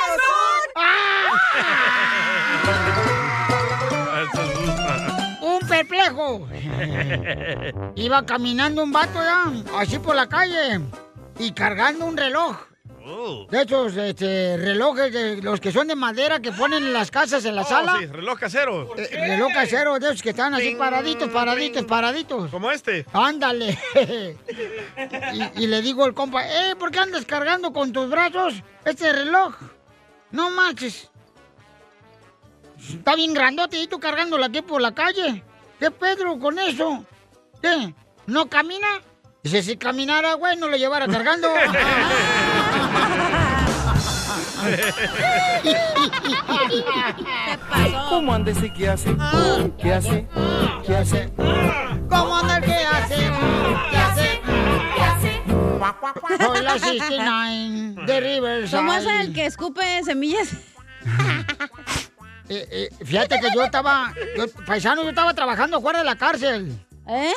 Un 5.55 5.61
perplejo. 5.67 6.47
Iba 7.97 8.27
caminando 8.27 8.83
un 8.83 8.93
vato 8.93 9.19
ya, 9.23 9.51
así 9.79 9.99
por 9.99 10.15
la 10.15 10.29
calle, 10.29 10.81
y 11.39 11.53
cargando 11.53 12.05
un 12.05 12.19
reloj. 12.19 12.68
Oh. 13.11 13.47
De 13.51 13.63
esos 13.63 13.97
este, 13.97 14.57
relojes, 14.59 15.13
de 15.13 15.41
los 15.41 15.61
que 15.61 15.73
son 15.73 15.89
de 15.89 15.97
madera 15.97 16.41
que 16.41 16.53
ponen 16.53 16.85
en 16.85 16.93
las 16.93 17.11
casas 17.11 17.43
en 17.47 17.55
la 17.57 17.63
Oh, 17.63 17.65
sala. 17.65 17.97
sí, 17.99 18.07
reloj 18.07 18.39
casero. 18.39 18.95
Eh, 18.99 19.09
reloj 19.13 19.51
casero, 19.53 19.99
de 19.99 20.09
esos 20.09 20.21
que 20.23 20.31
están 20.31 20.53
así 20.53 20.75
paraditos, 20.75 21.31
paraditos, 21.31 21.85
paraditos. 21.85 22.51
Como 22.51 22.71
este. 22.71 23.07
Ándale. 23.15 23.79
y, 25.57 25.63
y 25.63 25.67
le 25.67 25.81
digo 25.81 26.05
al 26.05 26.13
compa, 26.13 26.47
eh, 26.47 26.77
¿por 26.77 26.91
qué 26.91 26.99
andas 26.99 27.25
cargando 27.25 27.73
con 27.73 27.93
tus 27.93 28.11
brazos 28.11 28.55
este 28.85 29.11
reloj? 29.13 29.55
No 30.31 30.51
manches. 30.51 31.11
Está 32.79 33.17
bien 33.17 33.33
grandote 33.33 33.81
y 33.81 33.87
tú 33.87 33.99
cargándolo 33.99 34.45
aquí 34.45 34.61
por 34.63 34.81
la 34.83 34.95
calle. 34.95 35.43
¿Qué 35.81 35.91
Pedro 35.91 36.39
con 36.39 36.59
eso? 36.59 37.05
¿Qué? 37.63 37.95
¿No 38.27 38.49
camina? 38.49 38.87
Dice, 39.43 39.63
si 39.63 39.77
caminara, 39.77 40.35
güey, 40.35 40.57
no 40.59 40.69
lo 40.69 40.77
llevara 40.77 41.07
cargando. 41.07 41.49
¿Cómo 48.09 48.35
anda 48.35 48.51
ese 48.51 48.73
que 48.73 48.89
hace? 48.89 49.15
¿Qué 49.81 49.93
hace? 49.93 50.27
¿Qué 50.87 50.97
hace? 50.97 51.31
¿Cómo 51.37 52.37
anda 52.37 52.57
el 52.59 52.65
que 52.65 52.75
hace? 52.75 53.15
¿Qué 53.91 53.97
hace? 53.97 54.41
¿Qué 54.97 55.03
hace? 55.03 55.43
Soy 56.45 56.63
la 56.63 56.79
69 56.79 58.05
de 58.07 58.21
Riverside. 58.21 58.77
¿Cómo 58.77 58.93
es 58.95 59.07
el 59.07 59.33
que 59.33 59.47
escupe 59.47 60.03
semillas? 60.05 60.53
Eh, 62.51 62.67
eh, 62.71 63.05
fíjate 63.05 63.39
que 63.41 63.49
yo 63.55 63.63
estaba, 63.63 64.13
yo, 64.37 64.47
paisano, 64.65 65.03
yo 65.03 65.11
estaba 65.11 65.35
trabajando 65.35 65.81
fuera 65.83 65.99
de 65.99 66.05
la 66.07 66.17
cárcel. 66.17 66.73
¿Eh? 67.07 67.33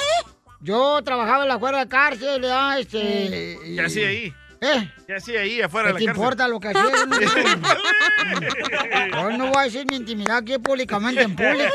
Yo 0.61 1.01
trabajaba 1.03 1.43
en 1.43 1.49
la 1.49 1.59
fuera 1.59 1.80
de 1.80 1.84
la 1.86 1.89
cárcel, 1.89 2.41
ya, 2.41 2.78
este... 2.80 3.57
y- 3.65 3.76
¿Qué 3.76 3.82
hacía 3.86 4.07
ahí? 4.07 4.34
¿Eh? 4.62 4.91
¿Qué 5.07 5.16
hacía 5.16 5.41
ahí 5.41 5.59
afuera 5.62 5.88
¿Qué 5.89 5.93
de 5.93 5.99
te 5.99 6.05
la 6.05 6.12
cárcel? 6.14 6.24
importa 6.24 6.47
lo 6.47 6.59
que 6.59 6.68
hacía? 6.68 6.84
Yo 9.12 9.32
no 9.38 9.47
voy 9.47 9.57
a 9.57 9.62
decir 9.64 9.86
mi 9.89 9.95
intimidad 9.97 10.38
aquí 10.38 10.57
públicamente 10.59 11.22
en 11.24 11.36
público. 11.36 11.74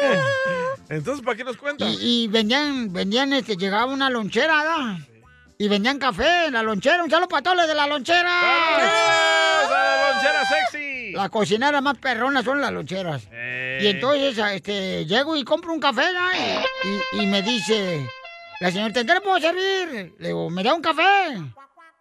Entonces, 0.89 1.24
¿para 1.24 1.37
qué 1.37 1.43
nos 1.45 1.57
cuentas? 1.57 1.89
Y, 2.01 2.24
y 2.24 2.28
vendían, 2.28 2.93
vendían, 2.93 3.32
este, 3.32 3.57
llegaba 3.57 3.87
una 3.87 4.09
lonchera, 4.09 4.62
¿da? 4.64 4.99
Y 5.59 5.66
vendían 5.68 5.99
café 5.99 6.47
en 6.47 6.53
la 6.53 6.62
lonchera. 6.62 7.03
Un 7.03 7.11
saludo 7.11 7.28
para 7.28 7.43
todos 7.43 7.57
los 7.57 7.66
de 7.66 7.74
la 7.74 7.87
lonchera. 7.89 8.30
¡Vamos 8.41 9.72
a 9.72 9.74
la 9.74 10.12
lonchera 10.12 10.45
sexy! 10.45 11.11
Las 11.12 11.30
cocineras 11.30 11.82
más 11.82 11.99
perronas 11.99 12.45
son 12.45 12.61
las 12.61 12.70
loncheras. 12.72 13.26
Eh. 13.32 13.78
Y 13.82 13.87
entonces, 13.89 14.39
este, 14.53 15.07
llego 15.07 15.34
y 15.37 15.43
compro 15.45 15.72
un 15.72 15.80
café, 15.80 16.03
¿da? 16.12 16.30
Y, 16.37 16.61
y- 17.18 17.22
y 17.22 17.26
me 17.26 17.43
dice, 17.43 18.07
la 18.61 18.70
señorita, 18.70 19.01
¿en 19.01 19.07
qué 19.09 19.14
le 19.14 19.20
puedo 19.22 19.41
servir? 19.41 20.14
Le 20.18 20.28
digo, 20.28 20.51
¿me 20.51 20.62
da 20.62 20.72
un 20.74 20.82
café? 20.82 21.03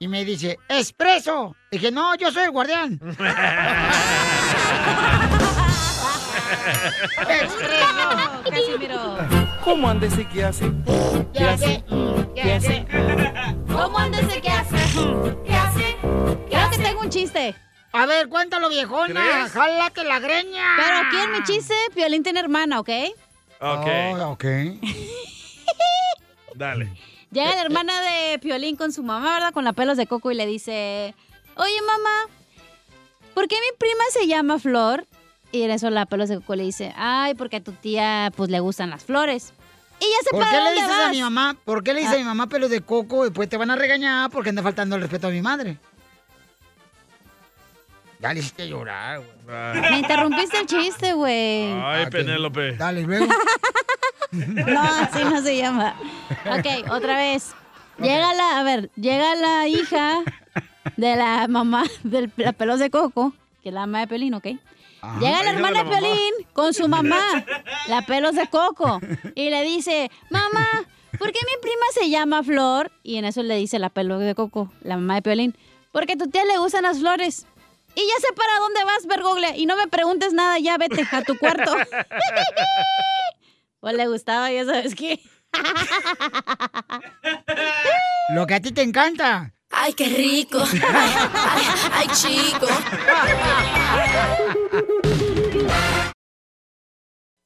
Y 0.05 0.07
me 0.07 0.23
dice, 0.23 0.59
expreso. 0.69 1.55
Dije, 1.71 1.89
no, 1.89 2.13
yo 2.13 2.31
soy 2.31 2.43
el 2.43 2.51
guardián. 2.51 2.99
expreso. 7.27 7.95
Casimiro. 8.51 9.17
¿Cómo 9.63 9.89
anda 9.89 10.05
ese 10.05 10.27
que 10.27 10.43
hace? 10.43 10.71
¿Qué 11.33 11.43
hace? 11.43 11.83
¿Qué 12.35 12.53
hace? 12.53 12.85
¿Cómo 13.65 13.97
anda 13.97 14.19
ese 14.19 14.41
que 14.41 14.49
hace? 14.49 14.77
¿Qué 15.43 15.55
hace? 15.55 15.97
Creo 16.51 16.69
que 16.69 16.77
tengo 16.77 17.01
un 17.01 17.09
chiste. 17.09 17.55
A 17.91 18.05
ver, 18.05 18.29
cuéntalo, 18.29 18.69
viejona. 18.69 19.23
¿Crees? 19.23 19.53
Jálate 19.53 20.03
la 20.03 20.19
greña. 20.19 20.75
Pero 20.77 20.97
aquí 20.99 21.17
en 21.17 21.31
mi 21.31 21.41
chiste, 21.45 21.73
Piolín 21.95 22.21
tiene 22.21 22.41
hermana, 22.41 22.79
¿ok? 22.79 22.89
Ok. 23.59 23.87
Oh, 24.19 24.33
ok. 24.33 24.45
Dale. 26.53 26.91
Llega 27.35 27.53
la 27.53 27.63
hermana 27.63 27.99
de 27.99 28.39
Piolín 28.39 28.77
con 28.77 28.93
su 28.93 29.03
mamá, 29.03 29.33
¿verdad? 29.33 29.51
Con 29.53 29.65
la 29.65 29.73
pelos 29.73 29.97
de 29.97 30.07
coco 30.07 30.31
y 30.31 30.35
le 30.35 30.45
dice, 30.45 31.13
oye 31.57 31.81
mamá, 31.81 32.33
¿por 33.33 33.49
qué 33.49 33.57
mi 33.57 33.77
prima 33.77 34.03
se 34.09 34.25
llama 34.25 34.57
Flor? 34.57 35.05
Y 35.51 35.63
en 35.63 35.71
eso 35.71 35.89
la 35.89 36.05
pelos 36.05 36.29
de 36.29 36.37
coco 36.37 36.55
le 36.55 36.63
dice, 36.63 36.93
ay, 36.95 37.35
porque 37.35 37.57
a 37.57 37.59
tu 37.61 37.73
tía 37.73 38.31
pues 38.37 38.49
le 38.49 38.61
gustan 38.61 38.89
las 38.89 39.03
flores. 39.03 39.51
Y 39.99 40.05
ya 40.05 40.23
se 40.23 40.29
¿Por 40.29 40.49
qué 40.49 40.61
le 40.61 40.71
dices 40.75 40.89
a 40.89 41.09
mi 41.09 41.21
mamá? 41.21 41.57
¿Por 41.65 41.83
qué 41.83 41.93
le 41.93 41.99
dices 41.99 42.15
a 42.15 42.19
mi 42.19 42.23
mamá 42.23 42.47
pelos 42.47 42.69
de 42.69 42.79
coco? 42.79 43.25
Después 43.25 43.49
te 43.49 43.57
van 43.57 43.69
a 43.69 43.75
regañar 43.75 44.29
porque 44.29 44.51
anda 44.51 44.63
faltando 44.63 44.95
el 44.95 45.01
respeto 45.01 45.27
a 45.27 45.31
mi 45.31 45.41
madre. 45.41 45.77
Ya 48.21 48.33
le 48.33 48.39
hiciste 48.39 48.65
llorar, 48.69 49.19
güey. 49.19 49.34
Me 49.45 49.99
interrumpiste 49.99 50.59
el 50.59 50.65
chiste, 50.65 51.13
güey. 51.13 51.71
Ay, 51.71 52.07
Penélope. 52.09 52.75
Dale, 52.75 53.03
luego. 53.03 53.27
No, 54.31 54.81
así 54.81 55.23
no 55.23 55.41
se 55.41 55.55
llama. 55.55 55.95
Ok, 56.45 56.91
otra 56.91 57.15
vez. 57.17 57.53
Llega 57.99 58.33
la, 58.33 58.59
a 58.59 58.63
ver, 58.63 58.89
llega 58.95 59.33
la 59.35 59.67
hija 59.67 60.23
de 60.97 61.15
la 61.15 61.47
mamá 61.47 61.83
de 62.03 62.29
la 62.35 62.51
pelos 62.51 62.79
de 62.79 62.89
coco, 62.89 63.33
que 63.63 63.69
es 63.69 63.73
la 63.75 63.81
mamá 63.81 64.01
de 64.01 64.07
Pelín, 64.07 64.33
¿ok? 64.33 64.45
Llega 65.21 65.43
La 65.43 65.51
hermana 65.51 65.83
la 65.83 65.89
de. 65.89 65.95
Pelín 65.95 66.33
con 66.51 66.73
su 66.73 66.89
mamá, 66.89 67.21
la 67.87 68.01
pelos 68.01 68.35
de 68.35 68.47
coco, 68.47 68.99
y 69.35 69.49
le 69.49 69.63
dice, 69.63 70.11
mamá, 70.29 70.67
¿por 71.17 71.31
qué 71.31 71.39
mi 71.39 71.61
prima 71.61 71.85
se 71.93 72.09
llama 72.09 72.43
Flor? 72.43 72.91
Y 73.03 73.15
en 73.17 73.25
eso 73.25 73.41
le 73.41 73.55
dice 73.55 73.79
la 73.79 73.89
pelos 73.89 74.19
de 74.19 74.35
coco, 74.35 74.69
la 74.81 74.97
mamá 74.97 75.15
de 75.15 75.21
Pelín, 75.21 75.55
porque 75.93 76.13
a 76.13 76.17
tu 76.17 76.27
tía 76.29 76.43
le 76.43 76.57
gustan 76.57 76.83
las 76.83 76.99
flores. 76.99 77.47
Y 77.95 78.01
ya 78.01 78.19
sé 78.19 78.33
para 78.35 78.59
dónde 78.59 78.83
vas, 78.83 79.05
Bergogle, 79.07 79.57
y 79.57 79.65
no 79.65 79.77
me 79.77 79.87
preguntes 79.87 80.33
nada, 80.33 80.59
ya 80.59 80.77
vete 80.77 81.07
a 81.11 81.21
tu 81.21 81.37
cuarto. 81.37 81.75
Pues 83.79 83.95
le 83.97 84.07
gustaba, 84.07 84.51
ya 84.51 84.65
sabes 84.65 84.95
qué. 84.95 85.19
Lo 88.29 88.47
que 88.47 88.55
a 88.55 88.59
ti 88.59 88.71
te 88.71 88.81
encanta. 88.81 89.53
¡Ay, 89.69 89.93
qué 89.93 90.09
rico! 90.09 90.57
¡Ay, 90.91 91.63
ay, 91.93 92.07
chico! 92.07 92.65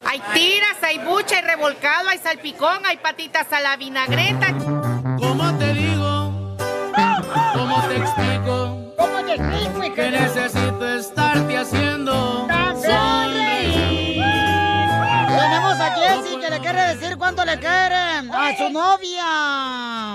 Hay 0.06 0.22
tiras, 0.34 0.82
hay 0.82 1.00
bucha, 1.00 1.36
hay 1.40 1.42
revolcado, 1.42 2.08
hay 2.08 2.20
salpicón, 2.20 2.86
hay 2.86 2.96
patitas 2.98 3.52
a 3.52 3.60
la 3.60 3.76
vinagreta. 3.76 4.58
¿Cómo 5.20 5.58
te 5.58 5.74
digo? 5.74 5.89
Que 9.30 10.12
necesito 10.12 10.88
estarte 10.88 11.58
haciendo 11.58 12.48
sonreír. 12.74 14.24
Tenemos 15.28 15.80
a 15.80 15.96
Jessy 15.96 16.40
que 16.40 16.50
le 16.50 16.60
quiere 16.60 16.82
decir 16.96 17.16
cuánto 17.18 17.46
le 17.46 17.60
quieren 17.60 18.32
a 18.34 18.56
su 18.58 18.70
novia. 18.72 20.14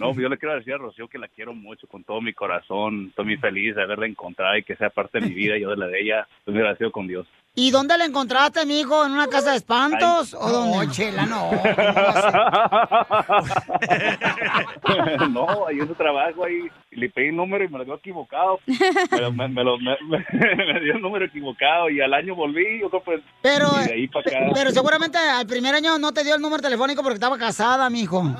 No, 0.00 0.14
yo 0.14 0.28
le 0.28 0.38
quiero 0.38 0.54
decir 0.54 0.72
a 0.72 0.78
Rocío 0.78 1.08
que 1.08 1.18
la 1.18 1.28
quiero 1.28 1.52
mucho 1.52 1.86
con 1.88 2.04
todo 2.04 2.22
mi 2.22 2.32
corazón. 2.32 3.08
Estoy 3.10 3.26
muy 3.26 3.36
feliz 3.36 3.74
de 3.74 3.82
haberla 3.82 4.06
encontrado 4.06 4.56
y 4.56 4.62
que 4.62 4.76
sea 4.76 4.88
parte 4.88 5.20
de 5.20 5.26
mi 5.26 5.34
vida 5.34 5.58
y 5.58 5.60
yo 5.60 5.70
de 5.70 5.76
la 5.76 5.86
de 5.86 6.00
ella. 6.00 6.26
Estoy 6.38 6.54
muy 6.54 6.62
agradecido 6.62 6.90
con 6.90 7.06
Dios. 7.06 7.26
¿Y 7.56 7.70
dónde 7.70 7.96
la 7.96 8.04
encontraste, 8.04 8.66
mijo? 8.66 9.06
¿En 9.06 9.12
una 9.12 9.28
casa 9.28 9.52
de 9.52 9.58
espantos? 9.58 10.34
¿O 10.34 10.48
dónde? 10.50 10.86
No, 10.86 10.92
chela, 10.92 11.24
no. 11.24 11.52
no, 15.30 15.70
en 15.70 15.86
su 15.86 15.94
trabajo, 15.94 16.44
ahí 16.44 16.68
le 16.90 17.08
pedí 17.10 17.28
el 17.28 17.36
número 17.36 17.62
y 17.64 17.68
me 17.68 17.78
lo 17.78 17.84
dio 17.84 17.94
equivocado. 17.94 18.58
Me, 18.66 19.20
lo- 19.20 19.30
me- 19.32 19.46
me 19.48 19.62
lo- 19.62 19.78
me- 19.78 19.96
me- 20.08 20.24
me 20.72 20.80
dio 20.80 20.94
el 20.96 21.00
número 21.00 21.26
equivocado 21.26 21.88
y 21.90 22.00
al 22.00 22.12
año 22.14 22.34
volví, 22.34 22.80
yo 22.80 22.90
pues, 23.04 23.20
Pero, 23.42 23.68
y 23.84 23.88
de 23.88 23.94
ahí 23.94 24.08
para 24.08 24.28
acá. 24.28 24.38
pero 24.52 24.70
seguramente 24.72 25.16
al 25.18 25.46
primer 25.46 25.76
año 25.76 25.96
no 25.98 26.12
te 26.12 26.24
dio 26.24 26.34
el 26.34 26.42
número 26.42 26.60
telefónico 26.62 27.02
porque 27.02 27.14
estaba 27.14 27.38
casada, 27.38 27.88
mijo. 27.88 28.24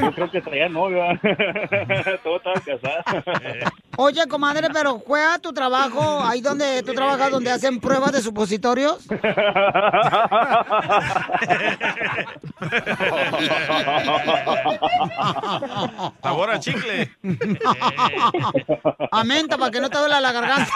Yo 0.00 0.12
creo 0.14 0.30
que 0.30 0.40
traía 0.40 0.68
novia. 0.70 1.20
Todo 2.22 2.36
estaba 2.36 2.60
casado. 2.60 3.02
Oye, 4.02 4.26
comadre, 4.28 4.68
pero 4.72 4.98
fue 4.98 5.22
a 5.22 5.38
tu 5.38 5.52
trabajo, 5.52 6.22
ahí 6.24 6.40
donde 6.40 6.82
tú 6.82 6.94
trabajas, 6.94 7.30
donde 7.30 7.50
hacen 7.50 7.78
pruebas 7.80 8.12
de 8.12 8.22
supositorios. 8.22 9.04
Sabor 16.22 16.50
a 16.50 16.58
chicle. 16.60 17.14
A 19.12 19.24
menta 19.24 19.58
para 19.58 19.70
que 19.70 19.80
no 19.80 19.90
te 19.90 19.98
duela 19.98 20.20
la 20.20 20.32
garganta. 20.32 20.72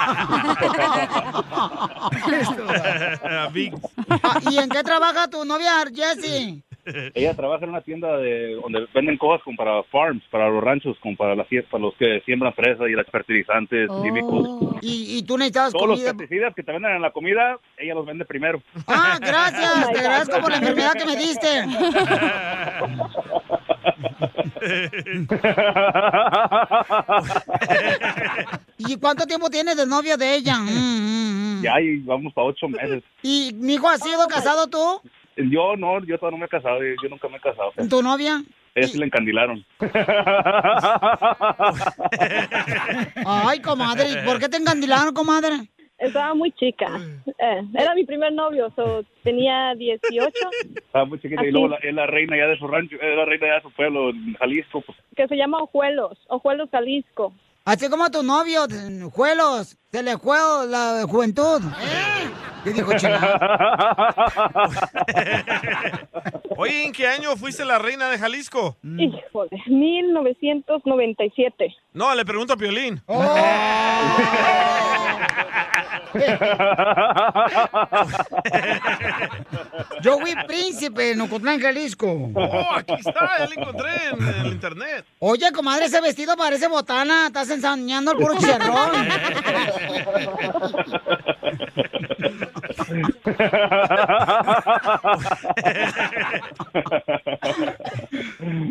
Ah, 3.22 4.40
¿Y 4.50 4.58
en 4.58 4.68
qué 4.68 4.82
trabaja 4.82 5.28
tu 5.28 5.44
novia, 5.44 5.84
Jessie? 5.94 6.62
Ella 7.14 7.34
trabaja 7.34 7.64
en 7.64 7.70
una 7.70 7.80
tienda 7.80 8.16
de 8.18 8.54
donde 8.54 8.86
venden 8.94 9.16
cosas 9.16 9.42
como 9.42 9.56
para 9.56 9.82
farms, 9.84 10.22
para 10.30 10.48
los 10.48 10.62
ranchos, 10.62 10.96
como 11.00 11.16
para, 11.16 11.34
las, 11.34 11.46
para 11.70 11.82
los 11.82 11.94
que 11.96 12.20
siembran 12.24 12.54
fresas 12.54 12.88
y 12.88 12.92
los 12.92 13.06
fertilizantes 13.06 13.88
químicos. 14.02 14.78
¿Y, 14.82 15.18
y 15.18 15.22
tú 15.22 15.38
necesitabas 15.38 15.72
Todos 15.72 15.88
los 15.88 16.00
pesticidas 16.00 16.54
que 16.54 16.62
te 16.62 16.72
venden 16.72 16.96
en 16.96 17.02
la 17.02 17.10
comida, 17.10 17.58
ella 17.78 17.94
los 17.94 18.06
vende 18.06 18.24
primero. 18.24 18.62
Ah, 18.86 19.18
gracias, 19.20 19.92
te 19.92 20.00
agradezco 20.00 20.40
por 20.40 20.50
la 20.50 20.58
enfermedad 20.58 20.92
que 20.92 21.06
me 21.06 21.16
diste. 21.16 21.48
¿Y 28.78 28.96
cuánto 28.96 29.26
tiempo 29.26 29.50
tienes 29.50 29.76
de 29.76 29.86
novio 29.86 30.16
de 30.16 30.36
ella? 30.36 30.58
Mm, 30.58 30.68
mm, 30.68 31.58
mm. 31.58 31.62
Ya 31.62 31.74
ahí 31.74 31.98
vamos 31.98 32.32
para 32.32 32.48
ocho 32.48 32.68
meses. 32.68 33.02
¿Y, 33.22 33.52
mijo, 33.54 33.88
has 33.88 34.02
sido 34.02 34.26
casado 34.28 34.66
tú? 34.68 35.00
Yo 35.36 35.76
no, 35.76 36.04
yo 36.04 36.16
todavía 36.18 36.36
no 36.38 36.40
me 36.40 36.46
he 36.46 36.48
casado, 36.48 36.78
yo 36.80 37.08
nunca 37.08 37.28
me 37.28 37.36
he 37.38 37.40
casado. 37.40 37.72
¿Tu 37.88 38.02
novia? 38.02 38.42
Ella 38.76 38.88
sí 38.88 38.98
la 38.98 39.06
encandilaron. 39.06 39.64
Ay, 43.26 43.60
comadre, 43.60 44.10
¿y 44.10 44.16
¿por 44.26 44.38
qué 44.38 44.48
te 44.48 44.56
encandilaron, 44.56 45.14
comadre? 45.14 45.68
Estaba 45.98 46.34
muy 46.34 46.50
chica. 46.52 47.00
Eh, 47.38 47.62
era 47.74 47.94
mi 47.94 48.04
primer 48.04 48.32
novio, 48.32 48.72
so, 48.74 49.04
tenía 49.22 49.74
18, 49.76 50.32
Estaba 50.74 51.04
muy 51.04 51.20
chiquita 51.20 51.44
y 51.46 51.52
luego 51.52 51.68
la- 51.68 51.76
es 51.76 51.94
la 51.94 52.06
reina 52.06 52.36
ya 52.36 52.46
de 52.48 52.58
su 52.58 52.66
rancho, 52.66 52.96
es 53.00 53.16
la 53.16 53.24
reina 53.24 53.46
ya 53.46 53.54
de 53.54 53.62
su 53.62 53.70
pueblo, 53.70 54.10
en 54.10 54.34
Jalisco. 54.34 54.80
Pues. 54.82 54.98
que 55.16 55.28
se 55.28 55.36
llama 55.36 55.58
Ojuelos, 55.62 56.18
Ojuelos, 56.28 56.68
Jalisco. 56.70 57.32
Así 57.64 57.88
como 57.88 58.04
a 58.04 58.10
tu 58.10 58.22
novio, 58.22 58.66
Juelos, 59.10 59.78
se 59.90 60.02
le 60.02 60.18
fue 60.18 60.36
la 60.68 61.06
juventud. 61.08 61.62
¿Eh? 61.80 62.28
¿Qué 62.62 62.72
dijo 62.74 62.92
Chela? 62.94 63.38
Oye, 66.56 66.84
¿en 66.84 66.92
qué 66.92 67.06
año 67.06 67.34
fuiste 67.36 67.64
la 67.64 67.78
reina 67.78 68.10
de 68.10 68.18
Jalisco? 68.18 68.76
Híjole, 68.82 69.62
1997. 69.66 71.74
No, 71.94 72.14
le 72.14 72.24
pregunto 72.26 72.52
a 72.52 72.56
Piolín. 72.56 73.02
Yo 80.00 80.18
fui 80.20 80.34
príncipe 80.46 81.12
en 81.12 81.20
Ocotlán, 81.22 81.60
Jalisco. 81.60 82.30
Oh, 82.34 82.66
aquí 82.76 82.94
está, 82.94 83.38
ya 83.38 83.46
lo 83.46 83.52
encontré 83.52 83.90
en 84.12 84.28
el 84.28 84.46
internet. 84.52 85.04
Oye, 85.18 85.50
comadre, 85.52 85.86
ese 85.86 86.00
vestido 86.00 86.36
parece 86.36 86.68
botana. 86.68 87.26
Estás 87.26 87.50
ensañando 87.50 88.12
el 88.12 88.18
puro 88.18 88.34
chicharrón. 88.36 88.90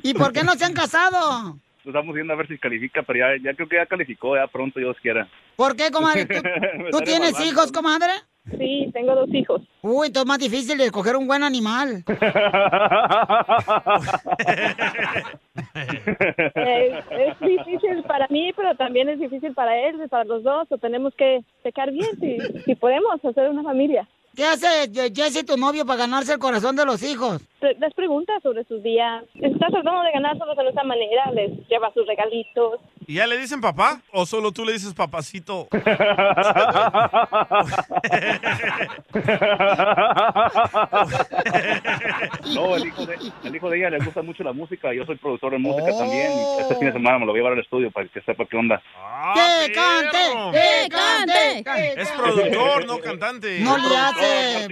¿Y 0.04 0.14
por 0.14 0.32
qué 0.32 0.44
no 0.44 0.54
se 0.54 0.66
han 0.66 0.74
casado? 0.74 1.60
Estamos 1.86 2.16
viendo 2.16 2.34
a 2.34 2.38
ver 2.38 2.48
si 2.48 2.58
califica, 2.58 3.04
pero 3.04 3.20
ya, 3.20 3.44
ya 3.44 3.56
creo 3.56 3.68
que 3.68 3.76
ya 3.76 3.86
calificó, 3.86 4.36
ya 4.36 4.48
pronto 4.48 4.80
Dios 4.80 4.96
quiera. 5.02 5.28
¿Por 5.56 5.76
qué, 5.76 5.92
comadre? 5.92 6.26
¿Tú, 6.26 6.42
tú 6.92 7.00
tienes 7.02 7.40
hijos, 7.46 7.72
comadre? 7.72 8.12
Sí, 8.58 8.90
tengo 8.94 9.16
dos 9.16 9.30
hijos. 9.34 9.62
Uy, 9.82 10.08
entonces 10.08 10.24
es 10.24 10.28
más 10.28 10.40
difícil 10.40 10.78
de 10.78 10.86
escoger 10.86 11.16
un 11.16 11.28
buen 11.28 11.44
animal. 11.44 12.04
Eh, 16.56 17.00
es 17.12 17.40
difícil 17.40 18.04
para 18.04 18.28
mí, 18.30 18.52
pero 18.56 18.76
también 18.76 19.10
es 19.10 19.20
difícil 19.20 19.54
para 19.54 19.78
él, 19.78 19.98
para 20.10 20.24
los 20.24 20.44
dos. 20.44 20.68
O 20.72 20.78
tenemos 20.78 21.14
que 21.16 21.44
pecar 21.64 21.92
bien 21.92 22.10
si, 22.20 22.38
si 22.64 22.76
podemos 22.76 23.24
hacer 23.24 23.50
una 23.50 23.64
familia. 23.64 24.08
¿Qué 24.36 24.44
hace 24.46 24.68
Jesse, 25.14 25.46
tu 25.46 25.58
novio, 25.58 25.86
para 25.86 26.00
ganarse 26.00 26.34
el 26.34 26.40
corazón 26.40 26.76
de 26.76 26.86
los 26.86 27.04
hijos? 27.04 27.40
Les 27.62 27.94
pregunta 27.94 28.34
sobre 28.42 28.64
sus 28.64 28.82
días. 28.82 29.24
Está 29.36 29.68
tratando 29.68 30.02
de 30.02 30.12
ganárselos 30.12 30.58
de 30.58 30.70
esa 30.70 30.84
manera. 30.84 31.32
Les 31.34 31.52
lleva 31.68 31.94
sus 31.94 32.08
regalitos. 32.08 32.80
¿Y 33.08 33.16
ya 33.16 33.28
le 33.28 33.38
dicen 33.38 33.62
papá? 33.62 34.02
¿O 34.12 34.26
solo 34.26 34.52
tú 34.52 34.66
le 34.66 34.74
dices 34.74 34.94
papacito? 34.94 35.68
No, 42.54 42.76
el 42.76 42.88
hijo, 42.88 43.06
de, 43.06 43.18
el 43.44 43.56
hijo 43.56 43.70
de 43.70 43.78
ella 43.78 43.90
le 43.90 44.00
gusta 44.00 44.22
mucho 44.22 44.44
la 44.44 44.54
música, 44.54 44.94
yo 44.94 45.06
soy 45.06 45.16
productor 45.18 45.52
de 45.54 45.58
música 45.60 45.92
también. 45.98 46.32
y 46.32 46.62
Este 46.62 46.76
fin 46.76 46.88
de 46.88 46.94
semana 46.94 47.20
me 47.20 47.26
lo 47.26 47.32
voy 47.32 47.40
a 47.40 47.42
llevar 47.42 47.54
al 47.54 47.60
estudio 47.60 47.92
para 47.92 48.08
que 48.08 48.22
sepa 48.22 48.46
qué 48.46 48.58
onda. 48.58 48.82
¡Que 49.34 49.72
cante! 49.74 50.18
¡Que 50.52 50.90
cante! 50.90 52.02
Es 52.02 52.10
productor, 52.12 52.86
no 52.86 53.00
cantante. 53.00 53.60
No 53.62 53.78
le 53.78 53.98
hace... 53.98 54.68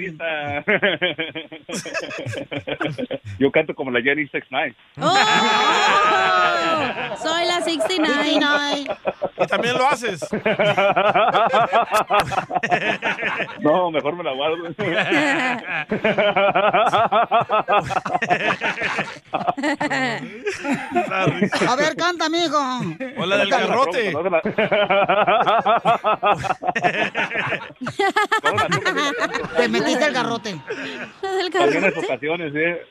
Yo 3.39 3.51
canto 3.51 3.73
como 3.73 3.91
la 3.91 4.01
Jenny 4.01 4.27
69. 4.27 4.75
Soy 7.21 7.45
la 7.45 7.61
69. 7.61 8.20
¿Y 8.27 9.47
también 9.47 9.77
lo 9.77 9.87
haces? 9.87 10.19
No, 13.61 13.91
mejor 13.91 14.15
me 14.15 14.23
la 14.23 14.33
guardo. 14.33 14.57
A 21.67 21.75
ver, 21.75 21.95
canta, 21.95 22.29
mijo. 22.29 22.57
O 23.17 23.25
la 23.25 23.37
del 23.37 23.49
garrote. 23.49 24.13
Te 29.57 29.67
metiste 29.69 30.05
el 30.05 30.13
garrote. 30.13 30.61
También 31.51 31.83
en 31.85 31.97
ocasiones, 31.97 32.53
¿eh? 32.55 32.81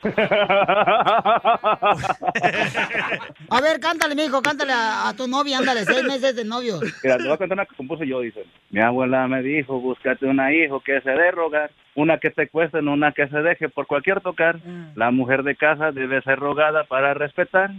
A 3.49 3.61
ver, 3.61 3.79
cántale, 3.79 4.15
mijo, 4.15 4.41
cántale 4.41 4.73
a, 4.73 5.09
a 5.09 5.13
tu 5.13 5.20
novia, 5.27 5.57
ándale, 5.59 5.85
seis 5.85 6.03
meses 6.03 6.35
de 6.35 6.45
novio. 6.45 6.79
Mira, 7.03 7.17
te 7.17 7.23
voy 7.23 7.33
a 7.33 7.37
contar 7.37 7.57
una 7.57 7.65
que 7.65 7.75
compuse 7.75 8.07
yo, 8.07 8.21
dice. 8.21 8.45
Mi 8.69 8.81
abuela 8.81 9.27
me 9.27 9.41
dijo, 9.41 9.79
búscate 9.79 10.25
una 10.25 10.53
hijo 10.53 10.79
que 10.79 11.01
se 11.01 11.11
dé 11.11 11.31
rogar, 11.31 11.71
una 11.95 12.17
que 12.17 12.29
te 12.29 12.47
cueste, 12.47 12.81
no 12.81 12.93
una 12.93 13.11
que 13.11 13.27
se 13.27 13.37
deje 13.41 13.69
por 13.69 13.87
cualquier 13.87 14.21
tocar. 14.21 14.59
La 14.95 15.11
mujer 15.11 15.43
de 15.43 15.55
casa 15.55 15.91
debe 15.91 16.21
ser 16.21 16.39
rogada 16.39 16.83
para 16.85 17.13
respetar. 17.13 17.71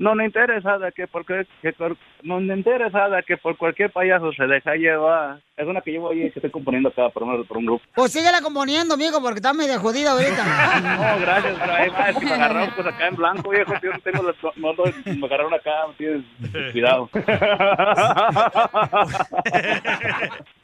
No 0.00 0.14
le 0.14 0.24
interesada 0.24 0.90
que 0.92 1.06
por, 1.06 1.26
que, 1.26 1.46
que 1.60 1.74
por- 1.74 1.94
no 2.22 2.40
le 2.40 2.54
interesada 2.56 3.20
que 3.22 3.36
por 3.36 3.58
cualquier 3.58 3.90
payaso 3.90 4.32
se 4.32 4.46
deja 4.46 4.74
llevar. 4.74 5.40
Es 5.58 5.66
una 5.66 5.82
que 5.82 5.90
llevo 5.92 6.10
ahí 6.10 6.20
que 6.30 6.38
estoy 6.38 6.50
componiendo 6.50 6.88
acá 6.88 7.10
por 7.10 7.22
un, 7.22 7.44
por 7.44 7.58
un 7.58 7.66
grupo. 7.66 7.84
Pues 7.94 8.10
síguela 8.10 8.40
componiendo, 8.40 8.96
mijo, 8.96 9.20
porque 9.20 9.40
está 9.40 9.52
medio 9.52 9.78
jodida 9.78 10.12
ahorita. 10.12 10.42
No, 10.80 11.20
gracias, 11.20 11.54
pero 11.60 11.72
ahí 11.74 11.88
va, 11.90 12.08
es 12.08 12.16
que 12.16 12.24
me 12.24 12.32
agarraron 12.32 12.70
pues 12.74 12.86
acá 12.86 13.08
en 13.08 13.16
blanco, 13.16 13.50
viejo, 13.50 13.74
yo 13.82 13.92
no 13.92 13.98
tengo 14.00 14.22
las, 14.22 14.36
no, 14.56 14.72
no, 14.72 14.84
me 15.16 15.26
agarraron 15.26 15.52
acá, 15.52 15.70
tienes 15.98 16.24
cuidado. 16.72 17.10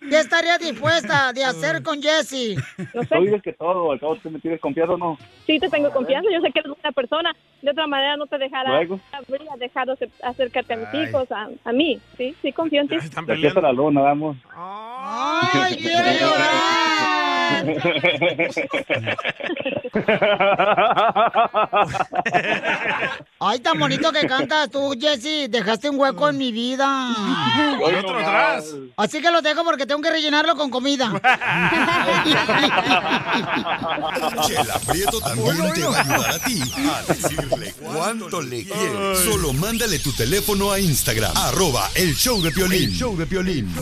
¿Qué 0.09 0.19
estaría 0.19 0.59
dispuesta 0.59 1.33
de 1.33 1.45
hacer 1.45 1.83
con 1.83 2.03
Jesse? 2.03 2.57
Tú 2.93 3.21
dices 3.23 3.43
que 3.43 3.53
todo, 3.53 3.93
al 3.93 4.01
cabo 4.01 4.17
tú 4.17 4.31
me 4.31 4.39
tienes 4.39 4.61
confianza 4.61 4.95
o 4.95 4.99
no. 4.99 5.19
Sí, 5.47 5.59
te 5.59 5.69
tengo 5.69 5.91
confianza. 5.91 6.29
Yo 6.33 6.41
sé 6.41 6.53
que 6.53 6.61
eres 6.61 6.73
buena 6.73 6.93
persona. 6.93 7.37
De 7.63 7.71
otra 7.71 7.87
manera 7.87 8.17
no 8.17 8.27
te 8.27 8.39
dejará 8.39 8.77
Luego. 8.77 9.01
habría 9.13 9.57
dejado 9.59 9.97
acercarte 10.23 10.75
a 10.75 10.77
mis 10.77 10.95
hijos, 10.95 11.31
a, 11.33 11.49
a 11.65 11.73
mí. 11.73 12.01
Sí, 12.17 12.35
sí, 12.43 12.53
confío 12.53 12.83
en 12.83 12.89
ti. 12.89 12.97
De 12.97 13.33
aquí 13.33 13.47
hasta 13.47 13.61
la 13.61 13.73
luna, 13.73 14.03
vamos. 14.03 14.37
¡Ay, 14.55 15.77
quiero 15.77 16.13
llorar! 16.21 16.86
Ay, 23.39 23.59
tan 23.61 23.79
bonito 23.79 24.11
que 24.13 24.27
cantas 24.27 24.71
tú, 24.71 24.95
Jessy. 24.99 25.47
Dejaste 25.49 25.91
un 25.91 25.99
hueco 26.01 26.29
en 26.29 26.39
mi 26.39 26.53
vida. 26.53 27.15
Y 27.79 27.95
otro 27.95 28.19
atrás. 28.19 28.65
Así 28.97 29.21
que 29.21 29.31
lo 29.31 29.43
dejo 29.43 29.63
porque 29.65 29.87
tengo 29.87 30.01
que 30.01 30.11
rellenarlo 30.11 30.57
con 30.57 30.71
comida. 30.71 31.13
Chela 34.47 34.79
Prieto 34.87 35.21
también 35.21 35.73
te 35.75 35.85
va 35.85 35.97
a 35.97 36.01
ayudar 36.01 36.31
a 36.31 36.39
ti 36.41 36.61
a 36.89 37.03
decirle 37.13 37.75
cuánto 37.81 38.41
le 38.41 38.65
quieres. 38.65 39.19
Solo 39.25 39.53
mándale 39.53 39.99
tu 39.99 40.13
teléfono 40.13 40.73
a 40.73 40.81
Instagram, 40.81 41.37
arroba 41.37 41.91
el 41.95 42.15
show 42.15 42.41
de 42.41 42.51
Piolín. 42.51 42.85
El 42.85 42.93
show 42.93 43.17
de 43.17 43.27
Piolín. 43.27 43.73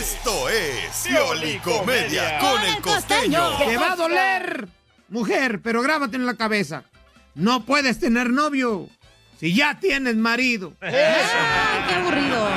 Esto 0.00 0.48
es 0.48 1.04
Piolicomedia 1.06 2.38
con 2.38 2.62
el 2.62 2.80
costeño. 2.86 3.58
Te 3.58 3.76
va 3.76 3.92
a 3.92 3.96
doler, 3.96 4.68
mujer, 5.08 5.60
pero 5.62 5.82
grábate 5.82 6.16
en 6.16 6.26
la 6.26 6.34
cabeza. 6.34 6.84
No 7.34 7.64
puedes 7.64 7.98
tener 8.00 8.30
novio 8.30 8.88
si 9.38 9.54
ya 9.54 9.78
tienes 9.78 10.16
marido. 10.16 10.72
¡Qué 10.80 11.94
aburrido! 11.94 12.48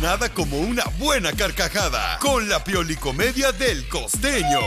Nada 0.00 0.28
como 0.30 0.58
una 0.58 0.84
buena 0.98 1.32
carcajada 1.32 2.18
con 2.18 2.48
la 2.48 2.64
Piolicomedia 2.64 3.52
del 3.52 3.88
costeño. 3.88 4.60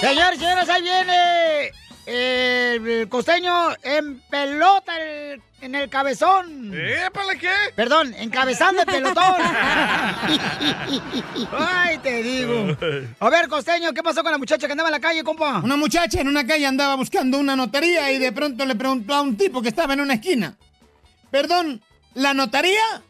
Señores, 0.00 0.38
señoras, 0.38 0.68
ahí 0.68 0.82
viene 0.82 1.72
el 2.10 3.08
costeño 3.08 3.52
en 3.82 4.20
pelota 4.30 4.92
el- 5.00 5.42
en 5.60 5.74
el 5.74 5.88
cabezón. 5.90 6.72
¿Épale 6.72 7.36
qué? 7.38 7.50
Perdón, 7.74 8.14
encabezando 8.16 8.80
el 8.82 8.86
pelotón. 8.86 9.34
Ay, 11.58 11.98
te 11.98 12.22
digo. 12.22 12.76
A 13.18 13.28
ver, 13.28 13.48
costeño, 13.48 13.92
¿qué 13.92 14.02
pasó 14.02 14.22
con 14.22 14.32
la 14.32 14.38
muchacha 14.38 14.66
que 14.66 14.72
andaba 14.72 14.88
en 14.88 14.94
la 14.94 15.00
calle, 15.00 15.24
compa? 15.24 15.58
Una 15.58 15.76
muchacha 15.76 16.20
en 16.20 16.28
una 16.28 16.46
calle 16.46 16.66
andaba 16.66 16.94
buscando 16.94 17.38
una 17.38 17.56
notaría 17.56 18.10
y 18.12 18.18
de 18.18 18.32
pronto 18.32 18.64
le 18.64 18.76
preguntó 18.76 19.14
a 19.14 19.20
un 19.22 19.36
tipo 19.36 19.60
que 19.60 19.68
estaba 19.68 19.94
en 19.94 20.00
una 20.00 20.14
esquina. 20.14 20.56
Perdón, 21.30 21.82
¿la 22.14 22.32
notaría? 22.34 23.02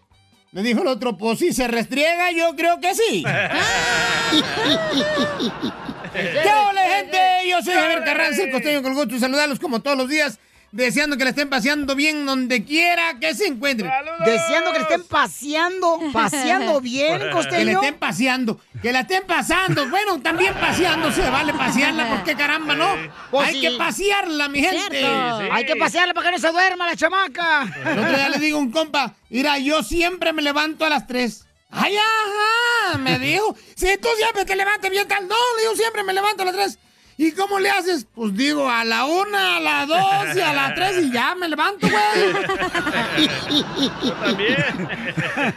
Le 0.52 0.62
dijo 0.62 0.80
el 0.80 0.88
otro, 0.88 1.16
pues 1.18 1.38
si 1.40 1.52
se 1.52 1.68
restriega, 1.68 2.32
yo 2.32 2.56
creo 2.56 2.80
que 2.80 2.94
sí. 2.94 3.22
¿Qué 6.42 6.48
hola, 6.50 6.82
gente? 6.96 7.18
Yo 7.48 7.62
soy 7.62 7.74
Javier 7.74 8.04
Carranza, 8.04 8.42
el 8.42 8.50
costeño 8.50 8.82
con 8.82 8.94
gusto 8.94 9.14
de 9.14 9.20
saludarlos 9.20 9.58
como 9.58 9.80
todos 9.80 9.96
los 9.96 10.08
días, 10.08 10.38
deseando 10.70 11.16
que 11.16 11.24
le 11.24 11.30
estén 11.30 11.48
paseando 11.48 11.94
bien 11.94 12.26
donde 12.26 12.64
quiera 12.64 13.18
que 13.20 13.34
se 13.34 13.46
encuentren. 13.46 13.90
Deseando 14.24 14.72
que 14.72 14.78
le 14.78 14.82
estén 14.84 15.02
paseando, 15.04 15.98
paseando 16.12 16.80
bien, 16.82 17.18
Que 17.18 17.24
le 17.26 17.30
costeño. 17.30 17.80
estén 17.80 17.94
paseando, 17.94 18.60
que 18.82 18.92
la 18.92 19.00
estén 19.00 19.22
pasando. 19.26 19.88
Bueno, 19.88 20.20
también 20.20 20.52
paseando 20.54 21.10
se 21.12 21.28
vale 21.30 21.54
pasearla, 21.54 22.08
porque 22.16 22.34
caramba, 22.34 22.74
¿no? 22.74 22.88
Pues 23.30 23.48
Hay 23.48 23.54
sí. 23.54 23.60
que 23.62 23.70
pasearla, 23.78 24.48
mi 24.48 24.60
gente. 24.60 25.04
Hay 25.52 25.64
que 25.64 25.76
pasearla 25.76 26.12
para 26.14 26.26
que 26.26 26.32
no 26.36 26.38
se 26.38 26.52
duerma 26.52 26.86
la 26.86 26.96
chamaca. 26.96 27.62
El 27.86 27.98
otro 28.00 28.16
día 28.16 28.28
le 28.28 28.38
digo 28.38 28.58
a 28.58 28.60
un 28.60 28.70
compa, 28.70 29.14
mira, 29.30 29.58
yo 29.58 29.82
siempre 29.82 30.32
me 30.34 30.42
levanto 30.42 30.84
a 30.84 30.90
las 30.90 31.06
3. 31.06 31.44
¡Ay, 31.70 31.96
ajá! 31.96 32.98
Me 32.98 33.18
dijo, 33.18 33.56
si 33.76 33.96
tú 33.98 34.08
siempre 34.16 34.44
te 34.44 34.56
levantas 34.56 34.90
bien 34.90 35.06
tal. 35.06 35.28
No, 35.28 35.36
digo, 35.60 35.74
siempre 35.76 36.02
me 36.02 36.12
levanto 36.12 36.42
a 36.42 36.46
las 36.46 36.54
3. 36.54 36.78
¿Y 37.20 37.32
cómo 37.32 37.58
le 37.58 37.68
haces? 37.68 38.06
Pues 38.14 38.32
digo, 38.36 38.70
a 38.70 38.84
la 38.84 39.04
una, 39.04 39.56
a 39.56 39.60
las 39.60 39.88
dos 39.88 40.36
y 40.36 40.40
a 40.40 40.52
las 40.52 40.76
tres 40.76 41.04
y 41.04 41.10
ya 41.10 41.34
me 41.34 41.48
levanto, 41.48 41.88
güey. 41.88 43.28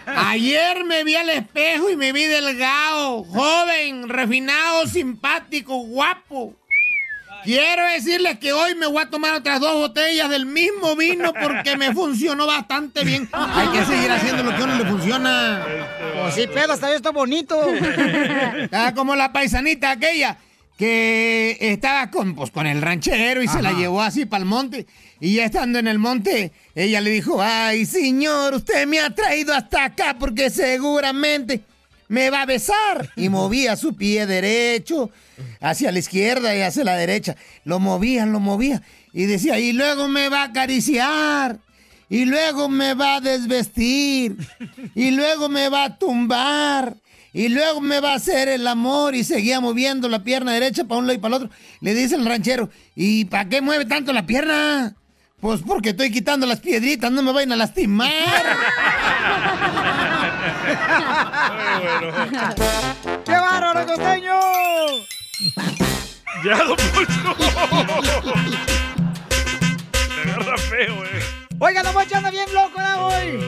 Ayer 0.07 0.83
me 0.85 1.03
vi 1.03 1.13
al 1.13 1.29
espejo 1.29 1.91
y 1.91 1.95
me 1.95 2.13
vi 2.13 2.23
delgado, 2.23 3.23
joven, 3.25 4.09
refinado, 4.09 4.87
simpático, 4.87 5.77
guapo. 5.83 6.55
Quiero 7.43 7.87
decirles 7.89 8.37
que 8.39 8.53
hoy 8.53 8.75
me 8.75 8.87
voy 8.87 9.01
a 9.01 9.09
tomar 9.09 9.33
otras 9.33 9.59
dos 9.59 9.73
botellas 9.75 10.29
del 10.29 10.45
mismo 10.45 10.95
vino 10.95 11.33
porque 11.33 11.75
me 11.77 11.93
funcionó 11.93 12.45
bastante 12.47 13.03
bien. 13.03 13.27
Hay 13.31 13.67
que 13.69 13.85
seguir 13.85 14.11
haciendo 14.11 14.43
lo 14.43 14.55
que 14.55 14.61
a 14.61 14.63
uno 14.65 14.75
le 14.75 14.85
funciona. 14.85 15.65
Pues 16.21 16.35
sí, 16.35 16.47
pedo, 16.47 16.73
hasta 16.73 16.89
yo 16.89 16.95
estoy 16.95 17.13
bonito. 17.13 17.59
Estaba 17.69 18.93
como 18.95 19.15
la 19.15 19.33
paisanita 19.33 19.91
aquella 19.91 20.37
que 20.77 21.57
estaba 21.59 22.09
con, 22.09 22.33
pues, 22.33 22.49
con 22.49 22.65
el 22.65 22.81
ranchero 22.81 23.43
y 23.43 23.47
se 23.47 23.61
la 23.61 23.71
llevó 23.71 24.01
así 24.01 24.25
para 24.25 24.41
el 24.41 24.49
monte. 24.49 24.87
Y 25.19 25.35
ya 25.35 25.45
estando 25.45 25.77
en 25.77 25.87
el 25.87 25.99
monte, 25.99 26.51
ella 26.73 27.01
le 27.01 27.11
dijo, 27.11 27.39
ay, 27.39 27.85
señor, 27.85 28.55
usted 28.55 28.87
me 28.87 28.99
ha 28.99 29.11
traído 29.11 29.53
hasta 29.53 29.85
acá 29.85 30.15
porque 30.19 30.49
seguramente 30.49 31.61
me 32.11 32.29
va 32.29 32.41
a 32.41 32.45
besar. 32.45 33.09
Y 33.15 33.29
movía 33.29 33.77
su 33.77 33.95
pie 33.95 34.27
derecho 34.27 35.09
hacia 35.61 35.93
la 35.93 35.99
izquierda 35.99 36.53
y 36.53 36.61
hacia 36.61 36.83
la 36.83 36.97
derecha. 36.97 37.37
Lo 37.63 37.79
movía, 37.79 38.25
lo 38.25 38.41
movía. 38.41 38.81
Y 39.13 39.25
decía, 39.25 39.57
y 39.59 39.71
luego 39.71 40.09
me 40.09 40.27
va 40.27 40.41
a 40.41 40.45
acariciar. 40.47 41.59
Y 42.09 42.25
luego 42.25 42.67
me 42.67 42.95
va 42.95 43.15
a 43.15 43.21
desvestir. 43.21 44.35
Y 44.93 45.11
luego 45.11 45.47
me 45.47 45.69
va 45.69 45.85
a 45.85 45.97
tumbar. 45.97 46.97
Y 47.31 47.47
luego 47.47 47.79
me 47.79 48.01
va 48.01 48.11
a 48.11 48.15
hacer 48.15 48.49
el 48.49 48.67
amor. 48.67 49.15
Y 49.15 49.23
seguía 49.23 49.61
moviendo 49.61 50.09
la 50.09 50.21
pierna 50.21 50.51
derecha 50.51 50.83
para 50.83 50.99
un 50.99 51.07
lado 51.07 51.17
y 51.17 51.21
para 51.21 51.37
el 51.37 51.43
otro. 51.43 51.57
Le 51.79 51.93
dice 51.93 52.15
el 52.15 52.25
ranchero, 52.25 52.69
¿y 52.93 53.23
para 53.23 53.47
qué 53.47 53.61
mueve 53.61 53.85
tanto 53.85 54.11
la 54.11 54.25
pierna? 54.25 54.97
Pues 55.39 55.61
porque 55.65 55.91
estoy 55.91 56.11
quitando 56.11 56.45
las 56.45 56.59
piedritas, 56.59 57.09
no 57.09 57.23
me 57.23 57.31
vayan 57.31 57.53
a 57.53 57.55
lastimar. 57.55 58.11
¡Qué 63.25 63.31
bárbaro, 63.31 63.85
costeño! 63.85 64.39
Ya, 66.43 66.57
don 66.63 66.75
Poncho. 66.75 67.35
Me 70.15 70.31
agarra 70.31 70.57
feo, 70.57 71.05
eh. 71.05 71.21
Oiga, 71.59 71.83
Don 71.83 71.93
Poncho 71.93 72.15
anda 72.17 72.31
bien 72.31 72.51
loco, 72.53 72.81
¿no, 72.81 73.07
hoy? 73.07 73.39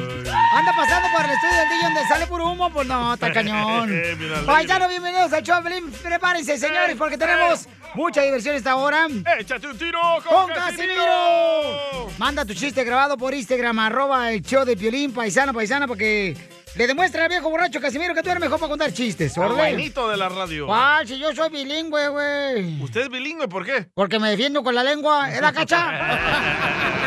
Anda 0.55 0.71
pasando 0.75 1.07
por 1.11 1.25
el 1.25 1.31
estudio 1.31 1.55
del 1.55 1.69
DJ 1.69 1.83
donde 1.83 2.07
sale 2.07 2.27
puro 2.27 2.51
humo, 2.51 2.69
pues 2.69 2.87
no, 2.87 3.15
está 3.15 3.33
cañón. 3.33 3.89
Mira, 3.89 4.41
Paisano, 4.45 4.87
bienvenidos 4.87 5.33
al 5.33 5.41
show. 5.41 5.63
Prepárense, 6.03 6.59
señores, 6.59 6.95
porque 6.95 7.17
tenemos 7.17 7.67
mucha 7.95 8.21
diversión 8.21 8.55
esta 8.55 8.75
hora. 8.75 9.07
¡Échate 9.39 9.65
un 9.67 9.77
tiro 9.77 9.99
con 10.29 10.47
Casimiro! 10.49 12.09
Manda 12.19 12.45
tu 12.45 12.53
chiste 12.53 12.83
grabado 12.83 13.17
por 13.17 13.33
Instagram, 13.33 13.79
arroba 13.79 14.31
el 14.31 14.43
show 14.43 14.63
de 14.63 14.77
Piolín, 14.77 15.11
paisano, 15.11 15.51
paisana, 15.51 15.87
porque 15.87 16.37
le 16.75 16.87
demuestra 16.87 17.23
al 17.23 17.29
viejo 17.29 17.49
borracho 17.49 17.79
Casimiro 17.79 18.15
que 18.15 18.23
tú 18.23 18.29
eres 18.29 18.41
mejor 18.41 18.59
para 18.59 18.69
contar 18.69 18.91
chistes, 18.93 19.35
buenito 19.35 20.09
de 20.09 20.17
la 20.17 20.29
radio. 20.29 20.65
¿Cuál? 20.65 21.07
Si 21.07 21.19
yo 21.19 21.33
soy 21.35 21.49
bilingüe, 21.49 22.07
güey. 22.07 22.81
¿Usted 22.81 23.01
es 23.01 23.09
bilingüe? 23.09 23.47
¿Por 23.47 23.65
qué? 23.65 23.87
Porque 23.93 24.19
me 24.19 24.29
defiendo 24.29 24.63
con 24.63 24.73
la 24.73 24.83
lengua. 24.83 25.31
¿Es 25.31 25.41
la 25.41 25.53
cacha? 25.53 25.89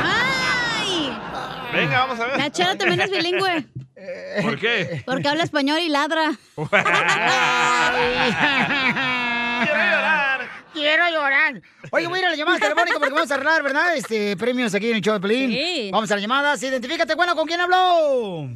¡Ay! 0.04 1.12
Venga, 1.72 1.98
vamos 2.06 2.20
a 2.20 2.26
ver. 2.26 2.38
La 2.38 2.50
chela 2.50 2.76
también 2.76 3.00
es 3.00 3.10
bilingüe. 3.10 3.66
¿Por 4.42 4.58
qué? 4.58 5.02
Porque 5.04 5.28
habla 5.28 5.42
español 5.42 5.80
y 5.80 5.88
ladra. 5.88 6.32
Quiero 9.64 9.82
llorar. 9.82 10.40
Quiero 10.72 11.08
llorar. 11.08 11.62
Oye, 11.90 12.06
voy 12.06 12.18
a 12.18 12.20
ir 12.20 12.26
a 12.26 12.30
las 12.30 12.38
llamadas 12.38 12.60
telefónicas 12.60 12.98
porque 12.98 13.14
vamos 13.14 13.30
a 13.30 13.34
arreglar, 13.34 13.62
¿verdad? 13.62 13.96
Este, 13.96 14.36
premios 14.36 14.74
aquí 14.74 14.90
en 14.90 14.96
el 14.96 15.02
show 15.02 15.14
de 15.14 15.20
Pelín. 15.20 15.50
Sí. 15.50 15.90
Vamos 15.92 16.10
a 16.10 16.14
las 16.14 16.22
llamadas. 16.22 16.62
Identifícate, 16.62 17.14
bueno, 17.14 17.34
¿con 17.34 17.46
quién 17.46 17.60
habló? 17.60 18.48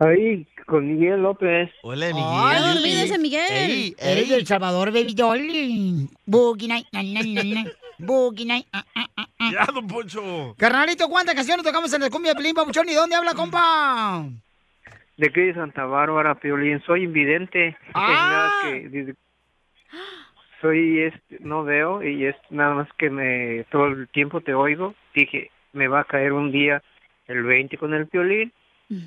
Ahí, 0.00 0.46
con 0.66 0.86
Miguel 0.86 1.22
López. 1.22 1.70
Hola, 1.82 2.06
Ay, 2.14 2.74
dormido 2.74 3.00
ese 3.02 3.18
Miguel. 3.18 3.50
Ey, 3.50 3.94
eres 3.98 4.28
de 4.28 4.36
El 4.36 4.46
Salvador, 4.46 4.92
baby 4.92 5.14
doll. 5.14 5.40
Boogie 6.24 6.68
night, 6.68 6.86
na, 6.92 7.02
na, 7.02 7.20
na, 7.24 7.42
na. 7.64 7.70
Boogie 7.98 8.46
night. 8.46 8.66
ah, 8.72 8.84
ah, 8.94 9.06
ah, 9.16 9.26
ah. 9.38 9.50
Ya, 9.52 9.66
don 9.72 9.86
Poncho. 9.88 10.54
Carnalito, 10.56 11.08
¿cuántas 11.08 11.34
canciones 11.34 11.64
tocamos 11.64 11.92
en 11.92 12.02
el 12.04 12.10
cumbia 12.10 12.32
de 12.32 12.36
Pelín, 12.36 12.54
papuchón? 12.54 12.88
¿Y 12.88 12.94
dónde 12.94 13.16
habla, 13.16 13.34
compa? 13.34 14.24
De 15.16 15.26
aquí 15.26 15.40
de 15.40 15.54
Santa 15.54 15.84
Bárbara, 15.84 16.36
Piolín. 16.36 16.80
Soy 16.86 17.02
invidente. 17.04 17.76
Ah. 17.94 18.50
Es 18.72 18.90
que- 18.92 19.14
soy, 20.60 21.02
este, 21.02 21.38
no 21.40 21.62
veo 21.64 22.02
y 22.02 22.26
es 22.26 22.36
nada 22.50 22.74
más 22.74 22.88
que 22.98 23.10
me, 23.10 23.64
todo 23.70 23.86
el 23.86 24.08
tiempo 24.08 24.40
te 24.40 24.54
oigo. 24.54 24.94
Dije, 25.14 25.50
me 25.72 25.86
va 25.88 26.00
a 26.00 26.04
caer 26.04 26.32
un 26.32 26.50
día 26.52 26.82
el 27.28 27.42
20 27.44 27.78
con 27.78 27.94
el 27.94 28.06
Piolín. 28.08 28.52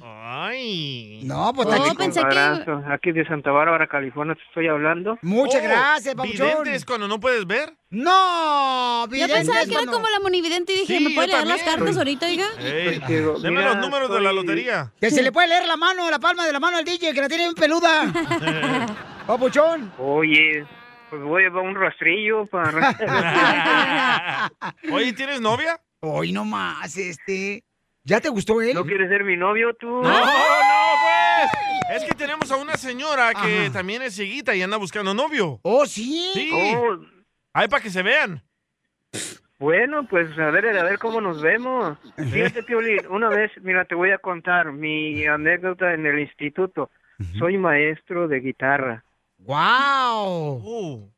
Ay. 0.03 1.21
No, 1.23 1.51
pues 1.53 1.67
Oye, 1.67 1.77
está 1.89 1.95
con 1.95 2.19
abrazo. 2.25 2.83
Aquí 2.91 3.11
de 3.11 3.25
Santa 3.25 3.49
Bárbara, 3.51 3.87
California, 3.87 4.35
te 4.35 4.41
estoy 4.43 4.67
hablando. 4.67 5.17
Muchas 5.23 5.61
Oh, 5.61 5.63
gracias, 5.63 6.13
papuchón. 6.15 6.47
¿Vidente 6.47 6.75
es 6.75 6.85
cuando 6.85 7.07
no 7.07 7.19
puedes 7.19 7.45
ver? 7.47 7.73
No, 7.89 9.07
Yo 9.07 9.27
pensaba 9.27 9.61
es 9.61 9.65
que 9.67 9.71
era 9.73 9.79
cuando- 9.81 9.93
como 9.93 10.07
la 10.09 10.19
monividente 10.19 10.73
y 10.73 10.79
dije, 10.81 10.97
Sí, 10.97 11.03
¿me 11.03 11.15
puede 11.15 11.29
leer 11.29 11.47
las 11.47 11.63
cartas 11.63 11.97
ahorita, 11.97 12.27
oiga? 12.27 12.45
Ey, 12.59 13.01
Digo, 13.07 13.39
deme 13.39 13.57
mira, 13.59 13.73
los 13.73 13.77
números 13.81 14.11
de 14.11 14.21
la 14.21 14.31
lotería. 14.31 14.93
Que 15.01 15.09
se 15.09 15.23
le 15.23 15.31
puede 15.31 15.47
leer 15.47 15.65
la 15.65 15.77
mano, 15.77 16.09
la 16.11 16.19
palma 16.19 16.45
de 16.45 16.53
la 16.53 16.59
mano 16.59 16.77
al 16.77 16.85
DJ, 16.85 17.13
que 17.13 17.21
la 17.21 17.27
tiene 17.27 17.45
bien 17.45 17.55
peluda. 17.55 18.13
Papuchón. 19.27 19.91
Oye, 19.97 20.65
pues 21.09 21.21
voy 21.23 21.43
a 21.43 21.47
llevar 21.47 21.63
un 21.63 21.75
rastrillo 21.75 22.45
para... 22.45 24.51
Oye, 24.91 25.13
¿tienes 25.13 25.41
novia? 25.41 25.79
Hoy 26.01 26.31
nomás, 26.31 26.95
este. 26.97 27.63
¿Ya 28.03 28.19
te 28.19 28.29
gustó 28.29 28.61
él? 28.61 28.73
¿No 28.73 28.83
quieres 28.83 29.09
ser 29.09 29.23
mi 29.23 29.37
novio 29.37 29.73
tú? 29.75 29.87
No, 29.87 30.01
no, 30.01 30.09
pues! 30.11 31.51
Es 31.91 32.05
que 32.05 32.15
tenemos 32.15 32.49
a 32.51 32.55
una 32.55 32.77
señora 32.77 33.33
que 33.33 33.65
Ajá. 33.65 33.73
también 33.73 34.01
es 34.01 34.15
cieguita 34.15 34.55
y 34.55 34.61
anda 34.61 34.77
buscando 34.77 35.13
novio. 35.13 35.59
¿Oh, 35.63 35.85
sí? 35.85 36.31
Sí. 36.33 36.49
Oh. 36.53 36.99
Ahí 37.51 37.67
para 37.67 37.83
que 37.83 37.89
se 37.89 38.01
vean. 38.01 38.41
Bueno, 39.59 40.07
pues 40.07 40.37
a 40.39 40.49
ver, 40.51 40.65
a 40.77 40.83
ver 40.83 40.97
cómo 40.97 41.19
nos 41.19 41.41
vemos. 41.41 41.97
Fíjate, 42.15 42.63
Piolín, 42.67 43.05
una 43.09 43.27
vez, 43.27 43.51
mira, 43.61 43.83
te 43.83 43.93
voy 43.93 44.11
a 44.11 44.19
contar 44.19 44.71
mi 44.71 45.25
anécdota 45.25 45.93
en 45.93 46.05
el 46.05 46.19
instituto. 46.19 46.89
Soy 47.37 47.57
maestro 47.57 48.27
de 48.27 48.39
guitarra. 48.39 49.03
¡Wow! 49.39 51.11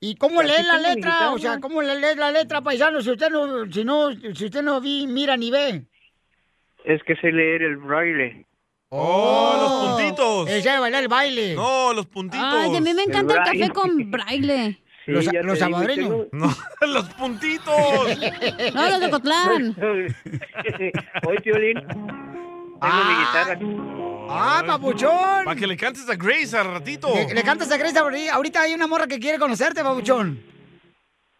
¿Y 0.00 0.16
cómo 0.16 0.42
lee 0.42 0.64
la 0.66 0.78
letra? 0.78 1.30
O 1.30 1.38
sea, 1.38 1.60
¿cómo 1.60 1.80
le 1.80 1.94
lee 1.94 2.16
la 2.18 2.32
letra, 2.32 2.60
paisano? 2.60 3.00
Si 3.00 3.10
usted 3.10 3.30
no, 3.30 3.70
si 3.70 3.84
no, 3.84 4.10
si 4.34 4.46
usted 4.46 4.62
no 4.62 4.80
vi, 4.80 5.06
mira 5.06 5.36
ni 5.36 5.50
ve. 5.50 5.86
Es 6.84 7.02
que 7.04 7.14
sé 7.16 7.30
leer 7.32 7.62
el 7.62 7.76
braille. 7.76 8.46
¡Oh, 8.88 9.54
los 9.56 9.96
puntitos! 9.96 10.50
Él 10.50 10.62
sabe 10.62 10.80
bailar 10.80 11.02
el 11.02 11.08
baile. 11.08 11.54
No, 11.54 11.92
los 11.94 12.06
puntitos. 12.06 12.46
Ay, 12.52 12.76
a 12.76 12.80
mí 12.80 12.92
me 12.94 13.02
encanta 13.04 13.34
el 13.34 13.40
braille. 13.40 13.60
café 13.60 13.72
con 13.72 14.10
braille. 14.10 14.78
los 15.06 15.24
los 15.32 15.58
salvadoreños. 15.58 16.26
No, 16.32 16.54
los 16.86 17.08
puntitos. 17.14 17.74
No, 18.74 18.90
los 18.90 19.00
de 19.00 19.10
Cotlán. 19.10 19.76
Hoy, 21.26 21.38
Piolín, 21.42 21.78
tengo 21.80 23.04
mi 23.08 23.14
guitarra. 23.14 23.58
¡Ah, 24.28 24.62
papuchón! 24.66 25.44
Para 25.44 25.58
que 25.58 25.66
le 25.66 25.76
cantes 25.76 26.08
a 26.08 26.14
Grace 26.16 26.56
al 26.56 26.72
ratito. 26.72 27.14
Le, 27.14 27.32
le 27.34 27.42
cantas 27.42 27.70
a 27.70 27.76
Grace 27.76 27.98
ahorita- 27.98 28.34
ahorita 28.34 28.60
hay 28.62 28.74
una 28.74 28.86
morra 28.86 29.06
que 29.06 29.18
quiere 29.18 29.38
conocerte, 29.38 29.82
papuchón. 29.82 30.40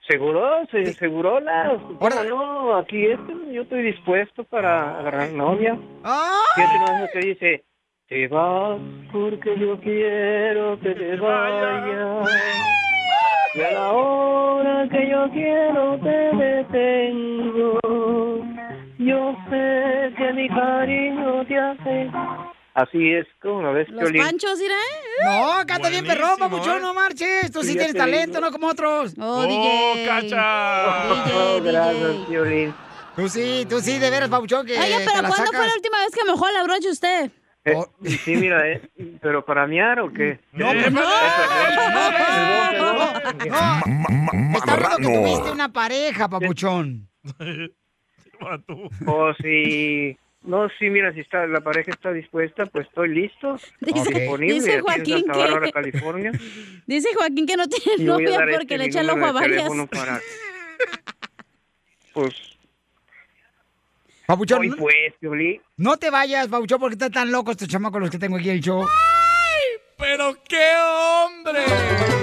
¿Seguro? 0.09 0.67
¿Se, 0.71 0.95
¿Segurola? 0.95 1.79
Ahora- 2.01 2.25
no, 2.25 2.77
aquí 2.77 3.07
este, 3.07 3.33
yo 3.53 3.63
estoy 3.63 3.83
dispuesto 3.83 4.45
para 4.45 4.99
agarrar 4.99 5.31
novia. 5.31 5.79
¡Ah! 6.05 6.41
Fíjate 6.57 6.79
lo 7.01 7.09
que 7.11 7.19
dice, 7.21 7.65
te 8.09 8.29
vas 8.29 8.79
porque 9.13 9.57
yo 9.59 9.79
quiero 9.81 10.79
que 10.81 10.91
te 10.95 11.17
vayas. 11.17 12.31
Y 13.55 13.61
a 13.61 13.71
la 13.71 13.93
hora 13.93 14.89
que 14.91 15.09
yo 15.09 15.31
quiero 15.31 15.99
te 15.99 16.37
detengo. 16.37 17.79
Yo 18.99 19.37
sé 19.51 20.13
que 20.17 20.33
mi 20.33 20.49
cariño 20.49 21.45
te 21.47 21.59
hace. 21.59 22.11
Así 22.75 23.13
es 23.13 23.27
como 23.43 23.61
la 23.63 23.71
ves, 23.73 23.89
Los 23.91 24.01
Piolín. 24.05 24.23
panchos, 24.23 24.59
¿irá? 24.61 24.75
No, 25.25 25.67
canta 25.67 25.91
bien 25.91 26.07
perrón, 26.07 26.39
papuchón, 26.39 26.79
¿eh? 26.79 26.81
no 26.81 26.95
marches. 26.95 27.51
Tú 27.53 27.61
sí, 27.63 27.69
Sí, 27.69 27.77
tienes 27.77 27.95
talento, 27.95 28.39
digo. 28.39 28.41
no 28.41 28.51
como 28.53 28.69
otros. 28.69 29.15
Oh, 29.19 29.45
¡Oh, 29.45 29.95
DJ. 29.95 30.07
cacha! 30.07 31.13
Oh, 31.35 31.61
gracias, 31.63 32.17
Piolín. 32.29 32.75
Tú 33.15 33.29
sí, 33.29 33.67
tú 33.69 33.81
sí, 33.81 33.99
de 33.99 34.09
veras, 34.09 34.31
papuchón, 34.31 34.65
que 34.67 34.73
te 34.73 34.81
pero 34.81 35.29
¿cuándo 35.29 35.53
fue 35.53 35.67
la 35.67 35.75
última 35.75 35.99
vez 35.99 36.15
que 36.15 36.25
mojó 36.25 36.51
la 36.51 36.63
brocha 36.65 36.89
usted? 36.91 37.31
Eh, 37.65 37.75
Oh. 37.77 37.87
Sí, 38.25 38.35
mira, 38.37 38.67
eh, 38.69 38.91
pero 39.21 39.45
para 39.45 39.67
miar 39.67 40.01
o 40.01 40.11
qué? 40.13 40.41
No, 40.53 40.73
pues 40.73 40.91
no. 40.91 41.01
Perdón, 41.01 42.13
perdón. 42.69 44.51
No, 44.51 44.59
está 44.59 44.73
hablando 44.73 44.97
que 44.97 45.15
tuviste 45.15 45.51
una 45.53 45.73
pareja, 45.73 46.29
papuchón. 46.29 47.09
O 49.07 49.33
si... 49.35 50.17
No, 50.45 50.69
sí, 50.79 50.91
mira, 50.91 51.13
si 51.13 51.21
está 51.21 51.47
la 51.47 51.61
pareja 51.61 51.93
está 51.93 52.13
dispuesta, 52.13 52.67
pues 52.67 52.89
estoy 52.89 53.11
listo. 53.15 53.57
Dice- 53.81 54.11
disponible 54.13 54.55
dice 54.55 54.81
Joaquín 54.81 55.25
que- 55.25 55.71
California. 55.73 56.33
Dice 56.87 57.09
Joaquín 57.15 57.47
que 57.47 57.57
no 57.57 57.69
tiene 57.69 58.05
novia 58.05 58.31
dar 58.39 58.51
porque 58.51 58.63
este 58.75 58.79
le 58.79 58.85
echa 58.87 59.01
el 59.03 59.11
ojo 59.11 59.25
a 59.25 59.33
varias. 59.33 59.71
para... 59.91 60.21
Pues, 62.13 62.35
Papuchón, 64.27 64.61
hoy 64.61 64.69
no, 64.69 64.77
pues, 64.77 64.95
Piolín. 65.19 65.63
no 65.79 65.97
te 65.97 66.11
vayas, 66.11 66.47
papuchón, 66.49 66.79
porque 66.79 66.95
están 66.95 67.11
tan 67.11 67.33
locos 67.33 67.53
estos 67.53 67.69
chamacos 67.69 68.01
los 68.03 68.11
que 68.11 68.19
tengo 68.19 68.37
aquí 68.37 68.51
en 68.51 68.57
el 68.57 68.61
show. 68.61 68.87
¡Pero 69.97 70.37
qué 70.47 70.73
hombre! 70.77 72.22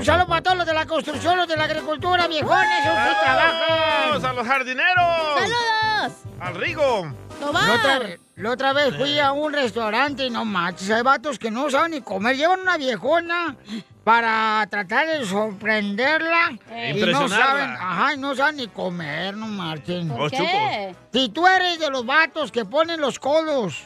Un 0.00 0.06
saludo 0.06 0.26
para 0.28 0.40
todos 0.40 0.56
los 0.56 0.66
de 0.66 0.72
la 0.72 0.86
construcción, 0.86 1.36
los 1.36 1.46
de 1.46 1.58
la 1.58 1.64
agricultura, 1.64 2.26
viejones, 2.26 2.82
trabajan. 2.82 4.08
¡Vamos 4.08 4.24
a 4.24 4.32
los 4.32 4.46
jardineros! 4.46 5.06
¡Saludos! 5.36 6.18
¡Al 6.40 6.54
Rigo! 6.54 7.14
La 7.38 7.74
otra, 7.74 8.00
la 8.36 8.50
otra 8.50 8.72
vez 8.72 8.96
fui 8.96 9.18
a 9.18 9.32
un 9.32 9.52
restaurante 9.52 10.24
y 10.24 10.30
no 10.30 10.46
manches, 10.46 10.90
hay 10.90 11.02
vatos 11.02 11.38
que 11.38 11.50
no 11.50 11.68
saben 11.68 11.90
ni 11.90 12.00
comer. 12.00 12.34
Llevan 12.34 12.60
una 12.60 12.78
viejona 12.78 13.56
para 14.02 14.66
tratar 14.70 15.06
de 15.06 15.26
sorprenderla. 15.26 16.52
Y 16.94 17.02
no 17.02 17.28
saben, 17.28 17.70
ajá, 17.78 18.14
y 18.14 18.16
no 18.16 18.34
saben 18.34 18.56
ni 18.56 18.68
comer, 18.68 19.36
no 19.36 19.48
marchen. 19.48 20.08
¿Por 20.08 20.30
qué? 20.30 20.96
Si 21.12 21.28
tú 21.28 21.46
eres 21.46 21.78
de 21.78 21.90
los 21.90 22.06
vatos 22.06 22.50
que 22.50 22.64
ponen 22.64 23.02
los 23.02 23.18
codos 23.18 23.82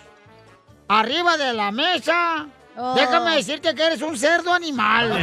arriba 0.87 1.37
de 1.37 1.55
la 1.55 1.73
mesa, 1.73 2.47
Oh. 2.77 2.95
déjame 2.97 3.37
decirte 3.37 3.75
que 3.75 3.83
eres 3.85 4.03
un 4.03 4.17
cerdo 4.19 4.53
animal. 4.53 5.11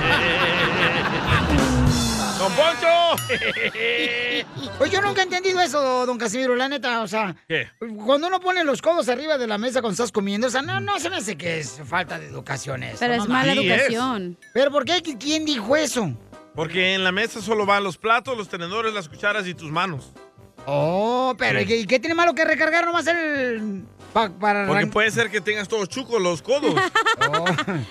¡Don 2.39 2.51
Poncho! 2.53 2.87
Pues 4.77 4.89
yo 4.91 4.99
nunca 5.01 5.21
he 5.21 5.25
entendido 5.25 5.61
eso, 5.61 6.07
don 6.07 6.17
Casimiro, 6.17 6.55
la 6.55 6.67
neta, 6.67 7.01
o 7.03 7.07
sea, 7.07 7.35
¿Qué? 7.47 7.69
cuando 8.03 8.25
uno 8.27 8.39
pone 8.39 8.63
los 8.63 8.81
codos 8.81 9.07
arriba 9.09 9.37
de 9.37 9.45
la 9.45 9.59
mesa 9.59 9.79
cuando 9.81 9.93
estás 9.93 10.11
comiendo, 10.11 10.47
o 10.47 10.49
sea, 10.49 10.63
no, 10.63 10.79
no 10.79 10.99
se 10.99 11.11
me 11.11 11.17
hace 11.17 11.37
que 11.37 11.59
es 11.59 11.79
falta 11.85 12.17
de 12.17 12.25
educación 12.27 12.81
eso. 12.81 12.97
Pero 12.99 13.17
no 13.17 13.23
es 13.23 13.29
mala 13.29 13.53
Sí, 13.53 13.59
es. 13.59 13.65
educación. 13.81 14.37
¿Pero 14.55 14.71
por 14.71 14.85
qué? 14.85 15.03
¿Quién 15.19 15.45
dijo 15.45 15.75
eso? 15.75 16.11
Porque 16.55 16.95
en 16.95 17.03
la 17.03 17.11
mesa 17.11 17.41
solo 17.41 17.67
van 17.67 17.83
los 17.83 17.97
platos, 17.99 18.35
los 18.35 18.49
tenedores, 18.49 18.91
las 18.93 19.07
cucharas 19.07 19.45
y 19.47 19.53
tus 19.53 19.69
manos. 19.71 20.11
Oh, 20.65 21.33
pero 21.37 21.61
¿y 21.61 21.65
qué, 21.65 21.77
y 21.77 21.85
qué 21.85 21.99
tiene 21.99 22.15
malo 22.15 22.33
que 22.35 22.45
recargar 22.45 22.85
nomás 22.85 23.07
el... 23.07 23.83
pa- 24.13 24.29
para 24.29 24.67
Porque 24.67 24.87
puede 24.87 25.09
ser 25.11 25.29
que 25.31 25.41
tengas 25.41 25.67
todos 25.67 25.89
chucos 25.89 26.21
los 26.21 26.41
codos. 26.41 26.75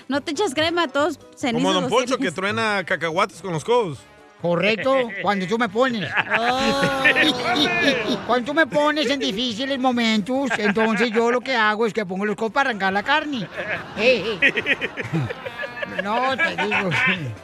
No 0.07 0.21
te 0.21 0.31
echas 0.31 0.53
crema, 0.53 0.87
todos 0.87 1.19
cenizos. 1.35 1.67
Como 1.67 1.81
Don 1.81 1.89
Poncho 1.89 2.17
que 2.17 2.31
truena 2.31 2.83
cacahuates 2.85 3.41
con 3.41 3.51
los 3.53 3.63
codos. 3.63 3.99
Correcto, 4.41 4.95
cuando 5.21 5.45
tú 5.47 5.57
me 5.59 5.69
pones. 5.69 6.09
Cuando 8.25 8.45
tú 8.45 8.53
me 8.53 8.65
pones 8.67 9.09
en 9.09 9.19
difíciles 9.19 9.77
momentos, 9.79 10.49
entonces 10.57 11.11
yo 11.11 11.31
lo 11.31 11.41
que 11.41 11.55
hago 11.55 11.85
es 11.85 11.93
que 11.93 12.05
pongo 12.05 12.25
los 12.25 12.35
codos 12.35 12.51
para 12.51 12.69
arrancar 12.69 12.93
la 12.93 13.03
carne. 13.03 13.47
Eh, 13.97 14.37
eh. 14.41 14.75
No, 16.03 16.35
te 16.37 16.49
digo. 16.63 16.89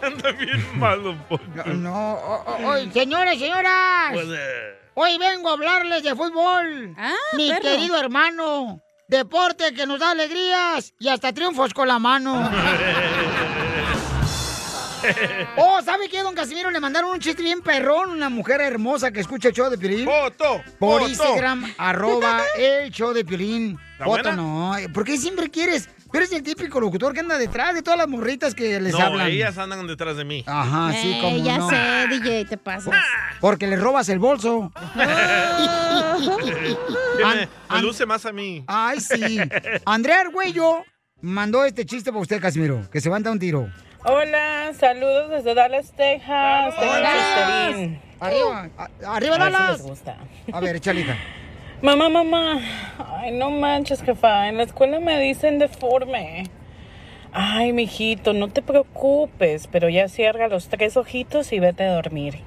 Anda 0.01 0.31
bien 0.31 0.79
mal, 0.79 1.03
Don 1.03 1.17
Poncho. 1.23 1.45
No, 1.65 1.73
no. 1.73 2.13
o- 2.13 2.43
o- 2.45 2.67
oye, 2.69 2.91
señoras, 2.91 3.37
señoras. 3.37 4.11
Pues, 4.13 4.27
eh, 4.29 4.77
Hoy 4.99 5.15
vengo 5.19 5.49
a 5.49 5.53
hablarles 5.53 6.01
de 6.01 6.15
fútbol. 6.15 6.95
Mi 7.33 7.49
perro. 7.49 7.61
querido 7.61 7.99
hermano. 7.99 8.81
Deporte 9.07 9.71
que 9.75 9.85
nos 9.85 9.99
da 9.99 10.09
alegrías 10.09 10.91
y 10.99 11.07
hasta 11.07 11.31
triunfos 11.33 11.71
con 11.71 11.87
la 11.87 11.99
mano. 11.99 12.49
Oh, 15.55 15.79
¿sabe 15.83 16.09
qué, 16.09 16.21
don 16.21 16.33
Casimiro? 16.35 16.69
Le 16.71 16.79
mandaron 16.81 17.11
un 17.11 17.19
chiste 17.19 17.41
bien 17.41 17.61
perrón, 17.61 18.09
una 18.09 18.29
mujer 18.29 18.59
hermosa 18.59 19.11
que 19.11 19.21
escucha 19.21 19.49
el 19.49 19.53
show 19.53 19.69
de 19.69 19.77
Piolín. 19.77 20.05
¡Foto! 20.05 20.61
Por 20.79 21.01
foto. 21.01 21.07
Instagram, 21.07 21.73
arroba 21.77 22.41
el 22.57 22.91
show 22.91 23.13
de 23.13 23.23
Piolín. 23.23 23.79
¿Está 23.93 24.05
Foto 24.05 24.23
buena? 24.23 24.35
no. 24.35 24.73
¿Por 24.93 25.05
qué 25.05 25.15
siempre 25.17 25.49
quieres? 25.49 25.87
Tú 26.11 26.17
eres 26.17 26.31
el 26.31 26.41
típico 26.43 26.79
locutor 26.79 27.13
que 27.13 27.19
anda 27.19 27.37
detrás 27.37 27.73
de 27.75 27.81
todas 27.81 27.97
las 27.99 28.07
morritas 28.07 28.55
que 28.55 28.79
les 28.79 28.93
No, 28.93 28.99
hablan. 28.99 29.27
ellas 29.27 29.57
andan 29.57 29.85
detrás 29.87 30.15
de 30.17 30.23
mí. 30.25 30.43
Ajá, 30.47 30.91
sí, 30.93 31.11
Eh, 31.13 31.19
como 31.21 31.37
ya 31.43 31.57
no. 31.57 31.69
sé, 31.69 32.07
DJ, 32.09 32.45
te 32.45 32.57
pasas. 32.57 32.95
Porque 33.41 33.67
le 33.67 33.75
robas 33.75 34.07
el 34.09 34.19
bolso. 34.19 34.71
Me, 37.17 37.47
me 37.75 37.81
luce 37.81 38.05
más 38.05 38.25
a 38.25 38.31
mí. 38.31 38.63
Ay, 38.67 38.99
sí. 38.99 39.39
Andrea 39.85 40.21
Argüello 40.21 40.83
mandó 41.21 41.65
este 41.65 41.85
chiste 41.85 42.11
para 42.11 42.21
usted, 42.21 42.41
Casimiro, 42.41 42.89
que 42.91 43.01
se 43.01 43.09
va 43.09 43.17
a 43.17 43.19
dar 43.19 43.33
un 43.33 43.39
tiro. 43.39 43.69
Hola, 44.05 44.71
saludos 44.79 45.29
desde 45.29 45.53
Dallas, 45.53 45.91
Texas. 45.95 46.73
Chisterín. 46.75 47.99
Arriba, 48.19 48.69
arriba 49.05 49.11
A 49.11 49.19
ver 49.19 49.23
si 49.23 49.29
Dallas. 49.53 49.71
les 49.73 49.81
gusta. 49.81 50.17
A 50.53 50.59
ver, 50.59 50.75
échale, 50.77 51.01
hija. 51.01 51.17
Mamá, 51.81 52.09
mamá. 52.09 52.59
Ay, 53.19 53.31
no 53.31 53.51
manches, 53.51 54.01
jefa. 54.01 54.47
En 54.49 54.57
la 54.57 54.63
escuela 54.63 54.99
me 54.99 55.19
dicen 55.19 55.59
deforme. 55.59 56.49
Ay, 57.31 57.71
mijito, 57.71 58.33
no 58.33 58.47
te 58.47 58.61
preocupes, 58.61 59.67
pero 59.71 59.89
ya 59.89 60.07
cierra 60.07 60.47
los 60.47 60.69
tres 60.69 60.97
ojitos 60.97 61.51
y 61.53 61.59
vete 61.59 61.83
a 61.83 61.93
dormir. 61.93 62.41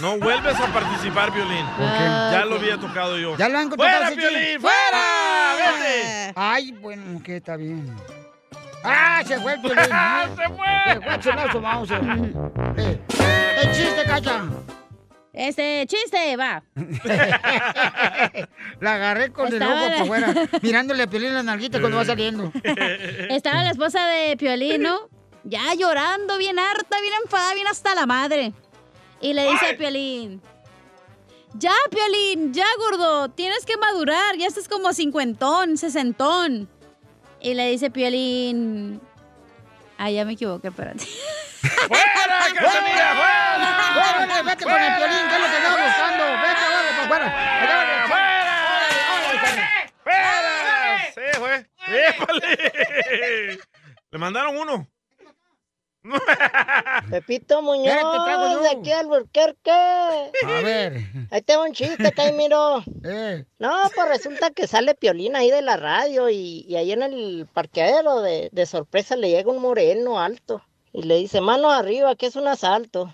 No 0.00 0.18
vuelves 0.18 0.58
a 0.58 0.66
participar, 0.72 1.32
Violín. 1.32 1.64
Ya 1.78 2.44
lo 2.46 2.56
había 2.56 2.78
tocado 2.78 3.18
yo. 3.18 3.36
Ya 3.36 3.48
lo 3.48 3.58
han 3.58 3.70
¡Fuera. 3.70 4.10
Piolín! 4.10 4.60
¡Fuera! 4.60 5.54
¡Vete! 5.56 6.32
Ay, 6.34 6.72
bueno, 6.72 7.22
que 7.22 7.36
está 7.36 7.56
bien. 7.56 7.94
¡Ah, 8.82 9.22
se 9.24 9.38
fue 9.38 9.54
el 9.54 9.60
Piolín! 9.60 9.78
¡Se 10.36 10.48
fue! 10.48 10.94
Se 10.94 11.00
fue 11.00 11.14
el 11.14 11.20
chulazo, 11.20 11.60
vamos 11.60 11.90
a 11.90 11.96
Eh, 12.76 12.98
El 13.62 13.72
chiste, 13.72 14.04
cacha. 14.04 14.42
Este, 15.32 15.86
chiste, 15.86 16.36
va. 16.36 16.62
La 18.80 18.94
agarré 18.94 19.32
con 19.32 19.48
el 19.52 19.62
ojo 19.62 19.72
la- 19.72 19.96
por 19.98 20.06
fuera, 20.06 20.34
mirándole 20.62 21.04
a 21.04 21.06
Piolín 21.06 21.28
en 21.30 21.34
la 21.36 21.42
nalguita 21.42 21.80
cuando 21.80 21.96
va 21.98 22.04
saliendo. 22.04 22.52
Estaba 23.30 23.62
la 23.62 23.70
esposa 23.70 24.06
de 24.08 24.36
Piolín, 24.36 24.82
¿no? 24.82 25.08
Ya 25.44 25.72
llorando, 25.74 26.36
bien 26.38 26.58
harta, 26.58 27.00
bien 27.00 27.14
enfadada, 27.24 27.54
bien 27.54 27.66
hasta 27.66 27.94
la 27.94 28.06
madre. 28.06 28.52
Y 29.20 29.32
le 29.34 29.50
dice 29.50 29.70
a 29.70 29.76
Piolín, 29.76 30.40
Ya, 31.54 31.72
Piolín, 31.90 32.52
ya, 32.52 32.66
gordo. 32.78 33.28
Tienes 33.30 33.64
que 33.64 33.76
madurar. 33.76 34.36
Ya 34.36 34.46
estás 34.46 34.68
como 34.68 34.92
cincuentón, 34.92 35.76
sesentón. 35.78 36.68
Y 37.40 37.54
le 37.54 37.70
dice 37.70 37.90
Piolín... 37.90 39.00
Ah, 40.04 40.10
ya 40.10 40.24
me 40.24 40.32
equivoqué, 40.32 40.66
espérate. 40.66 41.04
¡Fuera, 41.62 42.50
Cachanilla, 42.54 43.14
fuera! 43.14 43.94
¡Fuera, 43.94 44.42
vete 44.42 44.64
con 44.64 44.72
el 44.72 44.96
Piolín, 44.96 45.28
que 45.28 45.34
es 45.36 45.40
lo 45.40 45.46
que 45.46 45.56
andaba 45.58 45.76
buscando! 45.86 46.24
¡Vete, 46.42 46.62
órale, 46.66 46.90
para 46.90 47.04
afuera! 47.04 47.28
¡Fuera! 50.02 50.98
¡Se 51.14 51.26
fue! 51.38 51.54
¡Épale! 51.86 53.60
Le 54.10 54.18
mandaron 54.18 54.56
uno. 54.56 54.91
Pepito 57.10 57.62
Muñoz, 57.62 57.94
de 58.62 58.68
aquí 58.68 58.92
al 58.92 59.06
Burquerque. 59.06 59.70
A 59.70 60.60
ver. 60.62 61.00
Ahí 61.30 61.42
te 61.42 61.56
va 61.56 61.64
un 61.64 61.72
chiste, 61.72 62.12
Caimiro. 62.16 62.82
Eh. 63.04 63.44
No, 63.58 63.72
pues 63.94 64.08
resulta 64.08 64.50
que 64.50 64.66
sale 64.66 64.94
Piolín 64.94 65.36
ahí 65.36 65.50
de 65.50 65.62
la 65.62 65.76
radio 65.76 66.28
y, 66.28 66.64
y 66.68 66.76
ahí 66.76 66.92
en 66.92 67.02
el 67.02 67.46
parqueadero 67.52 68.20
de, 68.20 68.48
de 68.52 68.66
sorpresa 68.66 69.16
le 69.16 69.30
llega 69.30 69.50
un 69.50 69.60
moreno 69.62 70.20
alto 70.20 70.62
y 70.92 71.02
le 71.02 71.16
dice, 71.16 71.40
mano 71.40 71.70
arriba, 71.70 72.14
que 72.16 72.26
es 72.26 72.36
un 72.36 72.48
asalto. 72.48 73.10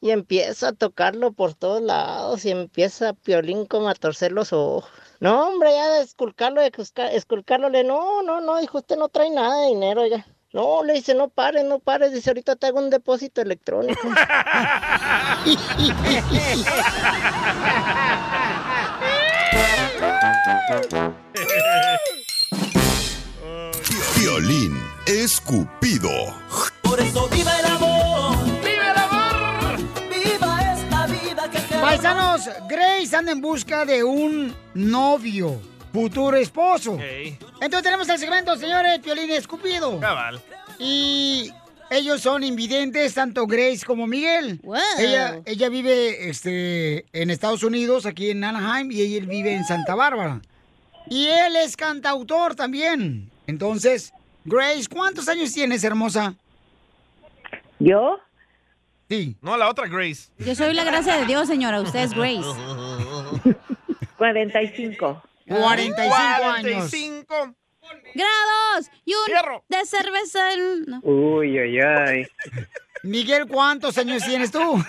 Y 0.00 0.12
empieza 0.12 0.68
a 0.68 0.72
tocarlo 0.72 1.32
por 1.32 1.54
todos 1.54 1.82
lados 1.82 2.44
y 2.44 2.52
empieza 2.52 3.14
Piolín 3.14 3.66
como 3.66 3.88
a 3.88 3.94
torcer 3.94 4.30
los 4.30 4.52
ojos. 4.52 4.88
No, 5.20 5.48
hombre, 5.48 5.72
ya 5.72 5.88
de 5.94 6.02
esculcarlo, 6.02 6.60
de 6.60 6.68
esculca- 6.70 7.10
esculcarlo, 7.10 7.68
le 7.68 7.82
no, 7.82 8.22
no, 8.22 8.40
no, 8.40 8.58
dijo, 8.60 8.78
usted 8.78 8.96
no 8.96 9.08
trae 9.08 9.28
nada 9.30 9.62
de 9.62 9.66
dinero 9.68 10.06
ya. 10.06 10.24
No, 10.52 10.82
le 10.82 10.94
dice, 10.94 11.14
no 11.14 11.28
pares, 11.28 11.62
no 11.64 11.78
pares, 11.78 12.10
dice, 12.12 12.30
ahorita 12.30 12.56
te 12.56 12.68
hago 12.68 12.78
un 12.78 12.88
depósito 12.88 13.42
electrónico. 13.42 14.00
Violín 24.16 24.74
escupido. 25.06 26.08
Por 26.82 26.98
eso 26.98 27.28
viva 27.28 27.58
el 27.60 27.66
amor. 27.66 28.36
¡Viva 28.64 28.90
el 28.90 28.98
amor! 28.98 29.76
¡Viva 30.08 30.72
esta 30.72 31.06
vida 31.06 31.50
que 31.50 31.58
se 31.60 31.78
Paisanos, 31.78 32.48
Grace 32.68 33.14
anda 33.14 33.32
en 33.32 33.42
busca 33.42 33.84
de 33.84 34.02
un 34.02 34.54
novio, 34.72 35.60
futuro 35.92 36.36
esposo. 36.36 36.98
Entonces 37.00 37.82
tenemos 37.82 38.08
el 38.08 38.18
segmento, 38.18 38.56
señores, 38.56 38.98
Piolín 39.00 39.30
Escupido. 39.30 39.98
Cabal. 40.00 40.40
Y 40.78 41.50
ellos 41.90 42.20
son 42.20 42.44
invidentes, 42.44 43.14
tanto 43.14 43.46
Grace 43.46 43.84
como 43.84 44.06
Miguel. 44.06 44.60
Ella, 44.98 45.40
ella 45.44 45.68
vive 45.68 46.28
este, 46.28 47.06
en 47.12 47.30
Estados 47.30 47.62
Unidos, 47.62 48.06
aquí 48.06 48.30
en 48.30 48.44
Anaheim, 48.44 48.90
y 48.92 49.16
él 49.16 49.26
vive 49.26 49.54
en 49.54 49.64
Santa 49.64 49.94
Bárbara. 49.94 50.40
Y 51.08 51.26
él 51.26 51.56
es 51.56 51.76
cantautor 51.76 52.54
también. 52.54 53.30
Entonces, 53.46 54.12
Grace, 54.44 54.86
¿cuántos 54.88 55.28
años 55.28 55.52
tienes, 55.52 55.82
hermosa? 55.82 56.34
¿Yo? 57.78 58.18
Sí. 59.08 59.36
No, 59.40 59.56
la 59.56 59.70
otra 59.70 59.88
Grace. 59.88 60.28
Yo 60.38 60.54
soy 60.54 60.74
la 60.74 60.84
gracia 60.84 61.16
de 61.16 61.24
Dios, 61.24 61.48
señora. 61.48 61.80
Usted 61.80 62.00
es 62.00 62.12
Grace. 62.12 62.42
45. 64.18 65.22
45 65.48 66.14
años. 66.46 66.90
45. 66.90 67.54
Grados 68.14 68.90
y 69.04 69.14
un 69.14 69.60
de 69.68 69.86
cerveza. 69.86 70.52
en- 70.52 70.82
no. 70.86 71.00
Uy, 71.02 71.58
ay, 71.58 71.78
ay. 71.80 72.26
Miguel, 73.02 73.46
¿cuántos 73.46 73.96
años 73.98 74.24
tienes 74.24 74.50
tú? 74.50 74.82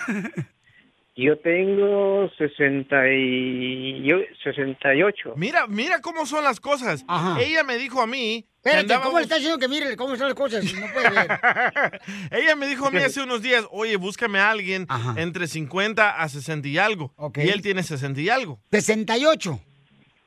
Yo 1.16 1.38
tengo 1.38 2.30
60 2.38 2.96
y... 3.12 4.02
yo- 4.08 4.16
68. 4.44 5.34
Mira, 5.36 5.66
mira 5.66 6.00
cómo 6.00 6.24
son 6.24 6.44
las 6.44 6.60
cosas. 6.60 7.04
Ella 7.38 7.62
me 7.62 7.76
dijo 7.78 8.00
a 8.00 8.06
mí. 8.06 8.46
Espérate, 8.56 8.86
¿cómo 8.88 8.94
andábamos- 8.98 9.14
le 9.18 9.22
está 9.22 9.34
diciendo 9.36 9.58
que 9.58 9.68
mire 9.68 9.96
cómo 9.96 10.12
están 10.14 10.28
las 10.28 10.36
cosas? 10.36 10.64
No 10.74 10.86
puede 10.92 11.10
ver. 11.10 12.00
Ella 12.30 12.56
me 12.56 12.66
dijo 12.66 12.86
a 12.86 12.90
mí 12.90 12.98
hace 12.98 13.22
unos 13.22 13.40
días, 13.42 13.64
oye, 13.70 13.96
búscame 13.96 14.38
a 14.38 14.50
alguien 14.50 14.86
entre 15.16 15.46
50 15.46 16.10
a 16.20 16.28
60 16.28 16.68
y 16.68 16.78
algo. 16.78 17.14
Y 17.36 17.48
él 17.48 17.62
tiene 17.62 17.82
60 17.82 18.20
y 18.20 18.28
algo. 18.28 18.60
68. 18.70 19.60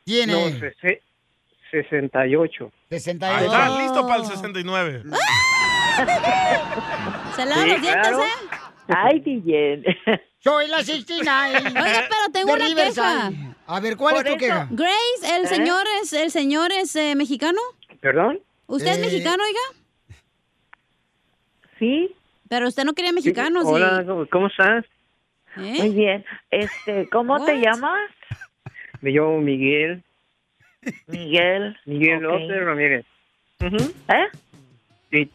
Tiene. 0.03 0.33
No, 0.33 0.39
sese- 0.59 1.01
68. 1.71 2.71
68. 2.89 3.35
Ahí 3.35 3.45
está, 3.45 3.79
listo 3.81 4.07
para 4.07 4.21
el 4.21 4.25
69. 4.27 5.03
Se 7.35 7.45
lava 7.45 7.61
Sí, 7.63 7.69
los 7.69 7.81
dientes, 7.81 7.91
claro. 8.07 8.23
¿eh? 8.23 8.27
Ay, 8.89 9.19
DJ. 9.19 9.83
Soy 10.39 10.67
la 10.67 10.83
69. 10.83 11.59
Oiga, 11.67 12.03
pero 12.09 12.31
tengo 12.31 12.47
De 12.47 12.53
una 12.57 12.65
Riverside. 12.67 13.29
queja. 13.29 13.55
A 13.65 13.79
ver, 13.79 13.95
¿cuál 13.97 14.15
Por 14.15 14.27
es 14.27 14.31
tu 14.33 14.37
eso- 14.37 14.45
queja? 14.45 14.67
Grace, 14.71 15.35
¿el 15.37 15.45
¿Eh? 15.45 15.47
señor 15.47 15.83
es 16.01 16.13
el 16.13 16.31
señor 16.31 16.71
es 16.71 16.95
eh, 16.95 17.15
mexicano? 17.15 17.59
¿Perdón? 18.01 18.39
¿Usted 18.67 18.91
es 18.91 18.97
Eh, 18.97 19.01
mexicano, 19.01 19.43
oiga? 19.43 19.59
Sí. 21.79 22.13
Pero 22.49 22.67
usted 22.67 22.83
no 22.83 22.93
quería 22.93 23.11
mexicanos. 23.13 23.63
y- 23.63 23.67
Hola, 23.67 24.03
¿cómo- 24.05 24.27
¿cómo 24.29 24.47
estás? 24.47 24.85
¿Eh? 25.57 25.75
Muy 25.79 25.89
bien. 25.89 26.25
Este, 26.51 27.07
¿cómo 27.09 27.43
te 27.45 27.53
What? 27.53 27.61
llamas? 27.63 28.09
Me 29.03 29.11
llamo 29.11 29.41
Miguel. 29.41 30.01
Miguel. 31.07 31.75
Miguel 31.85 32.25
Ok. 32.25 32.31
López 32.41 32.63
Ramírez. 32.63 33.05
¿Eh? 33.59 34.27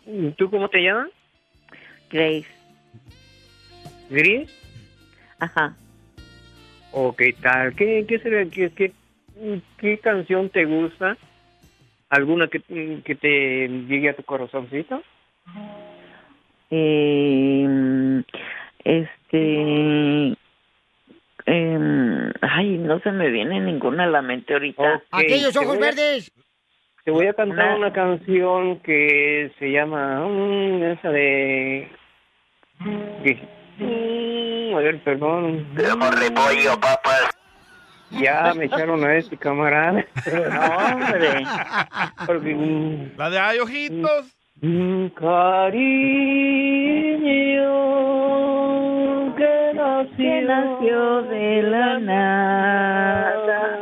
¿Y 0.06 0.30
tú 0.32 0.50
cómo 0.50 0.68
te 0.70 0.82
llamas? 0.82 1.10
Grace. 2.10 2.46
¿Gris? 4.08 4.50
Ajá. 5.38 5.76
¿O 6.92 7.14
qué 7.14 7.34
tal? 7.34 7.74
¿Qué, 7.76 8.06
qué, 8.08 8.18
sería- 8.20 8.50
qué, 8.50 8.70
qué, 8.70 8.92
qué 9.76 9.98
canción 9.98 10.48
te 10.48 10.64
gusta? 10.64 11.18
¿Alguna 12.08 12.48
que, 12.48 12.60
que 13.04 13.14
te 13.14 13.68
llegue 13.68 14.08
a 14.08 14.16
tu 14.16 14.22
corazoncito? 14.22 15.02
Eh, 16.70 18.22
este. 18.84 20.36
em, 21.46 22.32
ay, 22.40 22.77
no 22.88 22.98
se 23.00 23.12
me 23.12 23.28
viene 23.30 23.60
ninguna 23.60 24.04
a 24.04 24.06
la 24.08 24.22
mente 24.22 24.54
ahorita. 24.54 24.82
Ok, 24.96 25.02
Aquellos 25.12 25.54
ojos 25.56 25.76
a- 25.76 25.80
verdes. 25.80 26.32
Te 27.04 27.10
voy 27.12 27.26
a 27.26 27.32
cantar 27.34 27.66
Una- 27.66 27.76
una 27.76 27.92
canción 27.92 28.80
que 28.80 29.52
se 29.58 29.70
llama... 29.70 30.26
mm, 30.26 30.82
esa 30.82 31.08
de... 31.10 31.88
mm, 33.78 34.74
a 34.74 34.78
ver, 34.80 34.98
perdón. 35.04 35.66
repollo, 35.74 36.78
papá. 36.80 37.30
Ya 38.10 38.52
me 38.54 38.64
echaron 38.66 39.04
a 39.04 39.16
este 39.16 39.36
camarada. 39.36 40.04
No, 40.26 40.60
hombre. 40.94 41.44
Porque, 42.26 42.54
mm, 42.54 43.12
La 43.18 43.28
de 43.30 43.38
hay 43.38 43.58
ojitos. 43.58 44.34
mm, 44.62 45.06
cariño 47.08 47.68
que 50.18 50.42
nació, 50.42 50.42
Que 50.42 50.42
nació 50.42 51.22
de 51.22 51.62
la 51.62 51.98
nada. 52.00 53.78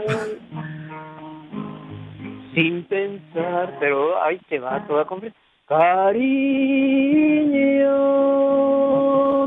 sin 2.54 2.84
pensar, 2.84 3.76
pero 3.80 4.22
ahí 4.22 4.38
te 4.48 4.58
va 4.58 4.86
toda 4.86 5.04
completa. 5.06 5.36
Cariño 5.66 6.30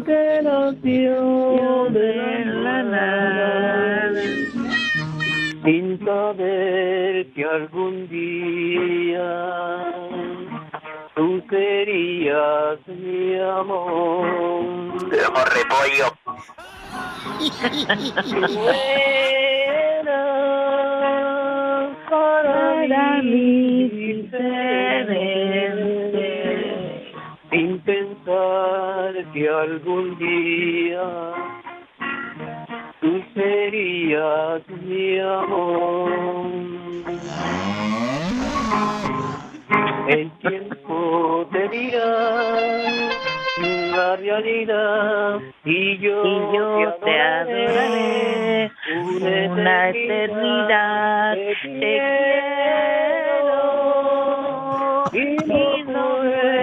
que 0.04 0.42
nació 0.44 1.86
de 1.90 2.46
la 2.46 2.84
nada, 2.84 4.22
sin 5.64 6.00
saber 6.04 7.28
que 7.34 7.46
algún 7.46 8.08
día 8.10 9.94
tú 11.16 11.42
serías 11.50 12.80
mi 12.88 13.40
amor. 13.40 14.90
repollo. 15.10 16.08
Fuera 20.10 20.24
para 22.10 23.22
mí 23.22 23.90
diferente, 23.90 24.74
sin 27.52 27.80
pensar 27.80 29.14
que 29.34 29.50
algún 29.50 30.18
día 30.18 31.34
tú 33.02 33.22
serías 33.34 34.62
mi 34.84 35.20
amor. 35.20 36.10
El 40.08 40.32
tiempo 40.40 41.48
te 41.52 41.68
dirá 41.70 43.29
la 43.62 44.16
realidad 44.16 45.40
y 45.66 45.98
yo, 45.98 46.24
Y 46.24 46.40
yo 46.56 46.94
te 47.04 47.22
adoraré 47.22 48.72
una 48.94 49.90
eternidad. 49.90 51.36
Te 51.36 51.56
quiero 51.62 52.30
y 55.12 55.38
no 55.86 56.06
puedo 56.26 56.60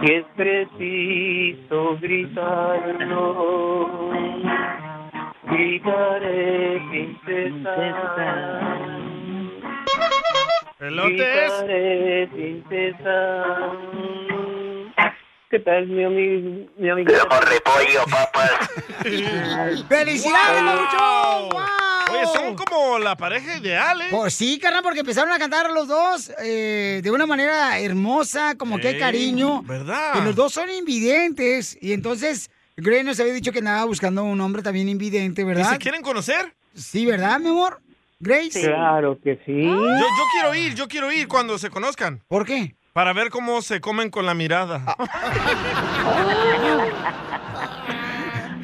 Si 0.00 0.06
es 0.12 0.24
preciso 0.36 1.96
gritarlo. 2.00 3.24
Gritaré, 5.44 6.80
princesa. 6.90 8.83
¿Elotes? 10.80 11.16
Gritaré, 11.16 12.28
princesa. 12.28 13.44
¿Qué 15.50 15.58
tal, 15.60 15.86
mi 15.86 16.04
amigo? 16.04 16.66
Mi 16.76 16.90
amigo? 16.90 17.12
repollo, 17.12 18.04
papas. 18.10 18.50
¡Felicidades, 19.88 20.62
Wow. 20.62 20.76
Papuchón! 20.90 21.48
¡Wow! 21.50 21.60
Oye, 22.12 22.26
son 22.32 22.54
como 22.56 22.98
la 22.98 23.16
pareja 23.16 23.58
ideal, 23.58 24.00
¿eh? 24.02 24.06
Pues 24.10 24.34
sí, 24.34 24.58
carnal, 24.58 24.82
porque 24.82 25.00
empezaron 25.00 25.32
a 25.32 25.38
cantar 25.38 25.70
los 25.70 25.86
dos 25.88 26.32
eh, 26.42 27.00
de 27.02 27.10
una 27.10 27.26
manera 27.26 27.78
hermosa, 27.78 28.56
como 28.56 28.78
que 28.78 28.88
hay 28.88 28.98
cariño. 28.98 29.62
¿verdad? 29.62 30.14
Y 30.20 30.24
los 30.24 30.34
dos 30.34 30.52
son 30.52 30.70
invidentes. 30.70 31.78
Y 31.80 31.92
entonces, 31.92 32.50
Gray 32.76 33.04
nos 33.04 33.18
había 33.20 33.32
dicho 33.32 33.52
que 33.52 33.60
andaba 33.60 33.84
buscando 33.84 34.24
un 34.24 34.40
hombre 34.40 34.62
también 34.62 34.88
invidente, 34.88 35.42
¿Y 35.42 35.44
¿verdad? 35.44 35.70
se 35.72 35.78
quieren 35.78 36.02
conocer? 36.02 36.52
Sí, 36.74 37.06
¿verdad, 37.06 37.38
mi 37.38 37.48
amor? 37.48 37.80
Grace. 38.18 38.62
Claro 38.66 39.18
que 39.22 39.40
sí. 39.44 39.64
Yo, 39.64 39.98
yo 39.98 40.24
quiero 40.32 40.54
ir, 40.54 40.74
yo 40.74 40.88
quiero 40.88 41.12
ir 41.12 41.28
cuando 41.28 41.58
se 41.58 41.70
conozcan. 41.70 42.22
¿Por 42.28 42.46
qué? 42.46 42.76
Para 42.92 43.12
ver 43.12 43.30
cómo 43.30 43.60
se 43.60 43.80
comen 43.80 44.10
con 44.10 44.24
la 44.26 44.34
mirada. 44.34 44.84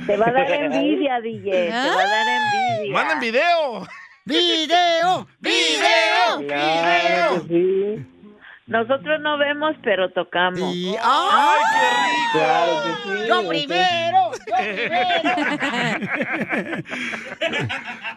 Te 0.07 0.17
va 0.17 0.27
a 0.27 0.33
dar 0.33 0.51
envidia, 0.51 1.21
DJ. 1.21 1.51
Te 1.51 1.71
va 1.71 2.03
a 2.03 2.07
dar 2.07 2.27
envidia. 2.29 2.95
¡Manden 2.95 3.21
video! 3.21 3.87
¡Video! 4.25 5.27
¡Video! 5.41 6.47
Claro 6.47 7.45
Nosotros 8.71 9.21
no 9.21 9.37
vemos, 9.37 9.75
pero 9.83 10.11
tocamos. 10.11 10.61
¡Ay, 10.63 11.61
qué 11.73 11.89
rico! 12.07 12.33
Claro 12.33 12.73
que 12.85 12.93
sí. 13.03 13.29
¡Yo 13.29 13.49
primero! 13.49 14.31
¡Yo 14.33 14.55
primero! 14.57 15.01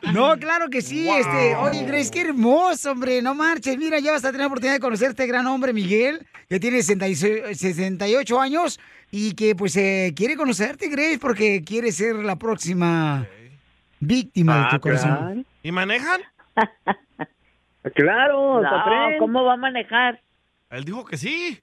No, 0.13 0.37
claro 0.37 0.69
que 0.69 0.81
sí. 0.81 1.05
Wow. 1.07 1.17
Este, 1.17 1.55
oye, 1.55 1.83
Grace, 1.85 2.11
qué 2.11 2.21
hermoso, 2.21 2.91
hombre. 2.91 3.21
No 3.21 3.33
marches. 3.33 3.77
Mira, 3.77 3.99
ya 3.99 4.11
vas 4.11 4.23
a 4.23 4.27
tener 4.27 4.41
la 4.41 4.47
oportunidad 4.47 4.73
de 4.75 4.79
conocer 4.79 5.07
a 5.07 5.11
este 5.11 5.25
gran 5.25 5.47
hombre, 5.47 5.73
Miguel, 5.73 6.25
que 6.49 6.59
tiene 6.59 6.81
66 6.83 7.57
68 7.57 8.39
años 8.39 8.79
y 9.09 9.33
que, 9.33 9.55
pues, 9.55 9.75
eh, 9.77 10.13
quiere 10.15 10.35
conocerte, 10.35 10.87
Grace, 10.89 11.17
porque 11.19 11.63
quiere 11.65 11.91
ser 11.91 12.15
la 12.17 12.35
próxima 12.35 13.25
víctima 13.99 14.55
de 14.57 14.61
Ah, 14.65 14.69
tu 14.71 14.79
corazón. 14.81 15.17
claro. 15.17 15.41
¿Y 15.63 15.71
manejan? 15.71 16.21
Claro, 17.95 18.61
No. 18.61 18.69
¿cómo 19.19 19.43
va 19.43 19.53
a 19.53 19.57
manejar? 19.57 20.21
Él 20.73 20.83
dijo 20.83 21.05
que 21.05 21.17
sí. 21.17 21.59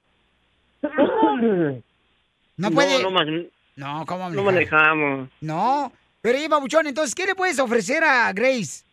No 2.56 2.70
puede. 2.70 3.02
No, 3.02 3.02
no, 3.02 3.10
man- 3.10 3.46
No, 3.76 4.04
¿cómo 4.06 4.30
no 4.30 4.42
manejamos. 4.44 5.28
No. 5.40 5.92
Pero, 6.22 6.38
oye, 6.38 6.48
Babuchón, 6.48 6.86
entonces, 6.86 7.14
¿qué 7.14 7.26
le 7.26 7.34
puedes 7.34 7.58
ofrecer 7.58 8.04
a 8.04 8.32
Grace? 8.32 8.84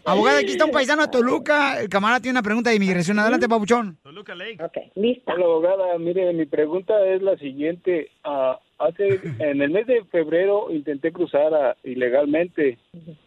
Abogada, 0.04 0.38
aquí 0.38 0.52
está 0.52 0.64
un 0.64 0.70
paisano 0.70 1.02
de 1.02 1.08
Toluca. 1.08 1.80
El 1.80 1.88
camarada 1.88 2.20
tiene 2.20 2.32
una 2.32 2.42
pregunta 2.42 2.70
de 2.70 2.76
inmigración. 2.76 3.18
Adelante, 3.18 3.48
papuchón. 3.48 3.98
Toluca 4.02 4.34
Lake. 4.34 4.58
Ok, 4.62 4.76
listo. 4.96 5.32
Hola, 5.32 5.44
abogada. 5.44 5.98
Mire, 5.98 6.32
mi 6.32 6.46
pregunta 6.46 6.94
es 7.06 7.22
la 7.22 7.36
siguiente. 7.36 8.10
Ah, 8.24 8.58
hace 8.78 9.20
En 9.38 9.60
el 9.62 9.70
mes 9.70 9.86
de 9.86 10.04
febrero 10.04 10.68
intenté 10.70 11.12
cruzar 11.12 11.52
ah, 11.54 11.76
ilegalmente 11.84 12.78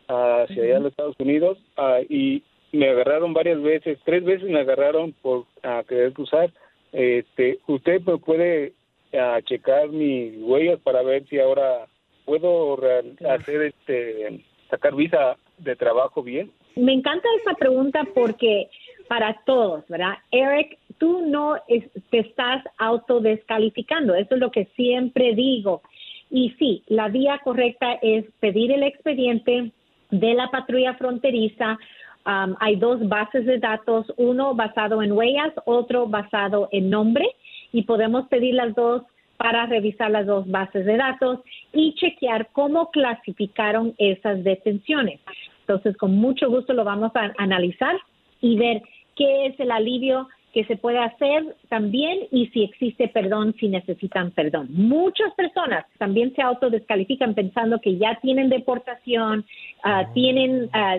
hacia 0.07 0.63
allá 0.63 0.77
a 0.77 0.79
los 0.79 0.91
Estados 0.91 1.15
Unidos 1.19 1.57
ah, 1.77 1.99
y 2.09 2.43
me 2.71 2.89
agarraron 2.89 3.33
varias 3.33 3.61
veces. 3.61 3.99
Tres 4.05 4.23
veces 4.23 4.49
me 4.49 4.59
agarraron 4.61 5.13
por 5.21 5.45
querer 5.87 6.13
cruzar. 6.13 6.51
Este, 6.93 7.59
¿Usted 7.67 8.01
me 8.01 8.17
puede 8.17 8.73
ah, 9.13 9.39
checar 9.43 9.89
mis 9.89 10.37
huellas 10.41 10.79
para 10.79 11.01
ver 11.03 11.25
si 11.27 11.39
ahora 11.39 11.87
puedo 12.25 12.75
real- 12.77 13.17
hacer 13.29 13.61
este 13.63 14.41
sacar 14.69 14.95
visa 14.95 15.35
de 15.57 15.75
trabajo 15.75 16.23
bien? 16.23 16.49
Me 16.75 16.93
encanta 16.93 17.27
esta 17.39 17.53
pregunta 17.55 18.07
porque 18.15 18.69
para 19.09 19.33
todos, 19.45 19.85
¿verdad? 19.89 20.13
Eric, 20.31 20.77
tú 21.01 21.23
no 21.25 21.55
es- 21.67 21.89
te 22.11 22.19
estás 22.19 22.63
autodescalificando, 22.77 24.13
eso 24.13 24.35
es 24.35 24.39
lo 24.39 24.51
que 24.51 24.65
siempre 24.75 25.33
digo. 25.33 25.81
Y 26.29 26.51
sí, 26.59 26.83
la 26.85 27.09
vía 27.09 27.41
correcta 27.43 27.97
es 28.03 28.23
pedir 28.39 28.71
el 28.71 28.83
expediente 28.83 29.71
de 30.11 30.33
la 30.35 30.51
patrulla 30.51 30.93
fronteriza. 30.93 31.79
Um, 32.23 32.55
hay 32.59 32.75
dos 32.75 32.99
bases 33.09 33.47
de 33.47 33.57
datos, 33.57 34.13
uno 34.17 34.53
basado 34.53 35.01
en 35.01 35.13
huellas, 35.13 35.51
otro 35.65 36.05
basado 36.05 36.69
en 36.71 36.91
nombre, 36.91 37.27
y 37.73 37.81
podemos 37.81 38.27
pedir 38.27 38.53
las 38.53 38.75
dos 38.75 39.01
para 39.37 39.65
revisar 39.65 40.11
las 40.11 40.27
dos 40.27 40.47
bases 40.47 40.85
de 40.85 40.97
datos 40.97 41.39
y 41.73 41.95
chequear 41.95 42.49
cómo 42.51 42.91
clasificaron 42.91 43.95
esas 43.97 44.43
detenciones. 44.43 45.19
Entonces, 45.61 45.97
con 45.97 46.15
mucho 46.15 46.47
gusto 46.47 46.73
lo 46.73 46.83
vamos 46.83 47.11
a 47.15 47.33
analizar 47.39 47.95
y 48.39 48.55
ver 48.55 48.83
qué 49.15 49.47
es 49.47 49.59
el 49.59 49.71
alivio 49.71 50.27
que 50.53 50.65
se 50.65 50.75
puede 50.75 50.99
hacer 50.99 51.55
también 51.69 52.19
y 52.31 52.47
si 52.47 52.63
existe 52.63 53.07
perdón, 53.07 53.55
si 53.59 53.67
necesitan 53.67 54.31
perdón. 54.31 54.67
Muchas 54.71 55.33
personas 55.35 55.85
también 55.97 56.33
se 56.35 56.41
autodescalifican 56.41 57.33
pensando 57.33 57.79
que 57.79 57.97
ya 57.97 58.19
tienen 58.21 58.49
deportación, 58.49 59.45
ah, 59.83 60.07
tienen 60.13 60.69
ah, 60.73 60.97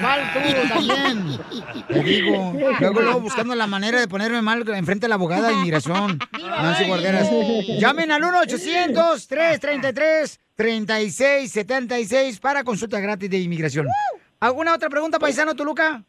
¿cuál 0.01 0.21
tú 0.33 0.39
también? 0.73 1.37
Te 1.87 2.03
digo, 2.03 2.53
luego, 2.79 3.01
luego 3.01 3.19
buscando 3.21 3.53
la 3.53 3.67
manera 3.67 3.99
de 3.99 4.07
ponerme 4.07 4.41
mal 4.41 4.67
enfrente 4.69 5.05
de 5.05 5.09
la 5.09 5.15
abogada 5.15 5.49
de 5.49 5.53
inmigración, 5.53 6.17
Nancy 6.39 6.85
Guarderas. 6.85 7.29
Llamen 7.79 8.11
al 8.11 8.23
1-800-333-3676 10.57 12.39
para 12.39 12.63
consulta 12.63 12.99
gratis 12.99 13.29
de 13.29 13.37
inmigración. 13.39 13.87
¿Alguna 14.39 14.73
otra 14.73 14.89
pregunta, 14.89 15.19
paisano 15.19 15.55
Toluca? 15.55 16.03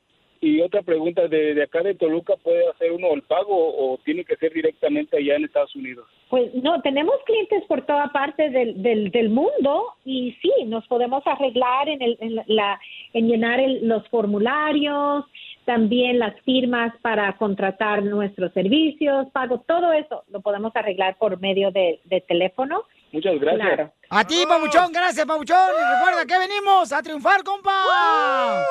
Y 0.44 0.60
otra 0.60 0.82
pregunta, 0.82 1.26
¿de, 1.26 1.62
acá 1.62 1.82
de 1.82 1.94
Toluca 1.94 2.34
puede 2.42 2.68
hacer 2.68 2.92
uno 2.92 3.14
el 3.14 3.22
pago 3.22 3.48
o 3.56 3.96
tiene 4.04 4.26
que 4.26 4.36
ser 4.36 4.52
directamente 4.52 5.16
allá 5.16 5.36
en 5.36 5.44
Estados 5.44 5.74
Unidos? 5.74 6.06
Pues 6.28 6.52
no, 6.56 6.82
tenemos 6.82 7.14
clientes 7.24 7.64
por 7.66 7.86
toda 7.86 8.08
parte 8.08 8.50
del, 8.50 8.82
del, 9.10 9.30
mundo 9.30 9.94
y 10.04 10.36
sí, 10.42 10.52
nos 10.66 10.86
podemos 10.86 11.26
arreglar 11.26 11.88
en, 11.88 12.02
el, 12.02 12.18
en, 12.20 12.34
la, 12.46 12.78
en 13.14 13.26
llenar 13.26 13.58
el- 13.58 13.88
los 13.88 14.06
formularios, 14.08 15.24
también 15.64 16.18
las 16.18 16.38
firmas 16.42 16.94
para 17.00 17.32
contratar 17.38 18.02
nuestros 18.02 18.52
servicios, 18.52 19.28
pago, 19.32 19.64
todo 19.66 19.94
eso 19.94 20.24
lo 20.30 20.42
podemos 20.42 20.76
arreglar 20.76 21.16
por 21.16 21.40
medio 21.40 21.70
de 21.70 22.00
teléfono. 22.28 22.84
Muchas 23.14 23.40
gracias. 23.40 23.64
Claro. 23.64 23.90
A 24.10 24.26
ti, 24.26 24.44
Pabuchón, 24.48 24.92
gracias, 24.92 25.24
Pabuchón. 25.24 25.56
Y 25.56 25.94
recuerda 25.94 26.26
que 26.26 26.36
venimos 26.36 26.90
a 26.90 27.00
triunfar, 27.00 27.44
compa. 27.44 27.70
A 27.70 28.64